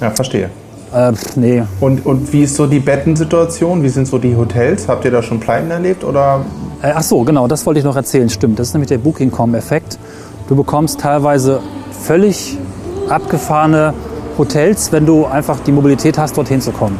ja, 0.00 0.10
verstehe. 0.10 0.50
Äh, 0.94 1.12
nee, 1.36 1.62
Und, 1.80 2.04
und 2.04 2.32
wie 2.32 2.42
ist 2.42 2.56
so 2.56 2.66
die 2.66 2.80
Bettensituation? 2.80 3.82
Wie 3.82 3.88
sind 3.88 4.06
so 4.06 4.18
die 4.18 4.36
Hotels? 4.36 4.88
Habt 4.88 5.04
ihr 5.04 5.10
da 5.10 5.22
schon 5.22 5.40
Pleiten 5.40 5.70
erlebt 5.70 6.04
oder? 6.04 6.40
Äh, 6.82 6.92
ach 6.94 7.02
so, 7.02 7.22
genau, 7.22 7.46
das 7.48 7.64
wollte 7.64 7.78
ich 7.80 7.84
noch 7.84 7.96
erzählen. 7.96 8.28
Stimmt, 8.28 8.58
das 8.58 8.68
ist 8.68 8.74
nämlich 8.74 8.88
der 8.88 8.98
Booking.com-Effekt. 8.98 9.98
Du 10.48 10.56
bekommst 10.56 11.00
teilweise 11.00 11.60
völlig 11.98 12.58
abgefahrene 13.08 13.94
Hotels, 14.36 14.92
wenn 14.92 15.06
du 15.06 15.24
einfach 15.24 15.60
die 15.60 15.72
Mobilität 15.72 16.18
hast, 16.18 16.36
dorthin 16.36 16.60
zu 16.60 16.72
kommen. 16.72 16.98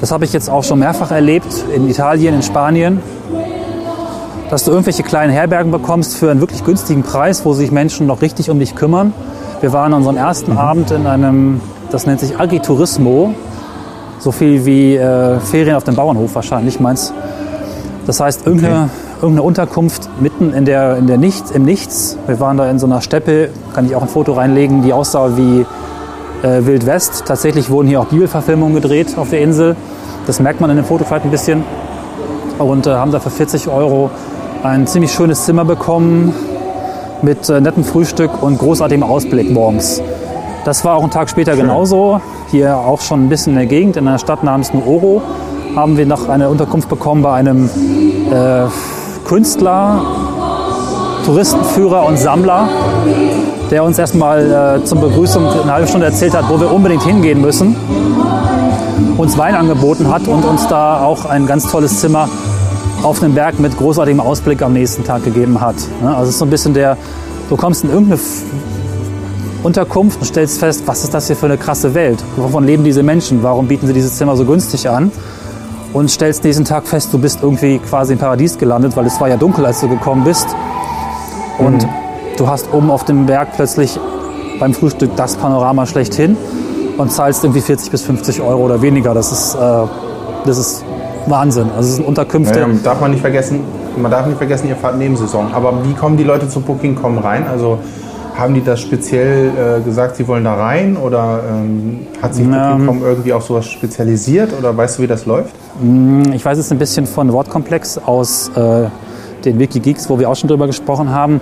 Das 0.00 0.10
habe 0.10 0.24
ich 0.26 0.32
jetzt 0.34 0.50
auch 0.50 0.64
schon 0.64 0.78
mehrfach 0.80 1.10
erlebt, 1.10 1.64
in 1.74 1.88
Italien, 1.88 2.34
in 2.34 2.42
Spanien, 2.42 3.00
dass 4.50 4.64
du 4.64 4.70
irgendwelche 4.70 5.02
kleinen 5.02 5.32
Herbergen 5.32 5.72
bekommst 5.72 6.16
für 6.16 6.30
einen 6.30 6.40
wirklich 6.40 6.64
günstigen 6.64 7.02
Preis, 7.02 7.44
wo 7.44 7.52
sich 7.52 7.70
Menschen 7.70 8.06
noch 8.06 8.22
richtig 8.22 8.50
um 8.50 8.58
dich 8.58 8.74
kümmern. 8.74 9.12
Wir 9.60 9.72
waren 9.72 9.92
an 9.92 10.00
unserem 10.00 10.16
ersten 10.16 10.56
Abend 10.56 10.90
in 10.90 11.06
einem, 11.06 11.60
das 11.90 12.06
nennt 12.06 12.20
sich 12.20 12.38
Agriturismo, 12.38 13.34
so 14.18 14.32
viel 14.32 14.64
wie 14.64 14.96
äh, 14.96 15.40
Ferien 15.40 15.76
auf 15.76 15.84
dem 15.84 15.96
Bauernhof 15.96 16.34
wahrscheinlich, 16.34 16.78
meins. 16.78 17.12
Das 18.06 18.20
heißt, 18.20 18.46
irgendeine, 18.46 18.90
irgendeine 19.16 19.42
Unterkunft 19.42 20.08
mitten 20.20 20.52
in 20.52 20.64
der, 20.64 20.96
in 20.96 21.08
der 21.08 21.18
Nichts, 21.18 21.50
im 21.50 21.64
Nichts. 21.64 22.16
Wir 22.26 22.38
waren 22.38 22.56
da 22.56 22.70
in 22.70 22.78
so 22.78 22.86
einer 22.86 23.00
Steppe, 23.00 23.50
kann 23.74 23.86
ich 23.86 23.96
auch 23.96 24.02
ein 24.02 24.08
Foto 24.08 24.34
reinlegen, 24.34 24.82
die 24.82 24.92
aussah 24.92 25.36
wie 25.36 25.66
äh, 26.42 26.66
Wild 26.66 26.86
West. 26.86 27.24
Tatsächlich 27.26 27.68
wurden 27.68 27.88
hier 27.88 28.00
auch 28.00 28.06
Bibelverfilmungen 28.06 28.74
gedreht 28.74 29.18
auf 29.18 29.30
der 29.30 29.40
Insel. 29.40 29.74
Das 30.26 30.38
merkt 30.38 30.60
man 30.60 30.70
in 30.70 30.76
dem 30.76 30.84
Foto 30.84 31.04
vielleicht 31.04 31.24
ein 31.24 31.30
bisschen. 31.30 31.64
Und 32.58 32.86
äh, 32.86 32.90
haben 32.90 33.10
da 33.10 33.18
für 33.20 33.30
40 33.30 33.68
Euro 33.68 34.10
ein 34.66 34.86
ziemlich 34.86 35.12
schönes 35.12 35.44
Zimmer 35.44 35.64
bekommen 35.64 36.34
mit 37.22 37.48
äh, 37.48 37.60
nettem 37.60 37.84
Frühstück 37.84 38.42
und 38.42 38.58
großartigem 38.58 39.02
Ausblick 39.02 39.50
morgens. 39.50 40.02
Das 40.64 40.84
war 40.84 40.96
auch 40.96 41.02
einen 41.02 41.12
Tag 41.12 41.30
später 41.30 41.54
genauso. 41.54 42.20
Hier 42.50 42.76
auch 42.76 43.00
schon 43.00 43.24
ein 43.24 43.28
bisschen 43.28 43.52
in 43.52 43.58
der 43.58 43.66
Gegend, 43.66 43.96
in 43.96 44.08
einer 44.08 44.18
Stadt 44.18 44.42
namens 44.42 44.74
Nuoro, 44.74 45.22
haben 45.76 45.96
wir 45.96 46.06
noch 46.06 46.28
eine 46.28 46.48
Unterkunft 46.48 46.88
bekommen 46.88 47.22
bei 47.22 47.32
einem 47.32 47.70
äh, 48.32 48.64
Künstler, 49.24 50.02
Touristenführer 51.24 52.04
und 52.04 52.18
Sammler, 52.18 52.68
der 53.70 53.84
uns 53.84 53.98
erstmal 53.98 54.80
äh, 54.80 54.84
zur 54.84 55.00
Begrüßung 55.00 55.46
eine 55.48 55.72
halbe 55.72 55.86
Stunde 55.86 56.06
erzählt 56.06 56.34
hat, 56.34 56.48
wo 56.48 56.60
wir 56.60 56.72
unbedingt 56.72 57.04
hingehen 57.04 57.40
müssen. 57.40 57.76
Uns 59.16 59.38
Wein 59.38 59.54
angeboten 59.54 60.08
hat 60.12 60.26
und 60.26 60.44
uns 60.44 60.66
da 60.66 61.04
auch 61.04 61.24
ein 61.24 61.46
ganz 61.46 61.70
tolles 61.70 62.00
Zimmer 62.00 62.28
auf 63.02 63.22
einem 63.22 63.34
Berg 63.34 63.58
mit 63.58 63.76
großartigem 63.76 64.20
Ausblick 64.20 64.62
am 64.62 64.72
nächsten 64.72 65.04
Tag 65.04 65.24
gegeben 65.24 65.60
hat. 65.60 65.76
Also 66.02 66.22
es 66.24 66.28
ist 66.30 66.38
so 66.38 66.44
ein 66.44 66.50
bisschen 66.50 66.74
der, 66.74 66.96
du 67.48 67.56
kommst 67.56 67.84
in 67.84 67.90
irgendeine 67.90 68.20
Unterkunft 69.62 70.20
und 70.20 70.26
stellst 70.26 70.58
fest, 70.58 70.82
was 70.86 71.04
ist 71.04 71.12
das 71.12 71.26
hier 71.26 71.36
für 71.36 71.46
eine 71.46 71.58
krasse 71.58 71.94
Welt? 71.94 72.22
Wovon 72.36 72.64
leben 72.64 72.84
diese 72.84 73.02
Menschen? 73.02 73.42
Warum 73.42 73.66
bieten 73.66 73.86
sie 73.86 73.92
dieses 73.92 74.16
Zimmer 74.16 74.36
so 74.36 74.44
günstig 74.44 74.88
an? 74.88 75.10
Und 75.92 76.10
stellst 76.10 76.44
nächsten 76.44 76.64
Tag 76.64 76.86
fest, 76.86 77.12
du 77.12 77.18
bist 77.18 77.40
irgendwie 77.42 77.78
quasi 77.78 78.12
im 78.12 78.18
Paradies 78.18 78.58
gelandet, 78.58 78.96
weil 78.96 79.06
es 79.06 79.20
war 79.20 79.28
ja 79.28 79.36
dunkel, 79.36 79.66
als 79.66 79.80
du 79.80 79.88
gekommen 79.88 80.24
bist. 80.24 80.46
Und 81.58 81.86
du 82.36 82.48
hast 82.48 82.72
oben 82.72 82.90
auf 82.90 83.04
dem 83.04 83.26
Berg 83.26 83.48
plötzlich 83.56 83.98
beim 84.58 84.74
Frühstück 84.74 85.16
das 85.16 85.36
Panorama 85.36 85.86
schlechthin 85.86 86.36
und 86.96 87.12
zahlst 87.12 87.44
irgendwie 87.44 87.60
40 87.60 87.90
bis 87.90 88.02
50 88.02 88.40
Euro 88.42 88.64
oder 88.64 88.82
weniger. 88.82 89.14
Das 89.14 89.32
ist, 89.32 89.54
äh, 89.54 89.86
das 90.44 90.58
ist 90.58 90.84
Wahnsinn. 91.26 91.70
Also 91.76 91.88
es 91.88 91.96
sind 91.96 92.06
Unterkünfte. 92.06 92.60
Naja, 92.60 92.74
darf 92.82 93.00
man 93.00 93.10
nicht 93.10 93.20
vergessen, 93.20 93.60
man 93.96 94.10
darf 94.10 94.26
nicht 94.26 94.38
vergessen, 94.38 94.68
ihr 94.68 94.76
fahrt 94.76 94.98
Nebensaison. 94.98 95.52
Aber 95.52 95.84
wie 95.84 95.94
kommen 95.94 96.16
die 96.16 96.24
Leute 96.24 96.48
zu 96.48 96.60
Booking.com 96.60 97.18
rein? 97.18 97.46
Also 97.46 97.78
haben 98.36 98.54
die 98.54 98.62
das 98.62 98.80
speziell 98.80 99.48
äh, 99.48 99.80
gesagt, 99.82 100.16
sie 100.16 100.28
wollen 100.28 100.44
da 100.44 100.54
rein? 100.54 100.96
Oder 100.96 101.40
ähm, 101.48 102.06
hat 102.20 102.34
sich. 102.34 102.46
Booking.com 102.46 103.02
irgendwie 103.02 103.32
auf 103.32 103.44
sowas 103.44 103.66
spezialisiert? 103.66 104.52
Oder 104.58 104.76
weißt 104.76 104.98
du, 104.98 105.02
wie 105.02 105.06
das 105.06 105.26
läuft? 105.26 105.54
Ich 106.32 106.44
weiß 106.44 106.58
es 106.58 106.70
ein 106.70 106.78
bisschen 106.78 107.06
von 107.06 107.32
Wortkomplex 107.32 107.98
aus 107.98 108.50
äh, 108.54 108.88
den 109.44 109.58
Wikigeeks, 109.58 110.08
wo 110.10 110.18
wir 110.18 110.28
auch 110.28 110.36
schon 110.36 110.48
drüber 110.48 110.66
gesprochen 110.66 111.10
haben. 111.10 111.40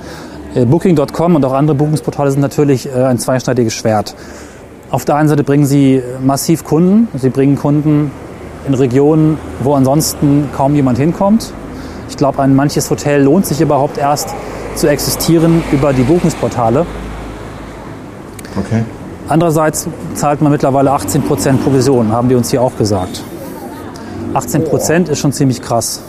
Äh, 0.54 0.66
Booking.com 0.66 1.34
und 1.34 1.44
auch 1.44 1.52
andere 1.52 1.76
Buchungsportale 1.76 2.30
sind 2.30 2.40
natürlich 2.40 2.88
äh, 2.88 3.04
ein 3.04 3.18
zweischneidiges 3.18 3.74
Schwert. 3.74 4.14
Auf 4.90 5.04
der 5.04 5.16
einen 5.16 5.28
Seite 5.28 5.42
bringen 5.42 5.66
sie 5.66 6.02
massiv 6.22 6.64
Kunden. 6.64 7.08
Sie 7.18 7.30
bringen 7.30 7.56
Kunden 7.56 8.12
in 8.66 8.74
Regionen, 8.74 9.38
wo 9.60 9.74
ansonsten 9.74 10.48
kaum 10.56 10.74
jemand 10.74 10.98
hinkommt. 10.98 11.52
Ich 12.08 12.16
glaube, 12.16 12.42
ein 12.42 12.54
manches 12.54 12.90
Hotel 12.90 13.22
lohnt 13.22 13.46
sich 13.46 13.60
überhaupt 13.60 13.98
erst 13.98 14.34
zu 14.74 14.88
existieren 14.88 15.62
über 15.72 15.92
die 15.92 16.02
Buchungsportale. 16.02 16.86
Okay. 18.58 18.84
Andererseits 19.28 19.88
zahlt 20.14 20.42
man 20.42 20.52
mittlerweile 20.52 20.90
18% 20.90 21.58
Provision, 21.58 22.12
haben 22.12 22.28
die 22.28 22.34
uns 22.34 22.50
hier 22.50 22.62
auch 22.62 22.76
gesagt. 22.76 23.22
18% 24.34 25.08
ist 25.08 25.18
schon 25.18 25.32
ziemlich 25.32 25.62
krass. 25.62 26.02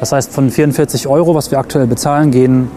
Das 0.00 0.12
heißt, 0.12 0.32
von 0.32 0.50
44 0.50 1.06
Euro, 1.08 1.34
was 1.34 1.50
wir 1.50 1.58
aktuell 1.58 1.86
bezahlen, 1.86 2.30
gehen 2.30 2.70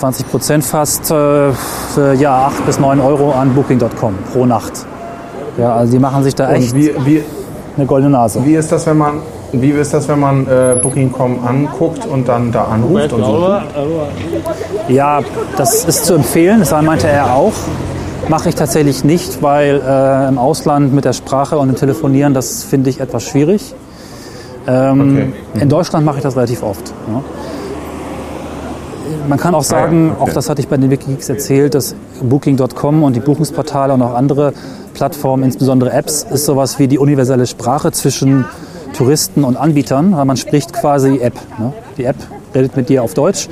20% 0.00 0.62
fast 0.62 1.10
äh, 1.10 1.52
für 1.52 2.14
ja, 2.14 2.46
8 2.46 2.66
bis 2.66 2.78
9 2.78 3.00
Euro 3.00 3.32
an 3.32 3.54
Booking.com 3.54 4.14
pro 4.32 4.46
Nacht. 4.46 4.86
Ja, 5.60 5.74
also 5.74 5.92
die 5.92 5.98
machen 5.98 6.24
sich 6.24 6.34
da 6.34 6.50
echt 6.52 6.74
wie, 6.74 6.92
wie, 7.04 7.22
eine 7.76 7.86
goldene 7.86 8.12
Nase. 8.12 8.44
wie 8.44 8.54
ist 8.54 8.72
das, 8.72 8.86
wenn 8.86 8.98
man, 8.98 9.14
wie 9.52 9.70
ist 9.70 9.92
das, 9.94 10.08
wenn 10.08 10.18
man 10.18 10.46
äh, 10.46 10.74
Booking.com 10.80 11.46
anguckt 11.46 12.06
und 12.06 12.28
dann 12.28 12.50
da 12.50 12.64
anruft 12.64 13.12
und 13.12 13.24
so? 13.24 13.58
Ja, 14.88 15.20
das 15.56 15.84
ist 15.84 16.06
zu 16.06 16.14
empfehlen, 16.14 16.60
das 16.60 16.72
meinte 16.82 17.08
er 17.08 17.34
auch. 17.34 17.52
Mache 18.28 18.48
ich 18.50 18.54
tatsächlich 18.54 19.02
nicht, 19.04 19.42
weil 19.42 19.80
äh, 19.86 20.28
im 20.28 20.38
Ausland 20.38 20.94
mit 20.94 21.04
der 21.04 21.12
Sprache 21.12 21.58
und 21.58 21.68
dem 21.68 21.76
Telefonieren, 21.76 22.32
das 22.32 22.62
finde 22.64 22.90
ich 22.90 23.00
etwas 23.00 23.24
schwierig. 23.24 23.74
Ähm, 24.66 25.00
Okay. 25.00 25.32
In 25.62 25.68
Deutschland 25.68 26.04
mache 26.04 26.18
ich 26.18 26.22
das 26.22 26.36
relativ 26.36 26.62
oft. 26.62 26.92
Ja. 27.08 27.22
Man 29.28 29.38
kann 29.38 29.54
auch 29.54 29.62
sagen, 29.62 30.12
okay. 30.12 30.22
auch 30.22 30.32
das 30.32 30.48
hatte 30.48 30.60
ich 30.60 30.68
bei 30.68 30.76
den 30.76 30.90
Wikigeeks 30.90 31.28
erzählt, 31.28 31.74
dass 31.74 31.94
Booking.com 32.22 33.02
und 33.02 33.14
die 33.14 33.20
Buchungsportale 33.20 33.92
und 33.94 34.02
auch 34.02 34.14
andere 34.14 34.52
Plattformen, 34.94 35.44
insbesondere 35.44 35.92
Apps, 35.92 36.26
ist 36.30 36.46
sowas 36.46 36.78
wie 36.78 36.88
die 36.88 36.98
universelle 36.98 37.46
Sprache 37.46 37.92
zwischen 37.92 38.44
Touristen 38.92 39.44
und 39.44 39.56
Anbietern. 39.56 40.16
Weil 40.16 40.24
man 40.24 40.36
spricht 40.36 40.72
quasi 40.72 41.18
App. 41.18 41.34
Ne? 41.58 41.72
Die 41.96 42.04
App 42.04 42.16
redet 42.54 42.76
mit 42.76 42.88
dir 42.88 43.02
auf 43.02 43.14
Deutsch, 43.14 43.48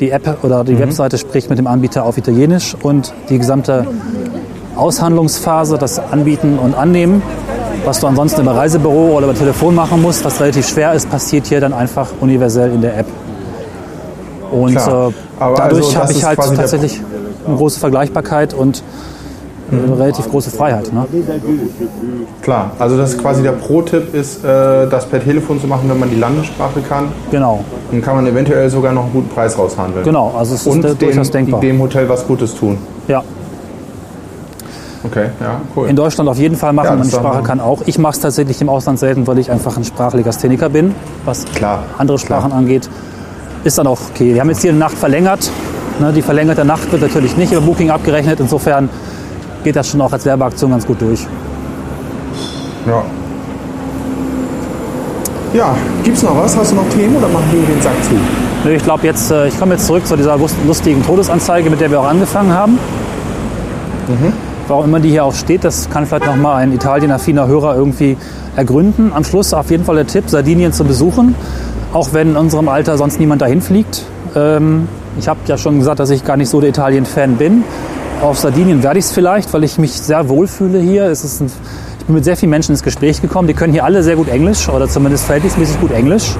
die 0.00 0.10
App 0.10 0.38
oder 0.42 0.64
die 0.64 0.78
Webseite 0.78 1.18
spricht 1.18 1.50
mit 1.50 1.58
dem 1.58 1.66
Anbieter 1.66 2.04
auf 2.04 2.18
Italienisch 2.18 2.76
und 2.82 3.12
die 3.28 3.38
gesamte 3.38 3.86
Aushandlungsphase, 4.76 5.78
das 5.78 5.98
Anbieten 5.98 6.58
und 6.58 6.74
Annehmen, 6.74 7.22
was 7.84 8.00
du 8.00 8.06
ansonsten 8.06 8.40
über 8.40 8.56
Reisebüro 8.56 9.16
oder 9.16 9.26
über 9.26 9.34
Telefon 9.34 9.74
machen 9.74 10.02
musst, 10.02 10.24
was 10.24 10.40
relativ 10.40 10.68
schwer 10.68 10.92
ist, 10.94 11.10
passiert 11.10 11.46
hier 11.46 11.60
dann 11.60 11.72
einfach 11.72 12.08
universell 12.20 12.72
in 12.72 12.80
der 12.80 12.98
App. 12.98 13.06
Und 14.54 14.70
Klar. 14.76 15.08
äh, 15.08 15.12
dadurch 15.56 15.84
also 15.86 15.96
habe 15.96 16.12
ich 16.12 16.18
ist 16.18 16.24
halt 16.24 16.38
tatsächlich 16.38 17.00
eine 17.46 17.56
große 17.56 17.80
Vergleichbarkeit 17.80 18.54
und 18.54 18.84
eine 19.72 19.98
relativ 19.98 20.30
große 20.30 20.50
Freiheit. 20.50 20.92
Ne? 20.92 21.04
Klar, 22.40 22.70
also 22.78 22.96
das 22.96 23.14
ist 23.14 23.20
quasi 23.20 23.42
der 23.42 23.52
Pro-Tipp 23.52 24.14
ist, 24.14 24.44
äh, 24.44 24.86
das 24.88 25.06
per 25.06 25.20
Telefon 25.24 25.60
zu 25.60 25.66
machen, 25.66 25.90
wenn 25.90 25.98
man 25.98 26.08
die 26.08 26.16
Landessprache 26.20 26.80
kann. 26.88 27.08
Genau, 27.32 27.64
Dann 27.90 28.00
kann 28.00 28.14
man 28.14 28.26
eventuell 28.28 28.70
sogar 28.70 28.92
noch 28.92 29.04
einen 29.04 29.12
guten 29.12 29.28
Preis 29.28 29.58
raushandeln. 29.58 30.04
genau. 30.04 30.32
Also 30.38 30.54
es 30.54 30.60
ist 30.60 30.66
Und 30.68 30.82
durchaus 31.02 31.30
dem, 31.30 31.46
denkbar. 31.46 31.60
dem 31.60 31.80
Hotel 31.80 32.08
was 32.08 32.24
Gutes 32.26 32.54
tun. 32.54 32.78
Ja, 33.08 33.24
Okay, 35.06 35.26
ja, 35.40 35.60
cool. 35.76 35.88
in 35.88 35.96
Deutschland 35.96 36.30
auf 36.30 36.38
jeden 36.38 36.56
Fall 36.56 36.72
machen, 36.72 36.86
Ja, 36.86 36.92
man 36.92 37.02
die 37.02 37.08
ist 37.08 37.14
Sprache 37.16 37.42
kann 37.42 37.60
auch. 37.60 37.82
Ich 37.84 37.98
mache 37.98 38.12
es 38.14 38.20
tatsächlich 38.20 38.60
im 38.62 38.68
Ausland 38.70 38.98
selten, 38.98 39.26
weil 39.26 39.38
ich 39.38 39.50
einfach 39.50 39.76
ein 39.76 39.84
Sprachlegastheniker 39.84 40.68
bin, 40.70 40.94
was 41.26 41.44
Klar. 41.44 41.82
andere 41.98 42.18
Sprachen 42.18 42.52
angeht. 42.52 42.88
Ist 43.64 43.78
dann 43.78 43.86
auch 43.86 43.98
okay. 44.10 44.34
Wir 44.34 44.40
haben 44.40 44.50
jetzt 44.50 44.62
hier 44.62 44.70
eine 44.70 44.78
Nacht 44.78 44.96
verlängert. 44.96 45.50
Ne, 46.00 46.12
die 46.12 46.22
verlängerte 46.22 46.64
Nacht 46.64 46.90
wird 46.92 47.02
natürlich 47.02 47.36
nicht 47.36 47.52
über 47.52 47.60
Booking 47.62 47.90
abgerechnet. 47.90 48.40
Insofern 48.40 48.88
geht 49.62 49.76
das 49.76 49.88
schon 49.88 50.00
auch 50.00 50.12
als 50.12 50.24
Werbeaktion 50.26 50.70
ganz 50.70 50.86
gut 50.86 51.00
durch. 51.00 51.26
Ja. 52.86 53.02
Ja, 55.54 55.74
gibt's 56.02 56.22
noch 56.22 56.36
was? 56.36 56.56
Hast 56.56 56.72
du 56.72 56.76
noch 56.76 56.88
Themen 56.90 57.14
oder 57.16 57.28
machen 57.28 57.44
wir 57.52 57.62
den 57.74 57.80
Sack 57.80 57.92
zu? 58.02 58.10
Nö, 58.64 58.72
Ich 58.74 58.82
glaube 58.82 59.06
jetzt, 59.06 59.30
äh, 59.30 59.46
ich 59.46 59.58
komme 59.58 59.74
jetzt 59.74 59.86
zurück 59.86 60.04
zu 60.06 60.16
dieser 60.16 60.36
lust- 60.36 60.56
lustigen 60.66 61.02
Todesanzeige, 61.04 61.70
mit 61.70 61.80
der 61.80 61.90
wir 61.90 62.00
auch 62.00 62.08
angefangen 62.08 62.52
haben. 62.52 62.78
Warum 64.66 64.86
immer 64.86 65.00
die 65.00 65.10
hier 65.10 65.24
auch 65.24 65.34
steht, 65.34 65.62
das 65.62 65.90
kann 65.90 66.06
vielleicht 66.06 66.24
noch 66.24 66.36
mal 66.36 66.56
ein 66.56 66.72
Italien-affiner 66.72 67.46
Hörer 67.46 67.76
irgendwie 67.76 68.16
ergründen. 68.56 69.12
Am 69.12 69.22
Schluss 69.22 69.52
auf 69.52 69.70
jeden 69.70 69.84
Fall 69.84 69.96
der 69.96 70.06
Tipp, 70.06 70.24
Sardinien 70.28 70.72
zu 70.72 70.84
besuchen, 70.84 71.34
auch 71.92 72.12
wenn 72.12 72.30
in 72.30 72.36
unserem 72.36 72.68
Alter 72.68 72.96
sonst 72.96 73.20
niemand 73.20 73.42
dahin 73.42 73.60
fliegt. 73.60 74.04
Ähm, 74.34 74.88
ich 75.18 75.28
habe 75.28 75.40
ja 75.46 75.58
schon 75.58 75.78
gesagt, 75.78 76.00
dass 76.00 76.08
ich 76.08 76.24
gar 76.24 76.38
nicht 76.38 76.48
so 76.48 76.60
der 76.60 76.70
Italien-Fan 76.70 77.36
bin. 77.36 77.62
Auf 78.22 78.38
Sardinien 78.38 78.82
werde 78.82 78.98
ich 78.98 79.04
es 79.04 79.12
vielleicht, 79.12 79.52
weil 79.52 79.64
ich 79.64 79.76
mich 79.76 79.92
sehr 79.92 80.30
wohlfühle 80.30 80.80
hier. 80.80 81.04
Es 81.04 81.24
ist 81.24 81.42
ein, 81.42 81.50
ich 81.98 82.06
bin 82.06 82.14
mit 82.14 82.24
sehr 82.24 82.36
vielen 82.36 82.50
Menschen 82.50 82.72
ins 82.72 82.82
Gespräch 82.82 83.20
gekommen. 83.20 83.48
Die 83.48 83.54
können 83.54 83.74
hier 83.74 83.84
alle 83.84 84.02
sehr 84.02 84.16
gut 84.16 84.28
Englisch 84.28 84.68
oder 84.70 84.88
zumindest 84.88 85.26
verhältnismäßig 85.26 85.78
gut 85.78 85.90
Englisch. 85.90 86.36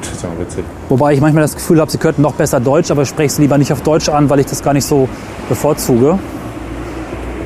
Das 0.00 0.12
ist 0.12 0.22
ja 0.22 0.28
witzig. 0.38 0.64
Wobei 0.88 1.12
ich 1.12 1.20
manchmal 1.20 1.42
das 1.42 1.54
Gefühl 1.54 1.80
habe, 1.80 1.90
sie 1.90 1.98
könnten 1.98 2.22
noch 2.22 2.34
besser 2.34 2.58
Deutsch, 2.58 2.90
aber 2.90 3.02
ich 3.02 3.08
spreche 3.08 3.34
sie 3.34 3.42
lieber 3.42 3.56
nicht 3.56 3.72
auf 3.72 3.82
Deutsch 3.82 4.08
an, 4.08 4.28
weil 4.30 4.40
ich 4.40 4.46
das 4.46 4.62
gar 4.62 4.72
nicht 4.72 4.86
so 4.86 5.08
bevorzuge. 5.48 6.18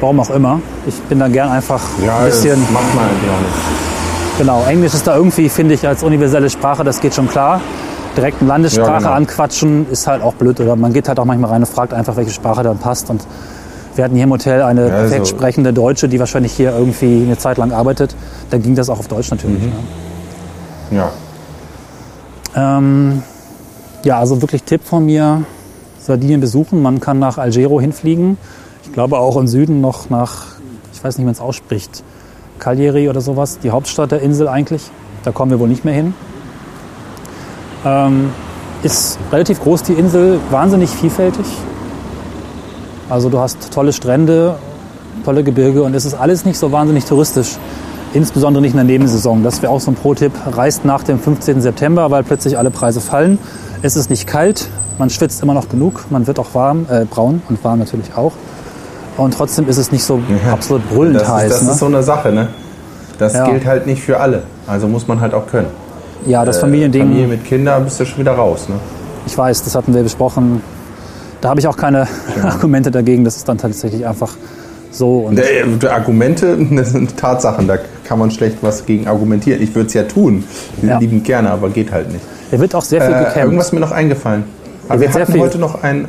Warum 0.00 0.20
auch 0.20 0.30
immer. 0.30 0.60
Ich 0.86 0.94
bin 1.02 1.18
dann 1.18 1.32
gern 1.32 1.50
einfach 1.50 1.80
Ja, 2.04 2.18
ein 2.18 2.24
bisschen. 2.26 2.60
das 2.60 2.70
macht 2.70 2.94
man 2.94 3.04
eigentlich 3.04 3.30
auch 3.30 3.40
nicht. 3.40 4.38
Genau, 4.38 4.64
Englisch 4.68 4.94
ist 4.94 5.06
da 5.06 5.16
irgendwie, 5.16 5.48
finde 5.48 5.74
ich, 5.74 5.86
als 5.86 6.02
universelle 6.02 6.50
Sprache, 6.50 6.82
das 6.84 7.00
geht 7.00 7.14
schon 7.14 7.28
klar. 7.28 7.60
Direkt 8.16 8.40
eine 8.40 8.48
Landessprache 8.48 8.90
Ja, 8.92 8.98
genau. 8.98 9.10
anquatschen 9.12 9.86
ist 9.90 10.06
halt 10.06 10.22
auch 10.22 10.34
blöd. 10.34 10.60
Oder 10.60 10.76
man 10.76 10.92
geht 10.92 11.08
halt 11.08 11.18
auch 11.18 11.24
manchmal 11.24 11.50
rein 11.50 11.62
und 11.62 11.68
fragt 11.68 11.94
einfach, 11.94 12.16
welche 12.16 12.32
Sprache 12.32 12.62
dann 12.62 12.78
passt. 12.78 13.10
Und 13.10 13.24
wir 13.94 14.04
hatten 14.04 14.14
hier 14.14 14.24
im 14.24 14.30
Hotel 14.30 14.62
eine 14.62 14.88
Ja, 14.88 14.94
also- 14.94 15.08
perfekt 15.08 15.28
sprechende 15.28 15.72
Deutsche, 15.72 16.08
die 16.08 16.18
wahrscheinlich 16.18 16.52
hier 16.52 16.76
irgendwie 16.76 17.22
eine 17.24 17.38
Zeit 17.38 17.58
lang 17.58 17.72
arbeitet. 17.72 18.14
Dann 18.50 18.62
ging 18.62 18.74
das 18.74 18.88
auch 18.90 18.98
auf 18.98 19.08
Deutsch 19.08 19.30
natürlich. 19.30 19.62
Mhm. 19.62 19.72
Ne? 20.90 21.10
Ja. 22.54 22.78
Ähm, 22.78 23.22
ja, 24.04 24.18
also 24.18 24.40
wirklich 24.42 24.62
Tipp 24.64 24.82
von 24.84 25.06
mir, 25.06 25.42
Sardinien 26.00 26.40
besuchen. 26.40 26.82
Man 26.82 27.00
kann 27.00 27.18
nach 27.18 27.38
Algero 27.38 27.80
hinfliegen. 27.80 28.36
Ich 28.84 28.92
glaube 28.92 29.18
auch 29.18 29.36
im 29.36 29.48
Süden 29.48 29.80
noch 29.80 30.10
nach, 30.10 30.44
ich 30.92 31.02
weiß 31.02 31.16
nicht, 31.16 31.22
wie 31.22 31.26
man 31.26 31.32
es 31.32 31.40
ausspricht, 31.40 32.04
Cagliari 32.58 33.08
oder 33.08 33.20
sowas, 33.20 33.58
die 33.58 33.70
Hauptstadt 33.70 34.12
der 34.12 34.20
Insel 34.20 34.46
eigentlich. 34.46 34.82
Da 35.24 35.32
kommen 35.32 35.50
wir 35.50 35.58
wohl 35.58 35.68
nicht 35.68 35.84
mehr 35.84 35.94
hin. 35.94 36.14
Ähm, 37.84 38.30
ist 38.82 39.18
relativ 39.32 39.60
groß 39.62 39.84
die 39.84 39.94
Insel, 39.94 40.38
wahnsinnig 40.50 40.90
vielfältig. 40.90 41.46
Also 43.08 43.30
du 43.30 43.38
hast 43.38 43.72
tolle 43.72 43.92
Strände, 43.92 44.56
tolle 45.24 45.44
Gebirge 45.44 45.82
und 45.82 45.94
es 45.94 46.04
ist 46.04 46.14
alles 46.14 46.44
nicht 46.44 46.58
so 46.58 46.70
wahnsinnig 46.70 47.04
touristisch. 47.06 47.56
Insbesondere 48.12 48.62
nicht 48.62 48.72
in 48.72 48.76
der 48.76 48.84
Nebensaison. 48.84 49.42
Das 49.42 49.60
wäre 49.62 49.72
auch 49.72 49.80
so 49.80 49.90
ein 49.90 49.96
Pro-Tipp. 49.96 50.32
Reist 50.46 50.84
nach 50.84 51.02
dem 51.02 51.18
15. 51.18 51.60
September, 51.62 52.10
weil 52.10 52.22
plötzlich 52.22 52.56
alle 52.58 52.70
Preise 52.70 53.00
fallen. 53.00 53.38
Es 53.82 53.96
ist 53.96 54.08
nicht 54.08 54.26
kalt, 54.26 54.68
Man 54.96 55.10
schwitzt 55.10 55.42
immer 55.42 55.54
noch 55.54 55.68
genug, 55.68 56.04
man 56.10 56.28
wird 56.28 56.38
auch 56.38 56.54
warm, 56.54 56.86
äh, 56.88 57.04
braun 57.04 57.42
und 57.48 57.62
warm 57.64 57.80
natürlich 57.80 58.14
auch. 58.16 58.32
Und 59.16 59.34
trotzdem 59.34 59.68
ist 59.68 59.76
es 59.76 59.92
nicht 59.92 60.02
so 60.04 60.20
absolut 60.50 60.88
brüllend 60.90 61.20
Das, 61.20 61.28
heiß. 61.28 61.44
ist, 61.52 61.58
das 61.60 61.66
ne? 61.66 61.72
ist 61.72 61.78
so 61.78 61.86
eine 61.86 62.02
Sache, 62.02 62.32
ne? 62.32 62.48
Das 63.18 63.32
Ja. 63.34 63.48
gilt 63.48 63.64
halt 63.64 63.86
nicht 63.86 64.02
für 64.02 64.18
alle. 64.18 64.42
Also 64.66 64.88
muss 64.88 65.06
man 65.06 65.20
halt 65.20 65.34
auch 65.34 65.46
können. 65.46 65.68
ja, 66.26 66.44
das 66.44 66.56
Äh, 66.56 66.60
Familiending, 66.60 67.02
Familie 67.02 67.26
mit 67.28 67.44
Kindern 67.44 67.84
bist 67.84 68.00
du 68.00 68.04
schon 68.06 68.18
wieder 68.20 68.32
raus, 68.32 68.68
ne? 68.68 68.74
ich 69.26 69.36
weiß, 69.38 69.62
das 69.64 69.74
hatten 69.74 69.94
wir 69.94 70.02
besprochen. 70.02 70.60
Da 71.40 71.50
habe 71.50 71.60
ich 71.60 71.66
auch 71.68 71.76
keine 71.76 72.06
Argumente 72.42 72.90
dagegen. 72.90 73.24
Das 73.24 73.36
ist 73.36 73.48
dann 73.48 73.58
tatsächlich 73.58 74.06
einfach 74.06 74.32
so. 74.90 75.20
Und 75.28 75.38
Äh, 75.38 75.64
die 75.80 75.88
Argumente, 75.88 76.56
das 76.72 76.90
sind 76.90 77.16
Tatsachen, 77.16 77.68
da 77.68 77.76
kann 78.04 78.18
man 78.18 78.30
schlecht 78.30 78.58
was 78.62 78.84
gegen 78.84 79.06
argumentieren. 79.06 79.62
Ich 79.62 79.74
würde 79.74 79.86
es 79.86 79.94
ja 79.94 80.02
tun, 80.04 80.44
Ja. 80.82 80.98
liebend 80.98 81.24
gerne, 81.24 81.50
aber 81.50 81.68
geht 81.70 81.92
halt 81.92 82.10
nicht. 82.12 82.24
hier 82.50 82.58
wird 82.60 82.74
auch 82.74 82.82
sehr 82.82 83.00
viel 83.00 83.14
Äh, 83.14 83.18
gecampt. 83.18 83.36
irgendwas 83.38 83.66
ist 83.66 83.72
mir 83.74 83.80
noch 83.80 83.92
eingefallen. 83.92 84.44
Aber 84.88 85.00
wir 85.00 85.12
hatten 85.12 85.38
heute 85.40 85.58
noch 85.58 85.82
ein... 85.82 86.08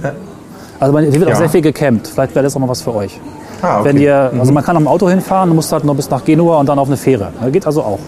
Also 0.80 0.94
man- 0.94 1.04
hier 1.04 1.14
wird 1.14 1.30
Ja. 1.30 1.36
auch 1.36 1.40
sehr 1.40 1.50
viel 1.50 1.62
gecampt. 1.62 2.08
Vielleicht 2.08 2.36
wäre 2.36 2.44
das 2.44 2.56
auch 2.56 2.60
mal 2.60 2.70
was 2.70 2.82
für 2.82 2.94
euch. 2.94 3.20
ah, 3.62 3.80
okay. 3.80 3.90
Wenn 3.90 3.98
ihr, 3.98 4.32
also 4.40 4.52
man 4.52 4.64
kann 4.64 4.76
auch 4.76 4.82
im 4.82 4.88
Auto 4.88 5.10
hinfahren, 5.10 5.50
du 5.50 5.56
musst 5.56 5.72
halt 5.72 5.84
nur 5.86 5.96
bis 5.96 6.10
nach 6.10 6.24
Genua 6.24 6.60
und 6.60 6.68
dann 6.70 6.78
auf 6.80 6.88
eine 6.88 6.98
Fähre. 6.98 7.30
Das 7.42 7.52
geht 7.52 7.66
also 7.66 7.82
auch. 7.82 8.00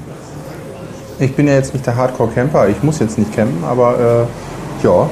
Ich 1.20 1.36
bin 1.36 1.48
ja 1.48 1.54
jetzt 1.56 1.74
nicht 1.74 1.86
der 1.86 1.96
Hardcore-Camper, 1.96 2.68
ich 2.68 2.84
muss 2.84 3.00
jetzt 3.00 3.18
nicht 3.18 3.34
campen, 3.36 3.64
aber 3.64 4.28
äh, 4.84 4.86
ja. 4.86 5.10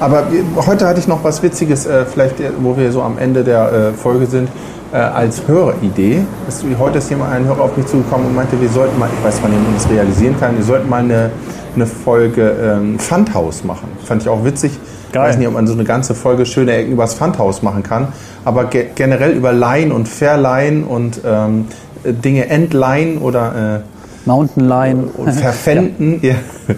Aber 0.00 0.22
heute 0.66 0.86
hatte 0.86 1.00
ich 1.00 1.08
noch 1.08 1.24
was 1.24 1.42
Witziges, 1.42 1.84
äh, 1.86 2.04
vielleicht, 2.04 2.38
äh, 2.38 2.50
wo 2.60 2.76
wir 2.76 2.92
so 2.92 3.02
am 3.02 3.18
Ende 3.18 3.42
der 3.42 3.72
äh, 3.72 3.92
Folge 3.92 4.26
sind, 4.26 4.48
äh, 4.92 4.96
als 4.98 5.42
Höreridee. 5.48 6.20
Ist, 6.46 6.64
heute 6.78 6.98
ist 6.98 7.10
jemand, 7.10 7.32
ein 7.32 7.44
Hörer 7.44 7.62
auf 7.62 7.76
mich 7.76 7.86
zugekommen 7.86 8.28
und 8.28 8.36
meinte, 8.36 8.60
wir 8.60 8.68
sollten 8.68 8.96
mal, 9.00 9.08
ich 9.18 9.24
weiß 9.26 9.34
nicht, 9.34 9.42
wann 9.42 9.52
man 9.64 9.74
das 9.74 9.90
realisieren 9.90 10.36
kann, 10.38 10.56
wir 10.56 10.64
sollten 10.64 10.88
mal 10.88 11.00
eine, 11.00 11.30
eine 11.78 11.86
Folge 11.86 12.50
ähm, 12.60 12.98
Pfandhaus 12.98 13.64
machen. 13.64 13.88
Fand 14.04 14.22
ich 14.22 14.28
auch 14.28 14.44
witzig. 14.44 14.72
Ich 15.06 15.12
Geil. 15.12 15.28
weiß 15.28 15.38
nicht, 15.38 15.48
ob 15.48 15.54
man 15.54 15.66
so 15.66 15.72
eine 15.72 15.84
ganze 15.84 16.14
Folge 16.14 16.44
schöne 16.44 16.72
Ecken 16.72 16.92
über 16.92 17.04
das 17.04 17.14
Pfandhaus 17.14 17.62
machen 17.62 17.82
kann, 17.82 18.08
aber 18.44 18.64
ge 18.64 18.86
generell 18.94 19.30
über 19.30 19.52
Leihen 19.52 19.90
und 19.92 20.06
Verleihen 20.08 20.84
und 20.84 21.20
ähm, 21.24 21.66
Dinge 22.04 22.48
entleihen 22.48 23.18
oder 23.18 23.82
äh, 23.84 24.26
Mountain 24.28 24.68
Lion. 24.68 25.04
und 25.16 25.32
verpfänden, 25.32 26.20
ja. 26.22 26.34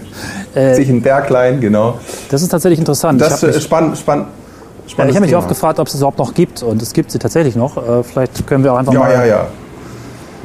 Äh, 0.53 0.75
sich 0.75 0.89
ein 0.89 1.01
Berglein, 1.01 1.61
genau. 1.61 1.97
Das 2.29 2.41
ist 2.41 2.49
tatsächlich 2.49 2.77
interessant. 2.79 3.21
Das 3.21 3.29
ich 3.29 3.33
habe 3.35 3.47
ist 3.47 3.55
mich, 3.55 3.63
spannend, 3.63 3.97
spannend, 3.97 4.27
ja, 4.97 5.05
ich 5.05 5.15
hab 5.15 5.21
mich 5.21 5.29
Thema. 5.29 5.39
oft 5.39 5.47
gefragt, 5.47 5.79
ob 5.79 5.87
es 5.87 5.93
es 5.93 6.01
überhaupt 6.01 6.17
noch 6.17 6.33
gibt. 6.33 6.61
Und 6.61 6.81
es 6.81 6.91
gibt 6.91 7.09
sie 7.09 7.19
tatsächlich 7.19 7.55
noch. 7.55 7.77
Äh, 7.77 8.03
vielleicht 8.03 8.45
können 8.47 8.61
wir 8.61 8.73
auch 8.73 8.77
einfach 8.77 8.91
Ja, 8.91 8.99
mal 8.99 9.13
ja, 9.13 9.23
ja. 9.23 9.47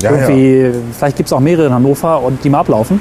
Ja, 0.01 0.11
ja. 0.13 0.29
irgendwie, 0.29 0.79
vielleicht 0.97 1.17
gibt 1.17 1.27
es 1.29 1.33
auch 1.33 1.41
mehrere 1.41 1.67
in 1.67 1.75
Hannover 1.75 2.23
und 2.23 2.45
die 2.45 2.51
mal 2.51 2.61
ablaufen. 2.61 3.01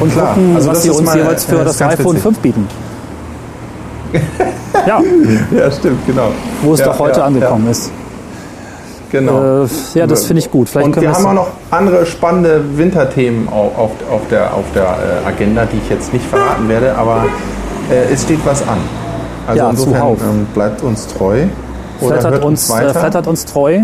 Und 0.00 0.12
Klar, 0.12 0.34
gucken, 0.34 0.54
also 0.56 0.68
was 0.68 0.74
das 0.76 0.82
sie 0.84 0.90
uns 0.90 1.02
mal, 1.02 1.16
jeweils 1.18 1.44
äh, 1.44 1.48
für 1.48 1.56
das 1.56 1.64
das 1.66 1.78
ganz 1.78 1.92
iPhone 1.94 2.12
witzig. 2.12 2.22
5 2.22 2.38
bieten. 2.38 2.68
ja, 4.86 5.00
ja, 5.56 5.70
stimmt, 5.70 6.06
genau. 6.06 6.28
wo 6.62 6.72
es 6.74 6.80
ja, 6.80 6.86
doch 6.86 6.98
heute 6.98 7.20
ja, 7.20 7.26
angekommen 7.26 7.64
ja, 7.66 7.70
ist. 7.72 7.90
Genau. 9.10 9.64
Äh, 9.64 9.68
ja, 9.94 10.06
das 10.06 10.26
finde 10.26 10.40
ich 10.40 10.50
gut. 10.50 10.68
Vielleicht 10.68 10.86
und 10.86 11.00
wir 11.00 11.08
haben 11.08 11.16
das- 11.16 11.24
auch 11.26 11.32
noch 11.32 11.48
andere 11.70 12.04
spannende 12.06 12.62
Winterthemen 12.76 13.48
au- 13.48 13.72
auf, 13.76 13.90
auf 14.10 14.20
der, 14.30 14.52
auf 14.54 14.64
der 14.74 14.84
äh, 14.84 15.26
Agenda, 15.26 15.64
die 15.66 15.78
ich 15.78 15.88
jetzt 15.90 16.12
nicht 16.12 16.24
verraten 16.26 16.68
werde, 16.68 16.94
aber 16.94 17.24
äh, 17.90 18.12
es 18.12 18.22
steht 18.22 18.40
was 18.44 18.62
an. 18.68 18.78
Also 19.46 19.62
Ja, 19.62 19.70
insofern 19.70 20.08
ähm, 20.12 20.46
bleibt 20.54 20.82
uns 20.82 21.06
treu. 21.06 21.44
Flattert 22.00 22.32
hört 22.32 22.44
uns, 22.44 22.68
äh, 22.70 22.90
flattert 22.90 23.26
uns 23.26 23.44
treu. 23.46 23.80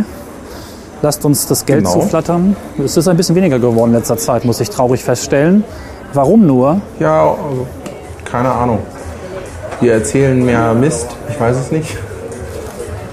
Lasst 1.03 1.25
uns 1.25 1.47
das 1.47 1.65
Geld 1.67 1.85
Genau. 1.85 2.01
zuflattern. 2.01 2.55
Es 2.83 2.97
ist 2.97 3.09
ein 3.09 3.17
bisschen 3.17 3.35
weniger 3.35 3.59
geworden 3.59 3.91
in 3.91 3.97
letzter 3.99 4.17
Zeit, 4.17 4.45
muss 4.45 4.61
ich 4.61 4.71
traurig 4.71 5.03
feststellen. 5.05 5.65
Warum 6.15 6.47
nur? 6.47 6.81
Ja, 7.01 7.23
also, 7.31 7.67
keine 8.25 8.51
Ahnung. 8.51 8.79
Wir 9.81 9.93
erzählen 9.95 10.43
mehr 10.45 10.73
Mist, 10.75 11.09
ich 11.29 11.39
weiß 11.41 11.57
es 11.57 11.71
nicht. 11.73 11.97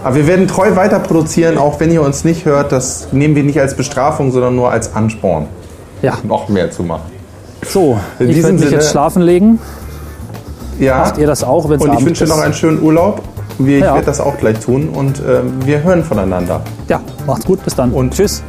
Aber 0.04 0.16
wir 0.16 0.28
werden 0.28 0.47
treu 0.47 0.76
weiter 0.76 0.99
produzieren, 0.99 1.58
auch 1.58 1.80
wenn 1.80 1.91
ihr 1.91 2.02
uns 2.02 2.24
nicht 2.24 2.45
hört. 2.45 2.72
Das 2.72 3.08
nehmen 3.12 3.36
wir 3.36 3.43
nicht 3.43 3.60
als 3.60 3.76
Bestrafung, 3.76 4.32
sondern 4.32 4.56
nur 4.56 4.72
als 4.72 4.95
Ansporn, 4.95 5.47
Ja, 6.02 6.14
noch 6.24 6.47
mehr 6.49 6.72
zu 6.72 6.84
machen. 6.84 7.12
so. 7.68 7.99
In 8.20 8.30
ich 8.30 8.36
diesem 8.36 8.43
werde 8.43 8.54
mich 8.54 8.64
Sinne- 8.70 8.82
jetzt 8.82 8.91
schlafen 8.91 9.22
legen. 9.22 9.60
Ja, 10.80 10.99
Macht 10.99 11.18
ihr 11.20 11.28
das 11.28 11.43
auch, 11.43 11.70
wenn 11.70 11.80
es 11.80 11.86
und 11.86 11.93
ich 11.99 12.06
wünsche 12.06 12.24
ist? 12.24 12.30
noch 12.30 12.39
einen 12.39 12.54
schönen 12.54 12.82
Urlaub. 12.82 13.22
Wir, 13.60 13.78
Ich 13.78 13.84
Ja. 13.84 13.93
werde 13.93 14.06
das 14.08 14.20
auch 14.20 14.38
gleich 14.38 14.60
tun 14.60 14.89
und 14.89 15.20
ähm, 15.28 15.54
wir 15.66 15.84
hören 15.84 16.04
voneinander. 16.04 16.62
Ja, 16.88 16.99
macht's 17.28 17.45
gut. 17.45 17.64
Bis 17.64 17.76
dann. 17.76 17.91
Und- 17.91 18.14
Tschüss. 18.14 18.41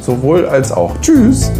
Sowohl 0.00 0.46
als 0.46 0.72
auch. 0.72 0.92
Tschüss! 1.00 1.52